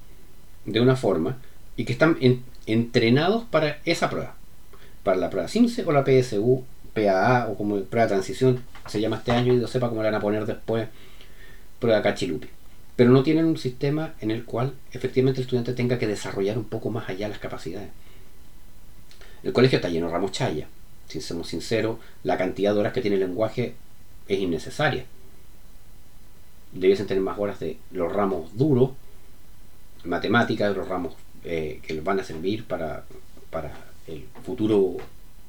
de 0.65 0.81
una 0.81 0.95
forma 0.95 1.37
y 1.75 1.85
que 1.85 1.93
están 1.93 2.17
entrenados 2.65 3.43
para 3.45 3.79
esa 3.85 4.09
prueba, 4.09 4.35
para 5.03 5.17
la 5.17 5.29
prueba 5.29 5.47
CIMSE 5.47 5.85
o 5.85 5.91
la 5.91 6.03
PSU, 6.03 6.63
PAA 6.93 7.47
o 7.49 7.55
como 7.55 7.79
prueba 7.81 8.05
de 8.05 8.13
transición 8.13 8.63
se 8.87 8.99
llama 8.99 9.17
este 9.17 9.31
año 9.31 9.53
y 9.53 9.57
no 9.57 9.67
sepa 9.67 9.89
cómo 9.89 10.01
le 10.01 10.09
van 10.09 10.15
a 10.15 10.21
poner 10.21 10.45
después 10.45 10.87
prueba 11.79 12.01
Cachilupi 12.01 12.49
pero 13.01 13.13
no 13.13 13.23
tienen 13.23 13.45
un 13.45 13.57
sistema 13.57 14.13
en 14.21 14.29
el 14.29 14.45
cual 14.45 14.75
efectivamente 14.91 15.41
el 15.41 15.45
estudiante 15.45 15.73
tenga 15.73 15.97
que 15.97 16.05
desarrollar 16.05 16.59
un 16.59 16.65
poco 16.65 16.91
más 16.91 17.09
allá 17.09 17.29
las 17.29 17.39
capacidades. 17.39 17.89
El 19.41 19.53
colegio 19.53 19.77
está 19.77 19.89
lleno 19.89 20.05
de 20.05 20.13
ramos 20.13 20.31
chaya. 20.31 20.67
Si 21.07 21.19
somos 21.19 21.47
sinceros, 21.47 21.97
la 22.21 22.37
cantidad 22.37 22.75
de 22.75 22.79
horas 22.79 22.93
que 22.93 23.01
tiene 23.01 23.15
el 23.15 23.23
lenguaje 23.23 23.73
es 24.27 24.37
innecesaria. 24.37 25.05
Debiesen 26.73 27.07
tener 27.07 27.23
más 27.23 27.39
horas 27.39 27.59
de 27.59 27.79
los 27.89 28.13
ramos 28.13 28.55
duros, 28.55 28.91
matemáticas, 30.03 30.77
los 30.77 30.87
ramos 30.87 31.15
eh, 31.43 31.79
que 31.81 31.95
les 31.95 32.03
van 32.03 32.19
a 32.19 32.23
servir 32.23 32.65
para, 32.65 33.05
para 33.49 33.73
el 34.05 34.25
futuro, 34.45 34.97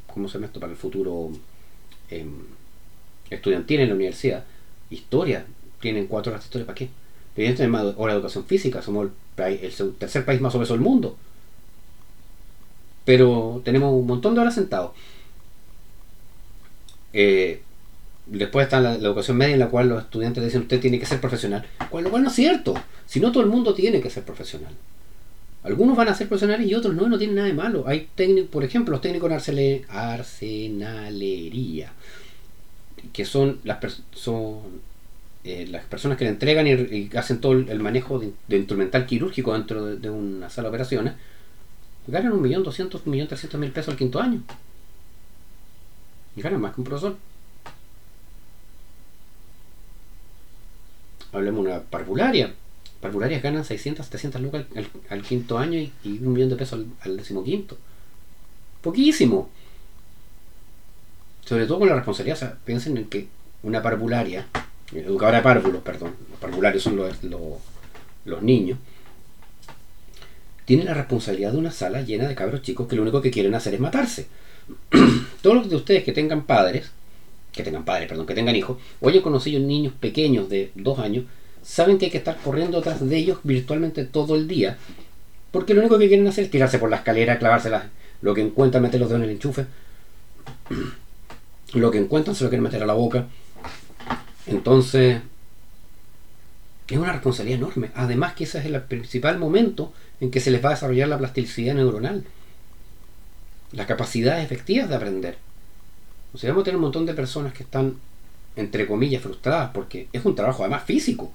¿cómo 0.07 0.26
se 0.26 0.38
llama 0.38 0.46
esto? 0.46 0.59
Para 0.59 0.72
el 0.72 0.78
futuro 0.78 1.30
em, 2.09 2.32
estudiantil 3.28 3.80
en 3.80 3.88
la 3.90 3.94
universidad. 3.94 4.42
Historia, 4.88 5.44
tienen 5.82 6.07
cuatro 6.07 6.32
horas 6.32 6.44
de 6.44 6.46
historia, 6.46 6.66
¿para 6.66 6.76
qué? 6.76 7.01
Evidentemente 7.36 7.68
más 7.68 7.94
hora 7.96 8.12
educación 8.12 8.44
física, 8.44 8.82
somos 8.82 9.08
el, 9.36 9.94
tercer 9.98 10.24
país 10.24 10.40
más 10.40 10.54
obeso 10.54 10.74
del 10.74 10.82
mundo. 10.82 11.16
Pero 13.04 13.62
tenemos 13.64 13.92
un 13.92 14.06
montón 14.06 14.34
de 14.34 14.40
horas 14.40 14.54
sentados. 14.54 14.92
Eh, 17.12 17.62
después 18.26 18.64
está 18.64 18.80
la, 18.80 18.94
educación 18.94 19.36
media 19.36 19.54
en 19.54 19.60
la 19.60 19.68
cual 19.68 19.88
los 19.88 20.02
estudiantes 20.02 20.44
dicen 20.44 20.62
usted 20.62 20.80
tiene 20.80 20.98
que 20.98 21.06
ser 21.06 21.20
profesional. 21.20 21.64
Cual, 21.90 22.04
lo 22.04 22.10
cual 22.10 22.22
no 22.22 22.28
es 22.28 22.34
cierto. 22.34 22.74
Si 23.06 23.20
no 23.20 23.32
todo 23.32 23.42
el 23.42 23.48
mundo 23.48 23.74
tiene 23.74 24.00
que 24.00 24.10
ser 24.10 24.24
profesional. 24.24 24.72
Algunos 25.64 25.96
van 25.96 26.08
a 26.08 26.14
ser 26.14 26.28
profesionales 26.28 26.68
y 26.68 26.74
otros 26.74 26.94
no, 26.94 27.08
no 27.08 27.18
tienen 27.18 27.36
nada 27.36 27.48
de 27.48 27.54
malo. 27.54 27.84
Hay 27.86 28.08
técnicos, 28.14 28.50
por 28.50 28.64
ejemplo, 28.64 28.92
los 28.92 29.00
técnicos 29.00 29.48
en 29.48 29.84
arsenalería, 29.88 31.92
que 33.12 33.24
son 33.24 33.60
las, 33.62 34.02
son, 34.12 34.58
eh, 35.45 35.66
las 35.68 35.84
personas 35.84 36.18
que 36.18 36.24
le 36.24 36.30
entregan 36.30 36.66
y, 36.66 37.11
hacen 37.16 37.40
todo 37.40 37.53
el, 37.53 37.80
manejo 37.80 38.18
de, 38.18 38.57
instrumental 38.57 39.07
quirúrgico 39.07 39.53
dentro 39.53 39.97
de, 39.97 40.11
una 40.11 40.49
sala 40.51 40.68
de 40.68 40.70
operaciones, 40.70 41.14
ganan 42.07 42.32
un 42.32 42.43
millón 42.43 42.62
doscientos, 42.62 43.07
millón 43.07 43.28
trescientos 43.28 43.61
mil 43.61 43.72
pesos 43.72 43.93
al 43.93 43.99
quinto 43.99 44.20
año. 44.20 44.43
Y 46.36 46.43
ganan 46.43 46.61
más 46.61 46.74
que 46.74 46.80
un 46.80 46.84
profesor. 46.86 47.16
Hablemos 51.32 51.64
de 51.64 51.70
una 51.70 51.80
parvularia 51.80 52.55
parvularias 53.03 53.43
ganan 53.43 53.64
600, 53.64 54.07
700 54.07 54.40
lucas 54.40 54.64
al, 55.11 55.22
quinto 55.22 55.59
año 55.59 55.78
y, 55.78 55.93
un 56.05 56.32
millón 56.32 56.51
de 56.51 56.57
pesos 56.57 56.78
al, 56.78 56.86
al 57.01 57.16
decimoquinto. 57.16 57.76
Poquísimo. 58.80 59.51
Sobre 61.45 61.66
todo 61.66 61.80
con 61.80 61.88
la 61.88 61.97
responsabilidad. 61.97 62.36
O 62.36 62.40
sea, 62.40 62.59
piensen 62.64 62.97
en 62.97 63.07
que 63.07 63.26
una 63.64 63.82
parvularia, 63.82 64.47
educadora 64.95 65.38
de 65.38 65.43
párvulos, 65.43 65.82
perdón, 65.82 66.14
los 66.30 66.38
parvularios 66.38 66.82
son 66.82 66.97
los, 66.97 67.16
los, 68.24 68.43
niños, 68.43 68.78
tiene 70.64 70.84
la 70.84 70.95
responsabilidad 70.95 71.53
de 71.53 71.59
una 71.59 71.70
sala 71.70 72.03
llena 72.03 72.28
de 72.28 72.34
cabros 72.34 72.62
chicos 72.62 72.86
que 72.86 72.97
lo 72.97 73.03
único 73.03 73.20
que 73.20 73.30
quieren 73.30 73.55
hacer 73.55 73.74
es 73.74 73.80
matarse. 73.80 74.26
Todos 75.43 75.57
los 75.57 75.70
de 75.70 75.76
ustedes 75.76 76.05
que 76.05 76.12
tengan 76.12 76.45
padres, 76.45 76.90
que 77.53 77.62
tengan 77.62 77.84
padres, 77.84 78.09
perdón, 78.09 78.26
que 78.26 78.34
tengan 78.34 78.57
hijos, 78.57 78.78
o 79.01 79.09
hayan 79.09 79.22
conocido 79.22 79.61
niños 79.61 79.93
pequeños 79.99 80.49
de 80.49 80.70
dos 80.74 80.99
años, 80.99 81.24
saben 81.62 81.99
que 81.99 82.07
hay 82.07 82.11
que 82.11 82.18
estar 82.18 82.36
corriendo 82.38 82.78
atrás 82.78 83.07
de 83.07 83.16
ellos 83.16 83.38
virtualmente 83.43 84.05
todo 84.05 84.34
el 84.36 84.49
día, 84.49 84.78
porque 85.51 85.74
lo 85.74 85.80
único 85.80 85.99
que 85.99 86.09
quieren 86.09 86.26
hacer 86.26 86.45
es 86.45 86.51
tirarse 86.51 86.78
por 86.78 86.90
la 86.90 86.97
escalera, 86.97 87.38
clavarse 87.38 87.70
lo 88.20 88.34
que 88.34 88.40
encuentran, 88.40 88.82
meter 88.82 89.01
los 89.01 89.09
dedos 89.09 89.22
en 89.22 89.28
el 89.28 89.34
enchufe, 89.34 89.66
lo 91.74 91.90
que 91.90 91.99
encuentran 91.99 92.34
se 92.34 92.45
lo 92.45 92.51
quieren 92.51 92.64
meter 92.64 92.82
a 92.82 92.86
la 92.86 92.95
boca. 92.95 93.26
Entonces, 94.47 95.20
es 96.88 96.99
una 96.99 97.12
responsabilidad 97.12 97.59
enorme. 97.59 97.90
Además 97.95 98.34
que 98.34 98.45
ese 98.45 98.59
es 98.59 98.66
el 98.66 98.80
principal 98.82 99.38
momento 99.38 99.93
en 100.20 100.30
que 100.30 100.40
se 100.40 100.51
les 100.51 100.64
va 100.64 100.70
a 100.70 100.74
desarrollar 100.74 101.09
la 101.09 101.18
plasticidad 101.18 101.74
neuronal, 101.74 102.24
las 103.72 103.86
capacidades 103.86 104.45
efectivas 104.45 104.88
de 104.88 104.97
aprender. 104.97 105.38
O 106.34 106.38
sea, 106.38 106.51
vamos 106.51 106.62
a 106.62 106.64
tener 106.64 106.76
un 106.76 106.82
montón 106.82 107.07
de 107.07 107.14
personas 107.14 107.53
que 107.53 107.62
están, 107.62 107.97
entre 108.57 108.86
comillas, 108.86 109.22
frustradas 109.22 109.70
porque 109.72 110.09
es 110.12 110.24
un 110.24 110.34
trabajo 110.34 110.62
además 110.62 110.84
físico 110.84 111.32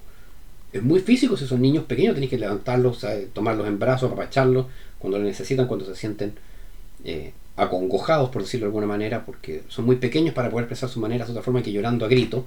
es 0.72 0.82
muy 0.82 1.00
físico 1.00 1.36
si 1.36 1.46
son 1.46 1.62
niños 1.62 1.84
pequeños, 1.84 2.14
tenéis 2.14 2.30
que 2.30 2.38
levantarlos, 2.38 3.04
tomarlos 3.32 3.66
en 3.66 3.78
brazos, 3.78 4.10
apapacharlos 4.10 4.66
cuando 4.98 5.18
lo 5.18 5.24
necesitan, 5.24 5.66
cuando 5.66 5.86
se 5.86 5.94
sienten 5.94 6.34
eh, 7.04 7.32
acongojados, 7.56 8.30
por 8.30 8.42
decirlo 8.42 8.66
de 8.66 8.68
alguna 8.68 8.86
manera, 8.86 9.24
porque 9.24 9.62
son 9.68 9.86
muy 9.86 9.96
pequeños 9.96 10.34
para 10.34 10.50
poder 10.50 10.64
expresar 10.64 10.88
su 10.88 11.00
manera 11.00 11.24
de 11.24 11.30
otra 11.30 11.42
forma 11.42 11.62
que 11.62 11.72
llorando 11.72 12.04
a 12.04 12.08
grito. 12.08 12.44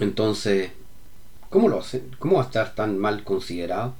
Entonces, 0.00 0.70
¿cómo 1.50 1.68
lo 1.68 1.80
hacen? 1.80 2.10
¿Cómo 2.18 2.36
va 2.36 2.42
a 2.42 2.46
estar 2.46 2.74
tan 2.74 2.98
mal 2.98 3.24
considerado? 3.24 3.94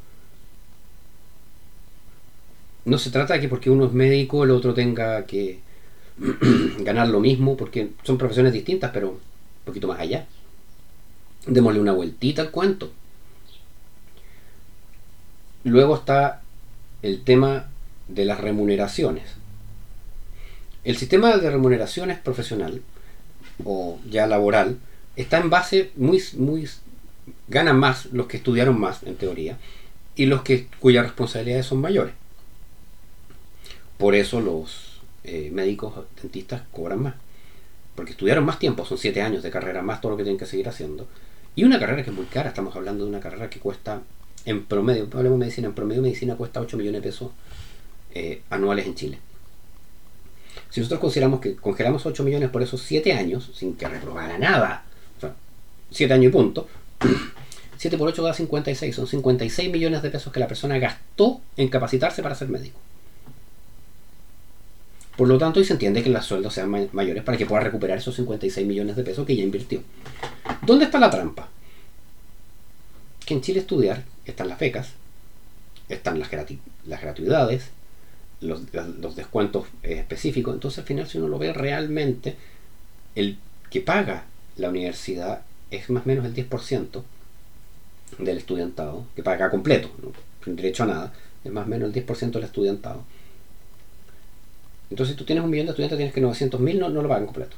No 2.85 2.99
se 2.99 3.11
trata 3.11 3.35
de 3.35 3.41
que 3.41 3.49
porque 3.49 3.71
uno 3.71 3.87
es 3.87 3.93
médico 3.93 4.45
el 4.45 4.51
otro 4.51 4.75
tenga 4.75 5.27
que 5.27 5.61
ganar 6.79 7.09
lo 7.09 7.21
mismo, 7.21 7.57
porque 7.57 7.91
son 8.03 8.19
profesiones 8.19 8.53
distintas, 8.53 8.91
pero 8.93 9.11
un 9.11 9.19
poquito 9.65 9.89
más 9.89 10.01
allá 10.01 10.27
démosle 11.49 11.81
una 11.81 11.93
vueltita 11.93 12.43
al 12.43 12.51
cuento. 12.51 12.91
Luego 15.65 15.97
está 15.97 16.43
el 17.03 17.25
tema 17.25 17.69
de 18.07 18.25
las 18.25 18.41
remuneraciones. 18.41 19.25
El 20.85 20.97
sistema 20.97 21.37
de 21.37 21.51
remuneraciones 21.51 22.19
profesional 22.19 22.83
o 23.65 23.99
ya 24.09 24.27
laboral 24.27 24.79
está 25.23 25.39
en 25.39 25.51
base 25.51 25.91
muy, 25.97 26.23
muy 26.37 26.69
ganan 27.49 27.79
más 27.79 28.07
los 28.07 28.27
que 28.27 28.37
estudiaron 28.37 28.79
más 28.79 29.03
en 29.03 29.17
teoría 29.17 29.59
y 30.15 30.27
los 30.27 30.43
que 30.43 30.69
cuyas 30.79 31.05
responsabilidades 31.05 31.67
son 31.67 31.81
mayores. 31.81 32.15
Por 33.99 34.15
eso 34.15 34.41
los 34.41 35.01
eh, 35.25 35.51
médicos 35.53 35.93
dentistas 36.23 36.63
cobran 36.71 37.03
más. 37.03 37.15
Porque 37.95 38.13
estudiaron 38.13 38.45
más 38.45 38.61
tiempo, 38.61 38.85
son 38.85 38.97
siete 38.97 39.21
años 39.23 39.43
de 39.43 39.51
carrera, 39.51 39.83
más 39.83 40.01
todo 40.01 40.13
lo 40.13 40.17
que 40.17 40.23
tienen 40.23 40.39
que 40.39 40.47
seguir 40.47 40.69
haciendo. 40.69 41.09
Y 41.57 41.65
una 41.65 41.81
carrera 41.81 42.05
que 42.05 42.11
es 42.11 42.17
muy 42.17 42.27
cara, 42.27 42.51
estamos 42.51 42.77
hablando 42.77 43.05
de 43.05 43.11
una 43.11 43.21
carrera 43.21 43.51
que 43.51 43.59
cuesta 43.59 44.03
en 44.45 44.65
promedio, 44.67 45.09
hablemos 45.13 45.39
de 45.39 45.47
medicina, 45.47 45.67
en 45.67 45.75
promedio 45.75 46.01
medicina 46.01 46.37
cuesta 46.37 46.61
8 46.61 46.77
millones 46.77 47.03
de 47.03 47.09
pesos 47.09 47.33
eh, 48.15 48.43
anuales 48.51 48.87
en 48.87 48.95
Chile. 48.95 49.19
Si 50.71 50.81
nosotros 50.81 51.01
consideramos 51.01 51.41
que 51.41 51.57
congelamos 51.57 52.07
8 52.07 52.23
millones 52.23 52.51
por 52.51 52.63
esos 52.63 52.81
7 52.83 53.13
años, 53.15 53.51
sin 53.55 53.75
que 53.75 53.89
reprobara 53.89 54.39
nada, 54.39 54.85
7 55.91 56.13
años 56.15 56.27
y 56.27 56.33
punto, 56.33 56.69
7 57.77 57.97
por 57.97 58.09
8 58.09 58.23
da 58.23 58.35
56, 58.35 58.95
son 58.95 59.07
56 59.07 59.71
millones 59.71 60.03
de 60.03 60.11
pesos 60.11 60.33
que 60.33 60.41
la 60.41 60.49
persona 60.49 60.79
gastó 60.79 61.41
en 61.57 61.69
capacitarse 61.69 62.23
para 62.23 62.35
ser 62.35 62.49
médico. 62.49 62.79
Por 65.17 65.27
lo 65.27 65.37
tanto, 65.37 65.61
y 65.61 65.65
se 65.65 65.73
entiende 65.73 66.03
que 66.03 66.11
los 66.11 66.25
sueldos 66.25 66.55
sean 66.55 66.89
mayores 66.93 67.25
para 67.25 67.37
que 67.37 67.45
pueda 67.45 67.63
recuperar 67.63 67.99
esos 67.99 68.15
56 68.15 68.65
millones 68.67 68.95
de 68.95 69.03
pesos 69.03 69.27
que 69.27 69.35
ya 69.35 69.43
invirtió. 69.43 69.83
¿Dónde 70.65 70.85
está 70.85 71.01
la 71.01 71.11
trampa? 71.11 71.49
Que 73.27 73.35
en 73.35 73.41
Chile 73.41 73.59
estudiar 73.59 74.05
están 74.27 74.49
las 74.49 74.61
becas, 74.61 74.93
están 75.89 76.21
las, 76.21 76.31
las 76.87 77.01
gratuidades, 77.01 77.71
los, 78.41 79.17
descuentos 79.17 79.67
específicos. 79.83 80.55
Entonces, 80.55 80.79
al 80.79 80.85
final, 80.85 81.09
si 81.09 81.19
uno 81.19 81.29
lo 81.29 81.39
ve 81.39 81.53
realmente, 81.53 82.37
el 83.15 83.39
que 83.71 83.81
paga 83.81 84.25
la 84.57 84.69
universidad 84.69 85.43
es 85.71 85.91
más 85.91 86.05
o 86.05 86.09
menos 86.09 86.25
el 86.25 86.35
10% 86.35 87.03
del 88.19 88.39
estudiantado, 88.39 89.05
que 89.15 89.23
paga 89.23 89.51
completo, 89.51 89.91
sin 90.45 90.57
derecho 90.57 90.85
a 90.85 90.87
nada, 90.87 91.13
es 91.45 91.53
más 91.53 91.67
o 91.67 91.69
menos 91.69 91.95
el 91.95 92.07
10% 92.07 92.31
del 92.31 92.45
estudiantado 92.45 93.05
entonces, 94.91 95.17
tú 95.17 95.25
tienes 95.25 95.45
un 95.45 95.51
millón 95.51 95.67
de 95.67 95.73
estudiantes, 95.73 95.99
tienes 95.99 96.15
que 96.15 96.21
900 96.21 96.61
mil 96.61 96.79
no, 96.79 96.89
no 96.89 97.03
lo 97.03 97.09
pagan 97.09 97.27
completo. 97.27 97.57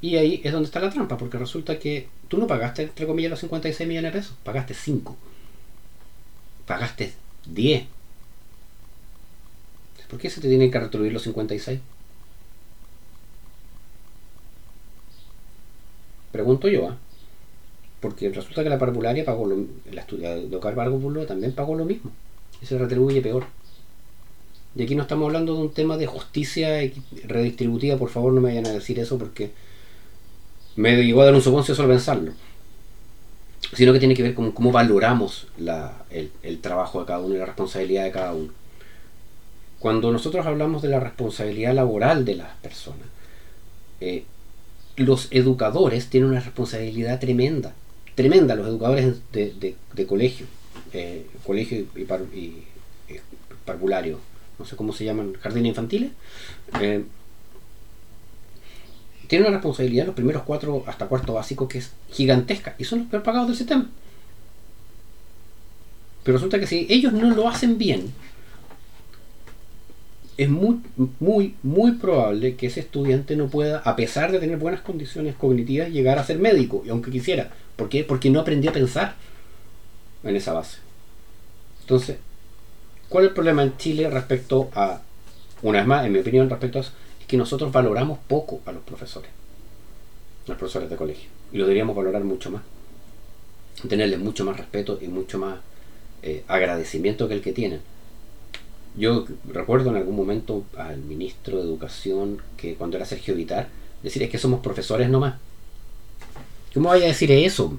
Y 0.00 0.16
ahí 0.16 0.40
es 0.42 0.52
donde 0.52 0.66
está 0.66 0.80
la 0.80 0.90
trampa, 0.90 1.18
porque 1.18 1.36
resulta 1.36 1.78
que 1.78 2.08
tú 2.28 2.38
no 2.38 2.46
pagaste, 2.46 2.84
entre 2.84 3.06
comillas, 3.06 3.30
los 3.30 3.40
56 3.40 3.86
millones 3.86 4.12
de 4.12 4.18
pesos, 4.18 4.36
pagaste 4.42 4.72
5. 4.72 5.16
Pagaste 6.66 7.12
10. 7.46 7.84
¿Por 10.08 10.18
qué 10.18 10.30
se 10.30 10.40
te 10.40 10.48
tienen 10.48 10.70
que 10.70 10.80
retribuir 10.80 11.12
los 11.12 11.22
56? 11.22 11.78
Pregunto 16.32 16.68
yo, 16.68 16.88
¿ah? 16.88 16.96
Porque 18.00 18.30
resulta 18.30 18.62
que 18.62 18.70
la 18.70 18.78
parvularia 18.78 19.24
pagó 19.24 19.46
lo, 19.46 19.56
la 19.92 20.00
estudia 20.00 20.34
de 20.34 20.56
Ocar 20.56 20.74
también 20.74 21.52
pagó 21.52 21.74
lo 21.74 21.84
mismo. 21.84 22.10
Y 22.62 22.66
se 22.66 22.78
retribuye 22.78 23.20
peor. 23.20 23.44
Y 24.74 24.82
aquí 24.82 24.94
no 24.94 25.02
estamos 25.02 25.26
hablando 25.26 25.54
de 25.54 25.60
un 25.60 25.72
tema 25.72 25.96
de 25.96 26.06
justicia 26.06 26.68
redistributiva, 27.24 27.96
por 27.96 28.08
favor 28.08 28.32
no 28.32 28.40
me 28.40 28.50
vayan 28.50 28.66
a 28.66 28.72
decir 28.72 28.98
eso 29.00 29.18
porque 29.18 29.50
me 30.76 30.96
llegó 31.02 31.22
a 31.22 31.26
dar 31.26 31.34
un 31.34 31.42
soponcio 31.42 31.74
solo 31.74 31.88
pensarlo. 31.88 32.32
Sino 33.74 33.92
que 33.92 33.98
tiene 33.98 34.14
que 34.14 34.22
ver 34.22 34.34
con 34.34 34.52
cómo 34.52 34.72
valoramos 34.72 35.48
el, 36.10 36.60
trabajo 36.60 37.00
de 37.00 37.06
cada 37.06 37.18
uno 37.18 37.34
y 37.34 37.38
la 37.38 37.46
responsabilidad 37.46 38.04
de 38.04 38.12
cada 38.12 38.32
uno. 38.32 38.52
Cuando 39.78 40.12
nosotros 40.12 40.46
hablamos 40.46 40.82
de 40.82 40.88
la 40.88 41.00
responsabilidad 41.00 41.74
laboral 41.74 42.24
de 42.24 42.36
las 42.36 42.54
personas, 42.56 43.08
eh, 44.00 44.24
los 44.96 45.28
educadores 45.30 46.08
tienen 46.08 46.30
una 46.30 46.40
responsabilidad 46.40 47.18
tremenda, 47.20 47.74
tremenda, 48.14 48.54
los 48.54 48.66
educadores 48.66 49.16
de, 49.32 49.76
colegio, 50.06 50.46
eh, 50.92 51.26
colegio 51.46 51.86
y, 51.96 52.00
y, 52.38 52.66
parvulario, 53.64 54.18
no 54.58 54.64
sé 54.64 54.76
cómo 54.76 54.92
se 54.92 55.04
llaman, 55.04 55.34
jardines 55.40 55.70
infantiles, 55.70 56.10
eh, 56.80 57.04
tienen 59.26 59.46
una 59.46 59.58
responsabilidad 59.58 60.06
los 60.06 60.14
primeros 60.16 60.42
cuatro 60.42 60.82
hasta 60.88 61.06
cuarto 61.06 61.34
básico 61.34 61.68
que 61.68 61.78
es 61.78 61.92
gigantesca 62.10 62.74
y 62.78 62.84
son 62.84 63.00
los 63.00 63.08
peor 63.08 63.22
pagados 63.22 63.46
del 63.46 63.56
sistema. 63.56 63.88
Pero 66.24 66.36
resulta 66.36 66.58
que 66.58 66.66
si 66.66 66.86
ellos 66.90 67.12
no 67.12 67.30
lo 67.30 67.48
hacen 67.48 67.78
bien, 67.78 68.12
es 70.42 70.48
muy, 70.48 70.80
muy, 71.18 71.54
muy 71.62 71.92
probable 71.92 72.56
que 72.56 72.66
ese 72.66 72.80
estudiante 72.80 73.36
no 73.36 73.48
pueda, 73.48 73.78
a 73.78 73.96
pesar 73.96 74.32
de 74.32 74.38
tener 74.38 74.58
buenas 74.58 74.80
condiciones 74.80 75.34
cognitivas, 75.34 75.90
llegar 75.90 76.18
a 76.18 76.24
ser 76.24 76.38
médico, 76.38 76.82
y 76.86 76.90
aunque 76.90 77.10
quisiera. 77.10 77.50
¿Por 77.76 77.88
qué? 77.88 78.04
Porque 78.04 78.30
no 78.30 78.40
aprendió 78.40 78.70
a 78.70 78.74
pensar 78.74 79.14
en 80.24 80.36
esa 80.36 80.52
base. 80.52 80.78
Entonces, 81.82 82.16
¿Cuál 83.10 83.24
es 83.24 83.30
el 83.30 83.34
problema 83.34 83.64
en 83.64 83.76
Chile 83.76 84.08
respecto 84.08 84.70
a, 84.72 85.02
una 85.62 85.78
vez 85.78 85.86
más, 85.88 86.06
en 86.06 86.12
mi 86.12 86.20
opinión, 86.20 86.48
respecto 86.48 86.78
a 86.78 86.82
eso? 86.82 86.92
Es 87.20 87.26
que 87.26 87.36
nosotros 87.36 87.72
valoramos 87.72 88.20
poco 88.28 88.60
a 88.66 88.70
los 88.70 88.84
profesores, 88.84 89.28
a 90.46 90.50
los 90.50 90.56
profesores 90.56 90.88
de 90.88 90.94
colegio, 90.94 91.28
y 91.52 91.58
lo 91.58 91.64
deberíamos 91.64 91.96
valorar 91.96 92.22
mucho 92.22 92.52
más, 92.52 92.62
tenerles 93.88 94.20
mucho 94.20 94.44
más 94.44 94.56
respeto 94.56 94.96
y 95.02 95.08
mucho 95.08 95.40
más 95.40 95.58
eh, 96.22 96.44
agradecimiento 96.46 97.26
que 97.26 97.34
el 97.34 97.42
que 97.42 97.52
tienen. 97.52 97.80
Yo 98.96 99.26
recuerdo 99.48 99.90
en 99.90 99.96
algún 99.96 100.16
momento 100.16 100.64
al 100.76 100.98
ministro 100.98 101.58
de 101.58 101.62
Educación 101.64 102.38
que 102.56 102.74
cuando 102.74 102.96
era 102.96 103.06
Sergio 103.06 103.34
Vitar, 103.34 103.68
decir 104.02 104.22
es 104.22 104.30
que 104.30 104.38
somos 104.38 104.60
profesores 104.60 105.08
nomás. 105.08 105.34
¿Cómo 106.74 106.88
vaya 106.88 107.04
a 107.04 107.08
decir 107.08 107.30
eso? 107.32 107.78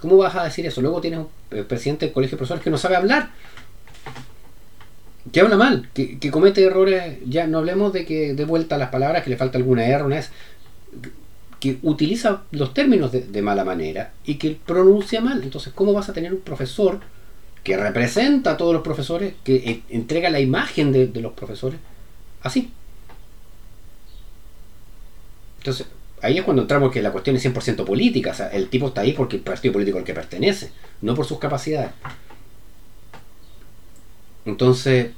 ¿Cómo 0.00 0.18
vas 0.18 0.34
a 0.34 0.44
decir 0.44 0.66
eso? 0.66 0.82
Luego 0.82 1.00
tienes 1.00 1.20
un 1.20 1.64
presidente 1.64 2.06
del 2.06 2.12
colegio 2.12 2.36
de 2.36 2.38
profesores 2.38 2.62
que 2.62 2.70
no 2.70 2.78
sabe 2.78 2.96
hablar. 2.96 3.30
Que 5.32 5.40
habla 5.40 5.56
mal, 5.56 5.88
que, 5.94 6.30
comete 6.30 6.62
errores. 6.62 7.18
Ya 7.26 7.46
no 7.46 7.58
hablemos 7.58 7.92
de 7.92 8.04
que 8.04 8.34
de 8.34 8.44
vuelta 8.44 8.76
las 8.76 8.90
palabras, 8.90 9.24
que 9.24 9.30
le 9.30 9.38
falta 9.38 9.56
alguna 9.56 9.86
R, 9.86 10.04
una 10.04 10.20
que 11.58 11.78
utiliza 11.80 12.42
los 12.50 12.74
términos 12.74 13.10
de, 13.10 13.40
mala 13.40 13.64
manera 13.64 14.12
y 14.26 14.34
que 14.34 14.58
pronuncia 14.66 15.22
mal. 15.22 15.42
Entonces, 15.42 15.72
¿cómo 15.74 15.94
vas 15.94 16.10
a 16.10 16.12
tener 16.12 16.34
un 16.34 16.40
profesor 16.40 17.00
que 17.64 17.76
representa 17.76 18.52
a 18.52 18.56
todos 18.56 18.72
los 18.72 18.82
profesores, 18.82 19.34
que 19.42 19.56
e, 19.56 19.82
entrega 19.88 20.30
la 20.30 20.40
imagen 20.40 20.92
de, 20.92 21.08
de 21.08 21.20
los 21.20 21.32
profesores 21.32 21.80
así? 22.42 22.70
Entonces, 25.58 25.86
ahí 26.20 26.38
es 26.38 26.44
cuando 26.44 26.62
entramos 26.62 26.92
que 26.92 27.02
la 27.02 27.10
cuestión 27.10 27.36
es 27.36 27.44
100% 27.44 27.84
política. 27.84 28.30
O 28.30 28.34
sea, 28.34 28.48
el 28.48 28.68
tipo 28.68 28.88
está 28.88 29.00
ahí 29.00 29.12
porque 29.12 29.36
el 29.36 29.42
partido 29.42 29.72
político 29.72 29.98
al 29.98 30.04
que 30.04 30.14
pertenece, 30.14 30.70
no 31.00 31.14
por 31.14 31.26
sus 31.26 31.38
capacidades. 31.38 31.90
Entonces, 34.44 35.12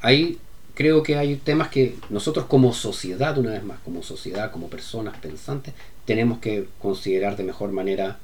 ahí 0.00 0.38
creo 0.74 1.02
que 1.02 1.16
hay 1.16 1.36
temas 1.36 1.68
que 1.68 1.96
nosotros 2.10 2.46
como 2.46 2.72
sociedad, 2.72 3.38
una 3.38 3.52
vez 3.52 3.64
más, 3.64 3.78
como 3.84 4.02
sociedad, 4.02 4.50
como 4.50 4.68
personas 4.68 5.16
pensantes, 5.18 5.74
tenemos 6.04 6.38
que 6.38 6.66
considerar 6.80 7.36
de 7.36 7.44
mejor 7.44 7.70
manera 7.70 8.18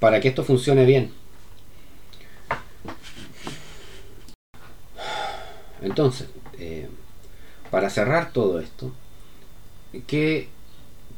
para 0.00 0.20
que 0.20 0.28
esto 0.28 0.44
funcione 0.44 0.84
bien. 0.84 1.12
Entonces, 5.82 6.28
eh, 6.58 6.88
para 7.70 7.90
cerrar 7.90 8.32
todo 8.32 8.60
esto, 8.60 8.92
¿qué 10.06 10.48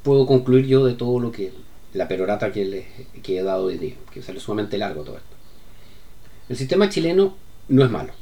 puedo 0.03 0.27
concluir 0.27 0.67
yo 0.67 0.85
de 0.85 0.95
todo 0.95 1.19
lo 1.19 1.33
que 1.33 1.53
la 1.93 2.09
perorata 2.09 2.53
que, 2.53 2.65
les, 2.65 2.87
he 3.27 3.43
dado 3.43 3.65
hoy 3.65 3.79
día? 3.79 3.97
Que 4.13 4.23
sale 4.23 4.41
sumamente 4.41 4.79
largo 4.79 5.03
todo 5.03 5.17
esto. 5.17 5.37
El 6.49 6.57
sistema 6.57 6.89
chileno 6.89 7.37
no 7.69 7.85
es 7.85 7.91
malo, 7.91 8.13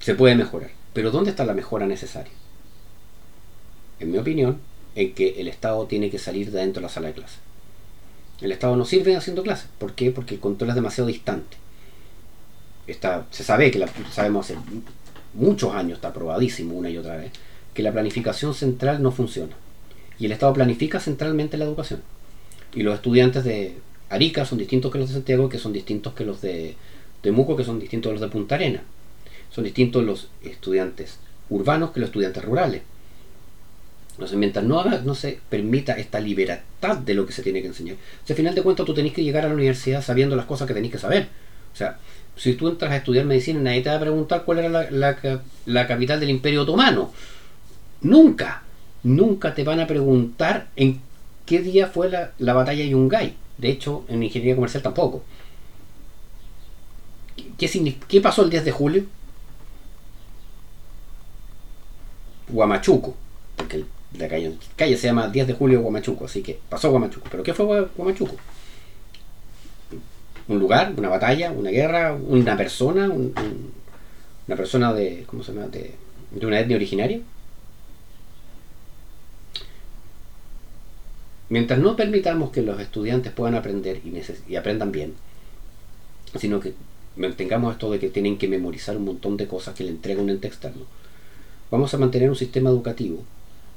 se 0.00 0.14
puede 0.14 0.36
mejorar, 0.36 0.70
pero 0.92 1.10
¿dónde 1.10 1.30
está 1.30 1.44
la 1.44 1.54
mejora 1.54 1.86
necesaria? 1.86 2.32
En 4.00 4.12
mi 4.12 4.18
opinión, 4.18 4.60
en 4.94 5.12
que 5.14 5.40
el 5.40 5.48
Estado 5.48 5.86
tiene 5.86 6.10
que 6.10 6.18
salir 6.18 6.50
de 6.50 6.60
dentro 6.60 6.80
de 6.80 6.86
la 6.86 6.92
sala 6.92 7.08
de 7.08 7.14
clase. 7.14 7.38
El 8.40 8.52
Estado 8.52 8.76
no 8.76 8.84
sirve 8.84 9.16
haciendo 9.16 9.42
clases. 9.42 9.68
¿Por 9.78 9.94
qué? 9.94 10.12
Porque 10.12 10.34
el 10.34 10.40
control 10.40 10.70
es 10.70 10.76
demasiado 10.76 11.08
distante. 11.08 11.56
Está, 12.88 13.26
se 13.30 13.44
sabe 13.44 13.70
que 13.70 13.78
la, 13.78 13.88
sabemos 14.10 14.50
hace 14.50 14.58
muchos 15.34 15.72
años, 15.74 15.98
está 15.98 16.12
probadísimo 16.12 16.74
una 16.74 16.90
y 16.90 16.96
otra 16.96 17.16
vez, 17.16 17.30
que 17.74 17.82
la 17.82 17.92
planificación 17.92 18.54
central 18.54 19.02
no 19.02 19.12
funciona. 19.12 19.54
Y 20.18 20.26
el 20.26 20.32
Estado 20.32 20.52
planifica 20.54 20.98
centralmente 20.98 21.56
la 21.56 21.64
educación. 21.64 22.02
Y 22.74 22.82
los 22.82 22.94
estudiantes 22.94 23.44
de 23.44 23.76
Arica 24.08 24.44
son 24.44 24.58
distintos 24.58 24.90
que 24.90 24.98
los 24.98 25.08
de 25.08 25.14
Santiago, 25.14 25.48
que 25.48 25.58
son 25.58 25.72
distintos 25.72 26.14
que 26.14 26.24
los 26.24 26.40
de 26.40 26.76
Temuco, 27.20 27.56
que 27.56 27.64
son 27.64 27.78
distintos 27.78 28.10
de 28.10 28.14
los 28.14 28.20
de 28.20 28.28
Punta 28.28 28.56
Arena. 28.56 28.82
Son 29.50 29.64
distintos 29.64 30.02
los 30.04 30.28
estudiantes 30.42 31.18
urbanos 31.50 31.90
que 31.90 32.00
los 32.00 32.08
estudiantes 32.08 32.44
rurales. 32.44 32.82
Entonces, 34.12 34.36
mientras 34.36 34.64
no, 34.64 34.80
haga, 34.80 35.00
no 35.02 35.14
se 35.14 35.38
permita 35.48 35.92
esta 35.92 36.18
libertad 36.18 36.96
de 36.96 37.14
lo 37.14 37.24
que 37.24 37.32
se 37.32 37.42
tiene 37.42 37.62
que 37.62 37.68
enseñar, 37.68 37.96
si 38.24 38.32
al 38.32 38.36
final 38.36 38.54
de 38.54 38.62
cuentas 38.62 38.84
tú 38.84 38.92
tenés 38.92 39.12
que 39.12 39.22
llegar 39.22 39.44
a 39.44 39.48
la 39.48 39.54
universidad 39.54 40.02
sabiendo 40.02 40.34
las 40.34 40.46
cosas 40.46 40.66
que 40.66 40.74
tenés 40.74 40.90
que 40.90 40.98
saber. 40.98 41.28
O 41.72 41.76
sea, 41.76 41.98
si 42.38 42.54
tú 42.54 42.68
entras 42.68 42.92
a 42.92 42.96
estudiar 42.96 43.26
medicina, 43.26 43.60
nadie 43.60 43.82
te 43.82 43.90
va 43.90 43.96
a 43.96 44.00
preguntar 44.00 44.44
cuál 44.44 44.60
era 44.60 44.90
la, 44.90 45.42
la 45.66 45.86
capital 45.86 46.20
del 46.20 46.30
Imperio 46.30 46.62
Otomano. 46.62 47.12
Nunca, 48.00 48.62
nunca 49.02 49.54
te 49.54 49.64
van 49.64 49.80
a 49.80 49.86
preguntar 49.86 50.68
en 50.76 51.00
qué 51.48 51.60
día 51.60 51.86
fue 51.86 52.10
la, 52.10 52.52
batalla 52.52 52.82
de 52.82 52.90
Yungay. 52.90 53.34
De 53.56 53.70
hecho, 53.70 54.04
en 54.08 54.22
ingeniería 54.22 54.54
comercial 54.54 54.82
tampoco. 54.82 55.24
¿Qué, 57.56 57.96
¿Qué 58.06 58.20
pasó 58.20 58.44
el 58.44 58.50
10 58.50 58.64
de 58.64 58.70
julio? 58.70 59.04
Guamachuco, 62.48 63.14
porque 63.56 63.84
la 64.16 64.28
calle, 64.28 64.54
calle, 64.76 64.96
se 64.96 65.08
llama 65.08 65.28
10 65.28 65.48
de 65.48 65.52
julio 65.54 65.80
Guamachuco, 65.80 66.26
así 66.26 66.42
que 66.42 66.58
pasó 66.68 66.90
Guamachuco. 66.90 67.28
¿Pero 67.30 67.42
qué 67.42 67.52
fue 67.52 67.88
Guamachuco? 67.96 68.36
Un 70.48 70.58
lugar, 70.58 70.94
una 70.96 71.08
batalla, 71.08 71.52
una 71.52 71.70
guerra, 71.70 72.14
una 72.14 72.56
persona, 72.56 73.08
una 73.10 74.56
persona 74.56 74.92
de, 74.92 75.24
¿cómo 75.26 75.42
se 75.42 75.52
llama? 75.52 75.68
de 75.68 76.46
una 76.46 76.60
etnia 76.60 76.76
originaria. 76.76 77.20
Mientras 81.50 81.78
no 81.78 81.96
permitamos 81.96 82.50
que 82.50 82.62
los 82.62 82.78
estudiantes 82.78 83.32
puedan 83.32 83.54
aprender 83.54 84.00
y, 84.04 84.56
aprendan 84.56 84.92
bien, 84.92 85.14
sino 86.38 86.60
que 86.60 86.74
mantengamos 87.16 87.72
esto 87.72 87.90
de 87.90 87.98
que 87.98 88.10
tienen 88.10 88.36
que 88.36 88.48
memorizar 88.48 88.96
un 88.96 89.06
montón 89.06 89.36
de 89.38 89.46
cosas 89.46 89.74
que 89.74 89.84
le 89.84 89.90
entrega 89.90 90.20
un 90.20 90.28
ente 90.28 90.46
externo, 90.46 90.82
vamos 91.70 91.92
a 91.94 91.98
mantener 91.98 92.28
un 92.28 92.36
sistema 92.36 92.68
educativo 92.68 93.24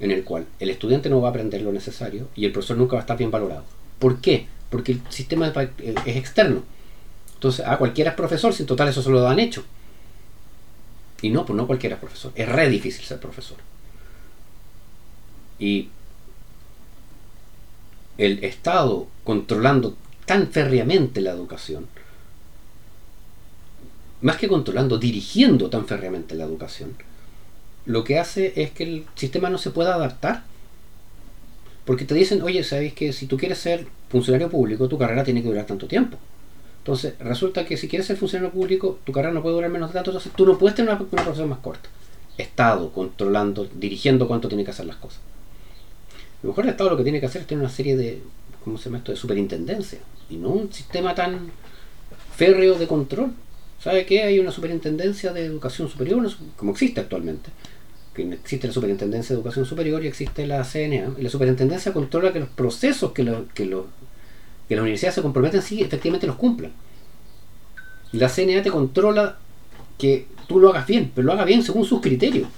en 0.01 0.11
el 0.11 0.23
cual 0.23 0.47
el 0.59 0.69
estudiante 0.69 1.09
no 1.09 1.21
va 1.21 1.29
a 1.29 1.31
aprender 1.31 1.61
lo 1.61 1.71
necesario 1.71 2.27
y 2.35 2.45
el 2.45 2.51
profesor 2.51 2.77
nunca 2.77 2.93
va 2.93 2.99
a 2.99 3.03
estar 3.03 3.17
bien 3.17 3.31
valorado. 3.31 3.63
¿Por 3.99 4.19
qué? 4.19 4.47
Porque 4.71 4.93
el 4.93 5.01
sistema 5.09 5.53
es 5.77 6.15
externo. 6.17 6.63
Entonces, 7.35 7.65
a 7.65 7.77
cualquiera 7.77 8.11
es 8.11 8.15
profesor, 8.15 8.53
sin 8.53 8.65
total 8.65 8.87
eso 8.87 9.03
se 9.03 9.09
lo 9.11 9.27
han 9.27 9.39
hecho. 9.39 9.63
Y 11.21 11.29
no, 11.29 11.45
pues 11.45 11.55
no 11.55 11.67
cualquiera 11.67 11.95
es 11.95 11.99
profesor. 11.99 12.31
Es 12.33 12.49
re 12.49 12.69
difícil 12.69 13.05
ser 13.05 13.19
profesor. 13.19 13.57
Y 15.59 15.89
el 18.17 18.43
Estado 18.43 19.07
controlando 19.23 19.95
tan 20.25 20.47
férreamente 20.47 21.21
la 21.21 21.31
educación, 21.31 21.87
más 24.21 24.37
que 24.37 24.47
controlando, 24.47 24.97
dirigiendo 24.97 25.69
tan 25.69 25.85
férreamente 25.85 26.35
la 26.35 26.45
educación, 26.45 26.95
lo 27.85 28.03
que 28.03 28.19
hace 28.19 28.53
es 28.55 28.71
que 28.71 28.83
el 28.83 29.05
sistema 29.15 29.49
no 29.49 29.57
se 29.57 29.71
pueda 29.71 29.95
adaptar. 29.95 30.43
Porque 31.85 32.05
te 32.05 32.13
dicen, 32.13 32.41
oye, 32.41 32.63
sabéis 32.63 32.93
que 32.93 33.13
si 33.13 33.25
tú 33.25 33.37
quieres 33.37 33.57
ser 33.57 33.85
funcionario 34.09 34.49
público, 34.49 34.87
tu 34.87 34.97
carrera 34.97 35.23
tiene 35.23 35.41
que 35.41 35.47
durar 35.47 35.65
tanto 35.65 35.87
tiempo. 35.87 36.17
Entonces, 36.79 37.13
resulta 37.19 37.65
que 37.65 37.77
si 37.77 37.87
quieres 37.87 38.07
ser 38.07 38.17
funcionario 38.17 38.51
público, 38.51 38.99
tu 39.03 39.11
carrera 39.11 39.33
no 39.33 39.41
puede 39.41 39.55
durar 39.55 39.69
menos 39.69 39.89
de 39.89 39.93
tanto, 39.93 40.11
entonces 40.11 40.31
tú 40.35 40.45
no 40.45 40.57
puedes 40.57 40.75
tener 40.75 40.93
una, 40.93 41.01
una 41.11 41.23
profesión 41.23 41.49
más 41.49 41.59
corta. 41.59 41.89
Estado 42.37 42.91
controlando, 42.91 43.67
dirigiendo 43.75 44.27
cuánto 44.27 44.47
tiene 44.47 44.63
que 44.63 44.71
hacer 44.71 44.85
las 44.85 44.95
cosas 44.95 45.21
lo 46.43 46.49
mejor 46.49 46.65
el 46.65 46.71
Estado 46.71 46.89
lo 46.89 46.97
que 46.97 47.03
tiene 47.03 47.19
que 47.19 47.25
hacer 47.25 47.41
es 47.41 47.47
tener 47.47 47.63
una 47.63 47.71
serie 47.71 47.95
de, 47.95 48.21
¿cómo 48.63 48.77
se 48.77 48.85
llama 48.85 48.97
esto?, 48.97 49.11
de 49.11 49.17
superintendencia, 49.17 49.99
y 50.29 50.35
no 50.37 50.49
un 50.49 50.73
sistema 50.73 51.13
tan 51.13 51.51
férreo 52.35 52.77
de 52.77 52.87
control. 52.87 53.33
¿Sabe 53.79 54.05
qué? 54.05 54.23
Hay 54.23 54.39
una 54.39 54.51
superintendencia 54.51 55.33
de 55.33 55.45
educación 55.45 55.89
superior, 55.89 56.27
como 56.55 56.71
existe 56.71 57.01
actualmente. 57.01 57.49
Que 58.13 58.33
existe 58.33 58.67
la 58.67 58.73
superintendencia 58.73 59.33
de 59.33 59.39
educación 59.39 59.65
superior 59.65 60.03
y 60.03 60.07
existe 60.07 60.45
la 60.45 60.63
CNA. 60.63 61.15
Y 61.17 61.21
la 61.21 61.29
superintendencia 61.29 61.93
controla 61.93 62.33
que 62.33 62.39
los 62.39 62.49
procesos 62.49 63.11
que, 63.11 63.23
lo, 63.23 63.47
que 63.53 63.65
las 63.65 64.81
universidades 64.81 65.15
se 65.15 65.21
comprometen 65.21 65.61
sí 65.61 65.81
efectivamente 65.81 66.27
los 66.27 66.35
cumplan. 66.35 66.71
Y 68.11 68.17
la 68.17 68.27
CNA 68.27 68.61
te 68.61 68.71
controla 68.71 69.37
que 69.97 70.27
tú 70.47 70.59
lo 70.59 70.69
hagas 70.69 70.87
bien, 70.87 71.11
pero 71.15 71.25
lo 71.25 71.33
hagas 71.33 71.45
bien 71.45 71.63
según 71.63 71.85
sus 71.85 72.01
criterios. 72.01 72.49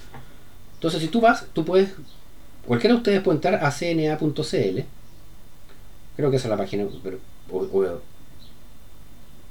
Entonces, 0.75 1.01
si 1.01 1.07
tú 1.07 1.21
vas, 1.21 1.45
tú 1.53 1.63
puedes 1.63 1.91
Cualquiera 2.65 2.93
de 2.93 2.97
ustedes 2.97 3.21
puede 3.21 3.37
entrar 3.37 3.55
a 3.55 3.71
cna.cl. 3.71 4.79
Creo 6.15 6.31
que 6.31 6.37
esa 6.37 6.47
es 6.47 6.49
la 6.49 6.57
página. 6.57 6.85
Pero, 7.03 7.19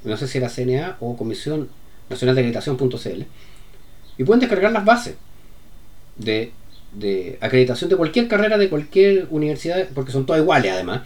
no 0.05 0.17
sé 0.17 0.27
si 0.27 0.39
era 0.39 0.49
CNA 0.49 0.97
o 1.01 1.17
Comisión 1.17 1.69
Nacional 2.09 2.35
de 2.35 2.41
Acreditación.cl. 2.41 3.23
Y 4.19 4.25
pueden 4.25 4.41
descargar 4.41 4.73
las 4.73 4.85
bases 4.85 5.17
de, 6.25 6.53
acreditación 7.41 7.91
de 7.91 7.97
cualquier 7.97 8.29
carrera 8.29 8.59
de 8.59 8.69
cualquier 8.69 9.27
universidad, 9.31 9.89
porque 9.95 10.13
son 10.13 10.27
todas 10.27 10.43
iguales 10.43 10.73
además. 10.73 11.03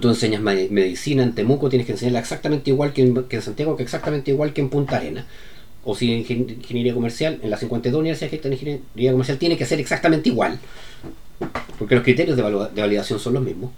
Tú 0.00 0.08
enseñas 0.08 0.40
medicina 0.40 1.22
en 1.22 1.34
Temuco, 1.34 1.68
tienes 1.68 1.86
que 1.86 1.92
enseñarla 1.92 2.20
exactamente 2.20 2.70
igual 2.70 2.92
que 2.92 3.02
en, 3.02 3.24
que 3.24 3.36
en 3.36 3.42
Santiago, 3.42 3.76
que 3.76 3.82
exactamente 3.82 4.30
igual 4.30 4.52
que 4.52 4.62
en 4.62 4.70
Punta 4.70 4.96
Arena 4.96 5.26
o 5.84 5.94
si 5.94 6.12
en 6.12 6.18
ingeniería 6.20 6.94
comercial, 6.94 7.40
en 7.42 7.50
las 7.50 7.60
52 7.60 7.98
universidades 7.98 8.30
que 8.30 8.36
están 8.36 8.52
en 8.52 8.58
ingeniería 8.58 9.12
comercial, 9.12 9.38
tiene 9.38 9.56
que 9.56 9.66
ser 9.66 9.80
exactamente 9.80 10.28
igual, 10.28 10.58
porque 11.78 11.94
los 11.96 12.04
criterios 12.04 12.36
de, 12.36 12.42
validación 12.42 13.18
son 13.18 13.34
los 13.34 13.42
mismos. 13.42 13.72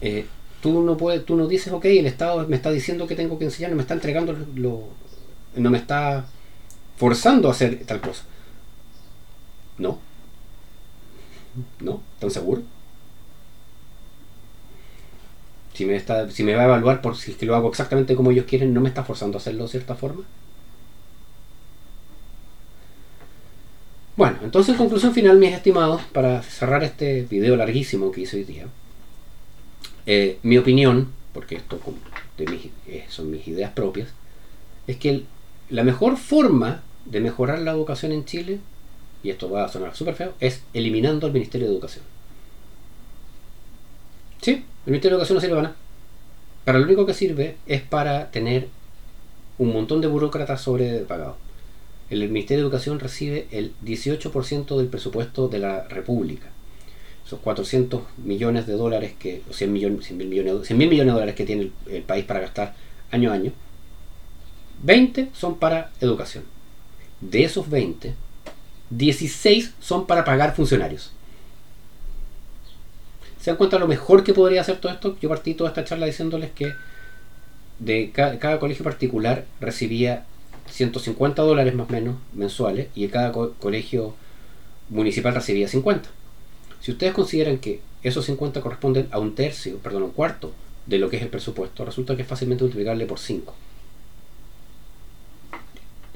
Eh, 0.00 0.24
tú 0.62 0.82
no 0.82 0.96
puedes, 0.96 1.24
tú 1.24 1.36
no 1.36 1.46
dices, 1.46 1.72
ok, 1.72 1.84
el 1.84 2.06
Estado 2.06 2.46
me 2.48 2.56
está 2.56 2.70
diciendo 2.70 3.06
que 3.06 3.14
tengo 3.14 3.38
que 3.38 3.44
enseñar, 3.44 3.70
no 3.70 3.76
me 3.76 3.82
está 3.82 3.94
entregando 3.94 4.34
lo, 4.54 4.88
no 5.54 5.70
me 5.70 5.78
está 5.78 6.24
forzando 6.96 7.48
a 7.48 7.52
hacer 7.52 7.82
tal 7.84 8.00
cosa. 8.00 8.24
No. 9.78 9.98
¿No? 11.80 12.02
¿Están 12.14 12.30
seguros? 12.30 12.64
Si 15.74 15.86
me, 15.86 15.96
está, 15.96 16.30
si 16.30 16.44
me 16.44 16.54
va 16.54 16.62
a 16.62 16.66
evaluar 16.66 17.00
por 17.00 17.16
si 17.16 17.32
es 17.32 17.36
que 17.36 17.46
lo 17.46 17.56
hago 17.56 17.68
exactamente 17.70 18.14
como 18.14 18.30
ellos 18.30 18.44
quieren, 18.46 18.74
¿no 18.74 18.80
me 18.80 18.88
está 18.88 19.04
forzando 19.04 19.38
a 19.38 19.40
hacerlo 19.40 19.64
de 19.64 19.70
cierta 19.70 19.94
forma? 19.94 20.24
Bueno, 24.16 24.38
entonces 24.42 24.76
conclusión 24.76 25.14
final, 25.14 25.38
mis 25.38 25.54
estimados, 25.54 26.02
para 26.12 26.42
cerrar 26.42 26.84
este 26.84 27.22
video 27.22 27.56
larguísimo 27.56 28.12
que 28.12 28.22
hice 28.22 28.36
hoy 28.36 28.44
día. 28.44 28.66
Eh, 30.04 30.38
mi 30.42 30.58
opinión, 30.58 31.08
porque 31.32 31.54
esto 31.56 31.80
eh, 32.38 33.04
son 33.08 33.30
mis 33.30 33.48
ideas 33.48 33.72
propias, 33.72 34.10
es 34.86 34.98
que 34.98 35.24
la 35.70 35.84
mejor 35.84 36.18
forma 36.18 36.82
de 37.06 37.20
mejorar 37.20 37.60
la 37.60 37.70
educación 37.70 38.12
en 38.12 38.26
Chile, 38.26 38.60
y 39.22 39.30
esto 39.30 39.50
va 39.50 39.64
a 39.64 39.68
sonar 39.68 39.94
súper 39.94 40.14
feo, 40.14 40.34
es 40.40 40.62
eliminando 40.74 41.26
el 41.26 41.32
Ministerio 41.32 41.68
de 41.68 41.72
Educación. 41.74 42.04
Sí, 44.40 44.64
el 44.86 44.90
Ministerio 44.90 45.16
de 45.16 45.22
Educación 45.22 45.36
no 45.36 45.40
sirve 45.40 45.54
para 45.54 45.68
nada. 45.68 45.76
Para 46.64 46.78
lo 46.78 46.84
único 46.84 47.06
que 47.06 47.14
sirve 47.14 47.56
es 47.66 47.82
para 47.82 48.30
tener 48.30 48.68
un 49.58 49.72
montón 49.72 50.00
de 50.00 50.08
burócratas 50.08 50.60
sobrepagados. 50.60 51.36
El 52.10 52.28
Ministerio 52.28 52.64
de 52.64 52.68
Educación 52.68 53.00
recibe 53.00 53.46
el 53.52 53.72
18% 53.84 54.76
del 54.76 54.88
presupuesto 54.88 55.48
de 55.48 55.58
la 55.60 55.88
República. 55.88 56.50
Esos 57.24 57.40
400 57.40 58.02
millones 58.24 58.66
de 58.66 58.74
dólares, 58.74 59.14
que, 59.18 59.42
o 59.48 59.52
100 59.52 59.72
millones, 59.72 60.06
100 60.06 60.18
mil 60.18 60.28
millones, 60.28 60.66
100 60.66 60.78
millones 60.78 61.06
de 61.06 61.12
dólares 61.12 61.34
que 61.34 61.46
tiene 61.46 61.62
el, 61.62 61.72
el 61.86 62.02
país 62.02 62.24
para 62.24 62.40
gastar 62.40 62.74
año 63.10 63.30
a 63.30 63.34
año, 63.34 63.52
20 64.82 65.30
son 65.32 65.58
para 65.58 65.92
educación. 66.00 66.44
De 67.20 67.44
esos 67.44 67.70
20, 67.70 68.14
16 68.96 69.72
son 69.80 70.06
para 70.06 70.24
pagar 70.24 70.54
funcionarios. 70.54 71.12
¿Se 73.40 73.50
dan 73.50 73.56
cuenta 73.56 73.78
lo 73.78 73.88
mejor 73.88 74.22
que 74.22 74.34
podría 74.34 74.60
hacer 74.60 74.76
todo 74.76 74.92
esto? 74.92 75.16
Yo 75.20 75.28
partí 75.28 75.54
toda 75.54 75.70
esta 75.70 75.84
charla 75.84 76.06
diciéndoles 76.06 76.50
que 76.52 76.72
de 77.78 78.12
cada, 78.12 78.60
colegio 78.60 78.84
particular 78.84 79.44
recibía 79.60 80.24
150 80.70 81.42
dólares 81.42 81.74
más 81.74 81.88
o 81.88 81.92
menos 81.92 82.16
mensuales 82.34 82.88
y 82.94 83.08
cada 83.08 83.32
colegio 83.32 84.14
municipal 84.90 85.34
recibía 85.34 85.66
50. 85.66 86.08
Si 86.80 86.92
ustedes 86.92 87.14
consideran 87.14 87.58
que 87.58 87.80
esos 88.02 88.26
50 88.26 88.60
corresponden 88.60 89.08
a 89.10 89.18
un 89.18 89.34
tercio, 89.34 89.78
perdón, 89.78 90.04
un 90.04 90.10
cuarto 90.10 90.52
de 90.86 90.98
lo 90.98 91.08
que 91.08 91.16
es 91.16 91.22
el 91.22 91.28
presupuesto, 91.28 91.84
resulta 91.84 92.14
que 92.14 92.22
es 92.22 92.28
fácilmente 92.28 92.64
multiplicable 92.64 93.06
por 93.06 93.18
5 93.18 93.54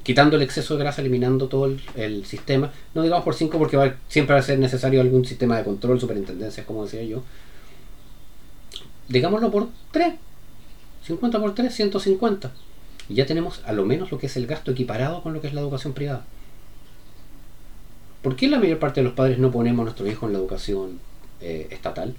quitando 0.06 0.36
el 0.36 0.42
exceso 0.42 0.74
de 0.74 0.84
grasa, 0.84 1.00
eliminando 1.00 1.48
todo 1.48 1.68
el, 1.96 2.24
sistema, 2.26 2.70
no 2.94 3.02
digamos 3.02 3.24
por 3.24 3.34
5 3.34 3.58
porque 3.58 3.94
siempre 4.06 4.34
va 4.34 4.40
a 4.40 4.44
ser 4.44 4.56
necesario 4.56 5.00
algún 5.00 5.24
sistema 5.24 5.58
de 5.58 5.64
control, 5.64 5.98
superintendencias, 5.98 6.64
como 6.64 6.84
decía 6.84 7.02
yo, 7.02 7.24
digámoslo 9.08 9.50
por 9.50 9.66
3, 9.90 10.14
50 11.08 11.40
por 11.40 11.56
3, 11.56 11.74
150. 11.74 12.52
Y 13.08 13.14
ya 13.14 13.26
tenemos 13.26 13.60
a 13.66 13.72
lo 13.72 13.84
menos 13.84 14.12
lo 14.12 14.18
que 14.18 14.26
es 14.26 14.36
el 14.36 14.46
gasto 14.46 14.70
equiparado 14.70 15.24
con 15.24 15.34
lo 15.34 15.40
que 15.40 15.48
es 15.48 15.54
la 15.54 15.60
educación 15.60 15.92
privada. 15.92 16.24
¿Por 18.22 18.36
qué 18.36 18.46
la 18.46 18.60
mayor 18.60 18.78
parte 18.78 19.00
de 19.00 19.04
los 19.06 19.14
padres 19.14 19.40
no 19.40 19.50
ponemos 19.50 19.82
a 19.82 19.86
nuestro 19.86 20.06
hijo 20.06 20.26
en 20.26 20.34
la 20.34 20.38
educación 20.38 21.00
eh, 21.40 21.66
estatal? 21.72 22.14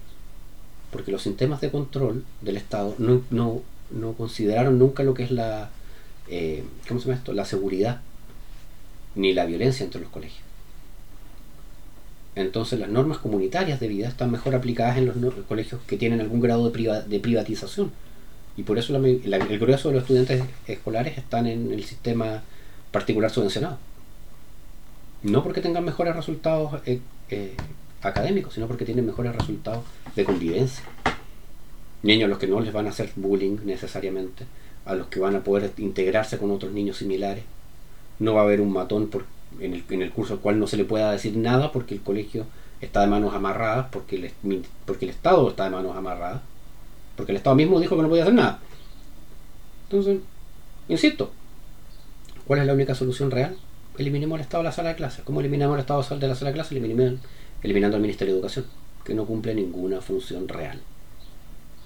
Porque 0.92 1.14
los 1.14 1.22
sistemas 1.22 1.62
de 1.62 1.72
control 1.72 2.26
del 2.42 2.58
Estado 2.58 2.96
no, 2.98 3.22
no 3.30 4.14
consideraron 4.18 4.78
nunca 4.78 5.04
lo 5.04 5.14
que 5.14 5.24
es 5.24 5.32
la 5.32 5.70
eh, 6.30 6.64
¿cómo 6.88 7.00
se 7.00 7.08
llama 7.08 7.18
esto? 7.18 7.34
La 7.34 7.46
seguridad 7.46 8.02
ni 9.16 9.34
la 9.34 9.46
violencia 9.46 9.84
entre 9.84 10.02
los 10.02 10.10
colegios. 10.10 10.42
Entonces 12.36 12.80
las 12.80 12.90
normas 12.90 13.18
comunitarias 13.18 13.80
de 13.80 13.88
vida 13.88 14.08
están 14.08 14.32
mejor 14.32 14.54
aplicadas 14.54 14.98
en 14.98 15.08
los, 15.08 15.34
colegios 15.48 15.82
que 15.88 15.98
tienen 15.98 16.22
algún 16.22 16.40
grado 16.40 16.70
de, 16.70 17.20
privatización. 17.20 17.92
Y 18.56 18.64
por 18.64 18.78
eso 18.78 18.96
el 18.96 19.60
grueso 19.60 19.90
de 19.90 19.96
los 19.96 20.04
estudiantes 20.04 20.44
escolares 20.68 21.18
están 21.18 21.48
en 21.48 21.72
el 21.72 21.84
sistema 21.84 22.44
particular 22.92 23.32
subvencionado. 23.32 23.80
No 25.24 25.44
porque 25.44 25.62
tengan 25.62 25.84
mejores 25.84 26.16
resultados 26.16 26.80
eh, 26.86 27.00
eh, 27.30 27.56
académicos, 28.04 28.54
sino 28.54 28.68
porque 28.68 28.86
tienen 28.86 29.06
mejores 29.06 29.36
resultados 29.36 29.84
de 30.16 30.24
convivencia. 30.24 30.84
Niños 32.04 32.26
a 32.26 32.30
los 32.30 32.38
que 32.38 32.48
no 32.48 32.60
les 32.60 32.72
van 32.72 32.86
a 32.86 32.92
hacer 32.92 33.12
bullying 33.16 33.58
necesariamente 33.66 34.46
a 34.88 34.96
los 34.96 35.08
que 35.08 35.20
van 35.20 35.36
a 35.36 35.44
poder 35.44 35.72
integrarse 35.78 36.38
con 36.38 36.50
otros 36.50 36.72
niños 36.72 36.98
similares. 36.98 37.44
No 38.20 38.34
va 38.34 38.42
a 38.42 38.44
haber 38.46 38.62
un 38.62 38.72
matón 38.72 39.10
en, 39.60 39.74
el, 40.02 40.12
curso 40.12 40.34
al 40.34 40.40
cual 40.40 40.60
no 40.60 40.66
se 40.66 40.78
le 40.78 40.86
pueda 40.86 41.12
decir 41.12 41.36
nada 41.36 41.72
porque 41.72 41.94
el 41.94 42.02
colegio 42.02 42.46
está 42.82 43.02
de 43.02 43.08
manos 43.08 43.34
amarradas, 43.36 43.88
porque 43.92 44.16
el, 44.16 44.64
porque 44.86 45.06
el 45.06 45.12
Estado 45.12 45.50
está 45.50 45.66
de 45.66 45.72
manos 45.72 45.96
amarradas, 45.96 46.42
porque 47.16 47.32
el 47.34 47.38
Estado 47.38 47.56
mismo 47.56 47.80
dijo 47.80 47.96
que 47.96 48.02
no 48.02 48.10
podía 48.10 48.24
hacer 48.24 48.36
nada. 48.36 48.60
Entonces, 49.84 50.20
insisto, 50.88 51.32
¿cuál 52.46 52.62
es 52.62 52.66
la 52.66 52.74
única 52.74 52.96
solución 52.96 53.30
real? 53.30 53.58
Eliminemos 53.98 54.38
el 54.38 54.44
Estado 54.44 54.64
de 54.64 54.70
la 54.70 54.74
sala 54.74 54.90
de 54.90 54.96
clases. 54.96 55.24
¿Cómo 55.24 55.40
eliminamos 55.42 55.76
el 55.76 55.82
Estado 55.82 56.02
de 56.18 56.28
la 56.28 56.36
sala 56.36 56.52
de 56.52 56.56
clases? 56.56 56.72
Eliminando 57.64 57.96
al 57.96 58.02
Ministerio 58.02 58.34
de 58.34 58.40
Educación, 58.40 58.66
que 59.04 59.14
no 59.14 59.26
cumple 59.26 59.54
ninguna 59.56 60.02
función 60.02 60.48
real. 60.48 60.80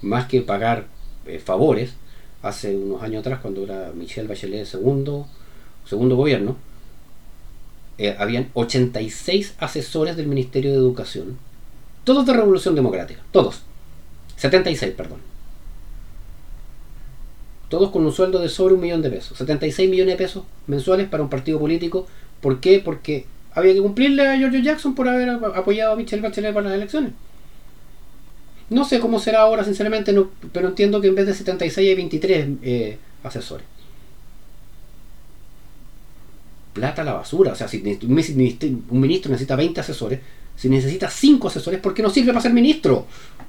Más 0.02 0.26
que 0.26 0.42
pagar 0.42 0.86
eh, 1.26 1.38
favores, 1.38 1.94
hace 2.42 2.76
unos 2.76 3.02
años 3.02 3.20
atrás, 3.20 3.40
cuando 3.40 3.62
era 3.64 3.92
Michelle 3.94 4.28
Bachelet 4.28 4.66
segundo, 4.66 5.26
segundo 5.84 6.16
gobierno, 6.16 6.56
eh, 7.98 8.16
habían 8.18 8.50
86 8.54 9.54
asesores 9.58 10.16
del 10.16 10.26
Ministerio 10.26 10.72
de 10.72 10.76
Educación, 10.76 11.38
todos 12.04 12.26
de 12.26 12.32
Revolución 12.32 12.74
Democrática, 12.74 13.20
todos, 13.30 13.62
76, 14.36 14.94
perdón. 14.94 15.18
Todos 17.68 17.90
con 17.90 18.04
un 18.04 18.12
sueldo 18.12 18.38
de 18.40 18.48
sobre 18.48 18.74
un 18.74 18.80
millón 18.80 19.02
de 19.02 19.10
pesos, 19.10 19.38
76 19.38 19.88
millones 19.88 20.14
de 20.14 20.24
pesos 20.24 20.44
mensuales 20.66 21.08
para 21.08 21.22
un 21.22 21.30
partido 21.30 21.58
político. 21.58 22.06
¿Por 22.40 22.60
qué? 22.60 22.80
Porque 22.84 23.24
había 23.54 23.72
que 23.72 23.80
cumplirle 23.80 24.26
a 24.26 24.36
George 24.36 24.62
Jackson 24.62 24.94
por 24.94 25.08
haber 25.08 25.30
apoyado 25.30 25.92
a 25.92 25.96
Michelle 25.96 26.22
Bachelet 26.22 26.52
para 26.52 26.68
las 26.68 26.74
elecciones. 26.74 27.12
No 28.70 28.84
sé 28.84 29.00
cómo 29.00 29.18
será 29.18 29.40
ahora, 29.40 29.64
sinceramente, 29.64 30.12
no, 30.12 30.30
pero 30.52 30.68
entiendo 30.68 31.00
que 31.00 31.08
en 31.08 31.14
vez 31.14 31.26
de 31.26 31.34
76 31.34 31.88
hay 31.88 31.94
23 31.94 32.48
eh, 32.62 32.98
asesores. 33.22 33.66
Plata 36.72 37.02
a 37.02 37.04
la 37.04 37.12
basura. 37.14 37.52
O 37.52 37.54
sea, 37.54 37.68
si 37.68 37.78
un 37.78 38.14
ministro 38.14 39.30
necesita 39.30 39.56
20 39.56 39.80
asesores, 39.80 40.20
si 40.56 40.68
necesita 40.68 41.10
5 41.10 41.48
asesores, 41.48 41.80
¿por 41.80 41.92
qué 41.92 42.02
no 42.02 42.10
sirve 42.10 42.28
para 42.28 42.40
ser 42.40 42.52
ministro? 42.52 43.06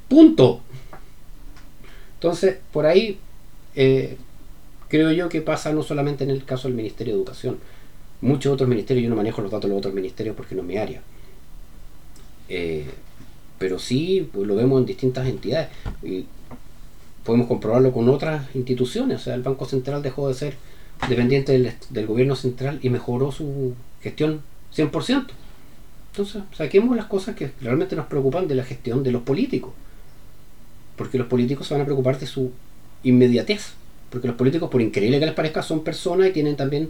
Punto. 0.07 0.61
Entonces, 2.15 2.57
por 2.71 2.85
ahí 2.85 3.19
eh, 3.75 4.17
creo 4.87 5.11
yo 5.11 5.29
que 5.29 5.41
pasa 5.41 5.73
no 5.73 5.83
solamente 5.83 6.23
en 6.23 6.29
el 6.29 6.45
caso 6.45 6.67
del 6.67 6.77
Ministerio 6.77 7.13
de 7.13 7.19
Educación. 7.19 7.59
Muchos 8.21 8.53
otros 8.53 8.69
ministerios, 8.69 9.03
yo 9.03 9.09
no 9.09 9.15
manejo 9.15 9.41
los 9.41 9.51
datos 9.51 9.63
de 9.63 9.69
los 9.69 9.79
otros 9.79 9.93
ministerios 9.93 10.35
porque 10.35 10.55
no 10.55 10.61
es 10.61 10.67
mi 10.67 10.77
área. 10.77 11.01
Eh, 12.47 12.85
pero 13.63 13.79
sí 13.79 14.27
pues, 14.29 14.45
lo 14.45 14.55
vemos 14.55 14.77
en 14.81 14.85
distintas 14.85 15.25
entidades. 15.25 15.69
Y 16.03 16.25
podemos 17.23 17.47
comprobarlo 17.47 17.93
con 17.93 18.09
otras 18.09 18.53
instituciones. 18.55 19.21
O 19.21 19.23
sea, 19.23 19.35
el 19.35 19.41
Banco 19.41 19.63
Central 19.63 20.03
dejó 20.03 20.27
de 20.27 20.33
ser 20.33 20.57
dependiente 21.07 21.73
del, 21.89 22.05
gobierno 22.05 22.35
central 22.35 22.79
y 22.83 22.89
mejoró 22.89 23.31
su 23.31 23.73
gestión 24.01 24.41
100%. 24.75 25.27
Entonces, 26.11 26.43
saquemos 26.51 26.93
las 26.97 27.05
cosas 27.05 27.37
que 27.37 27.51
realmente 27.61 27.95
nos 27.95 28.07
preocupan 28.07 28.49
de 28.49 28.55
la 28.55 28.65
gestión 28.65 29.01
de 29.01 29.13
los 29.13 29.21
políticos. 29.21 29.71
Porque 30.97 31.17
los 31.17 31.27
políticos 31.27 31.65
se 31.65 31.73
van 31.73 31.83
a 31.83 31.85
preocupar 31.85 32.19
de 32.19 32.27
su 32.27 32.51
inmediatez. 33.03 33.75
Porque 34.09 34.27
los 34.27 34.35
políticos, 34.35 34.69
por 34.69 34.81
increíble 34.81 35.21
que 35.21 35.25
les 35.25 35.35
parezca, 35.35 35.63
son 35.63 35.85
personas 35.85 36.27
y 36.27 36.33
tienen 36.33 36.57
también 36.57 36.89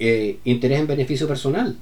eh, 0.00 0.40
interés 0.42 0.80
en 0.80 0.88
beneficio 0.88 1.28
personal. 1.28 1.76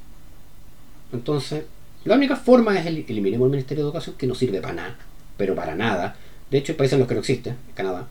Entonces, 1.15 1.65
la 2.05 2.15
única 2.15 2.37
forma 2.37 2.79
es 2.79 2.87
el, 2.87 3.05
eliminemos 3.09 3.47
el 3.47 3.51
Ministerio 3.51 3.85
de 3.85 3.89
Educación, 3.89 4.17
que 4.17 4.27
no 4.27 4.35
sirve 4.35 4.61
para 4.61 4.75
nada, 4.75 4.99
pero 5.37 5.55
para 5.55 5.75
nada. 5.75 6.17
De 6.51 6.59
hecho, 6.59 6.73
hay 6.73 6.79
países 6.79 6.95
en 6.95 7.01
los 7.01 7.09
que 7.09 7.15
no 7.15 7.21
existe, 7.21 7.55
Canadá, 7.75 8.09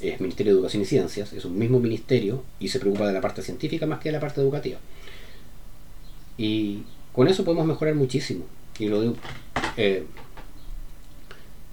es 0.00 0.20
Ministerio 0.20 0.52
de 0.52 0.58
Educación 0.58 0.82
y 0.82 0.86
Ciencias, 0.86 1.32
es 1.32 1.44
un 1.44 1.58
mismo 1.58 1.78
ministerio 1.78 2.42
y 2.58 2.68
se 2.68 2.80
preocupa 2.80 3.06
de 3.06 3.12
la 3.12 3.20
parte 3.20 3.42
científica 3.42 3.86
más 3.86 4.00
que 4.00 4.08
de 4.08 4.14
la 4.14 4.20
parte 4.20 4.40
educativa. 4.40 4.78
Y 6.36 6.82
con 7.12 7.28
eso 7.28 7.44
podemos 7.44 7.66
mejorar 7.66 7.94
muchísimo. 7.94 8.44
Y 8.78 8.86
lo 8.86 9.00
digo, 9.00 9.14
eh, 9.76 10.06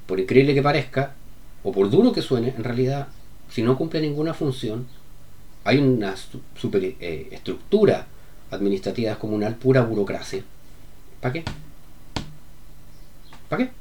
por 0.05 0.19
increíble 0.19 0.53
que 0.53 0.61
parezca, 0.61 1.15
o 1.63 1.71
por 1.71 1.89
duro 1.89 2.11
que 2.11 2.21
suene, 2.21 2.53
en 2.55 2.63
realidad, 2.63 3.07
si 3.49 3.61
no 3.61 3.77
cumple 3.77 4.01
ninguna 4.01 4.33
función, 4.33 4.87
hay 5.63 5.77
una 5.77 6.15
superestructura 6.55 7.99
eh, 7.99 8.55
administrativa 8.55 9.17
comunal, 9.17 9.55
pura 9.55 9.81
burocracia, 9.81 10.43
¿Para 11.21 11.33
qué? 11.33 11.43
¿Para 13.49 13.63
qué? 13.65 13.71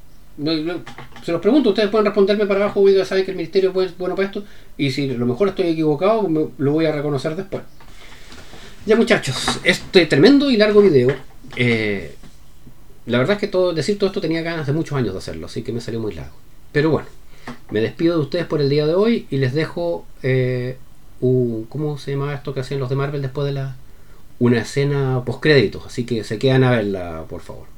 se 1.25 1.33
los 1.33 1.41
pregunto, 1.41 1.71
ustedes 1.71 1.91
pueden 1.91 2.07
responderme 2.07 2.47
para 2.47 2.65
abajo, 2.65 2.89
ya 2.89 3.05
saben 3.05 3.25
que 3.25 3.33
el 3.33 3.37
ministerio 3.37 3.73
es 3.83 3.99
bueno 3.99 4.15
para 4.15 4.29
esto, 4.29 4.45
y 4.77 4.93
si 4.93 5.11
a 5.11 5.15
lo 5.15 5.27
mejor 5.27 5.49
estoy 5.49 5.67
equivocado, 5.69 6.29
lo 6.59 6.73
voy 6.73 6.87
a 6.87 6.93
reconocer 6.93 7.35
después. 7.35 7.63
Ya 8.87 8.95
muchachos, 8.97 9.61
este 9.65 10.07
tremendo 10.07 10.51
y 10.51 10.57
largo 10.57 10.81
video. 10.81 11.15
eh, 11.57 12.15
la 13.07 13.19
verdad 13.19 13.39
es 13.43 13.51
que 13.51 13.59
decir 13.75 13.99
todo 13.99 14.09
esto 14.09 14.21
tenía 14.21 14.43
ganas 14.43 14.67
de 14.67 14.73
muchos 14.75 14.97
años 14.97 15.13
de 15.15 15.19
hacerlo, 15.19 15.47
así 15.47 15.63
que 15.63 15.73
me 15.73 15.81
salió 15.81 15.99
muy 15.99 16.15
largo. 16.15 16.37
Pero 16.73 16.91
bueno, 16.91 17.09
me 17.71 17.81
despido 17.81 18.17
de 18.17 18.23
ustedes 18.23 18.47
por 18.47 18.61
el 18.61 18.69
día 18.69 18.87
de 18.87 18.95
hoy 18.95 19.27
y 19.31 19.39
les 19.39 19.55
dejo 19.55 20.07
eh, 20.23 20.77
un, 21.21 21.67
¿cómo 21.69 21.99
se 21.99 22.13
llama 22.13 22.35
esto 22.35 22.53
que 22.53 22.61
hacían 22.61 22.81
los 22.81 22.91
de 22.91 22.97
Marvel 22.97 23.23
después 23.23 23.47
de 23.47 23.53
la 23.53 23.77
una 24.39 24.61
escena 24.61 25.23
post 25.25 25.41
créditos? 25.43 25.87
Así 25.87 26.05
que 26.05 26.25
se 26.25 26.39
quedan 26.39 26.65
a 26.65 26.71
verla, 26.71 27.25
por 27.29 27.41
favor. 27.41 27.78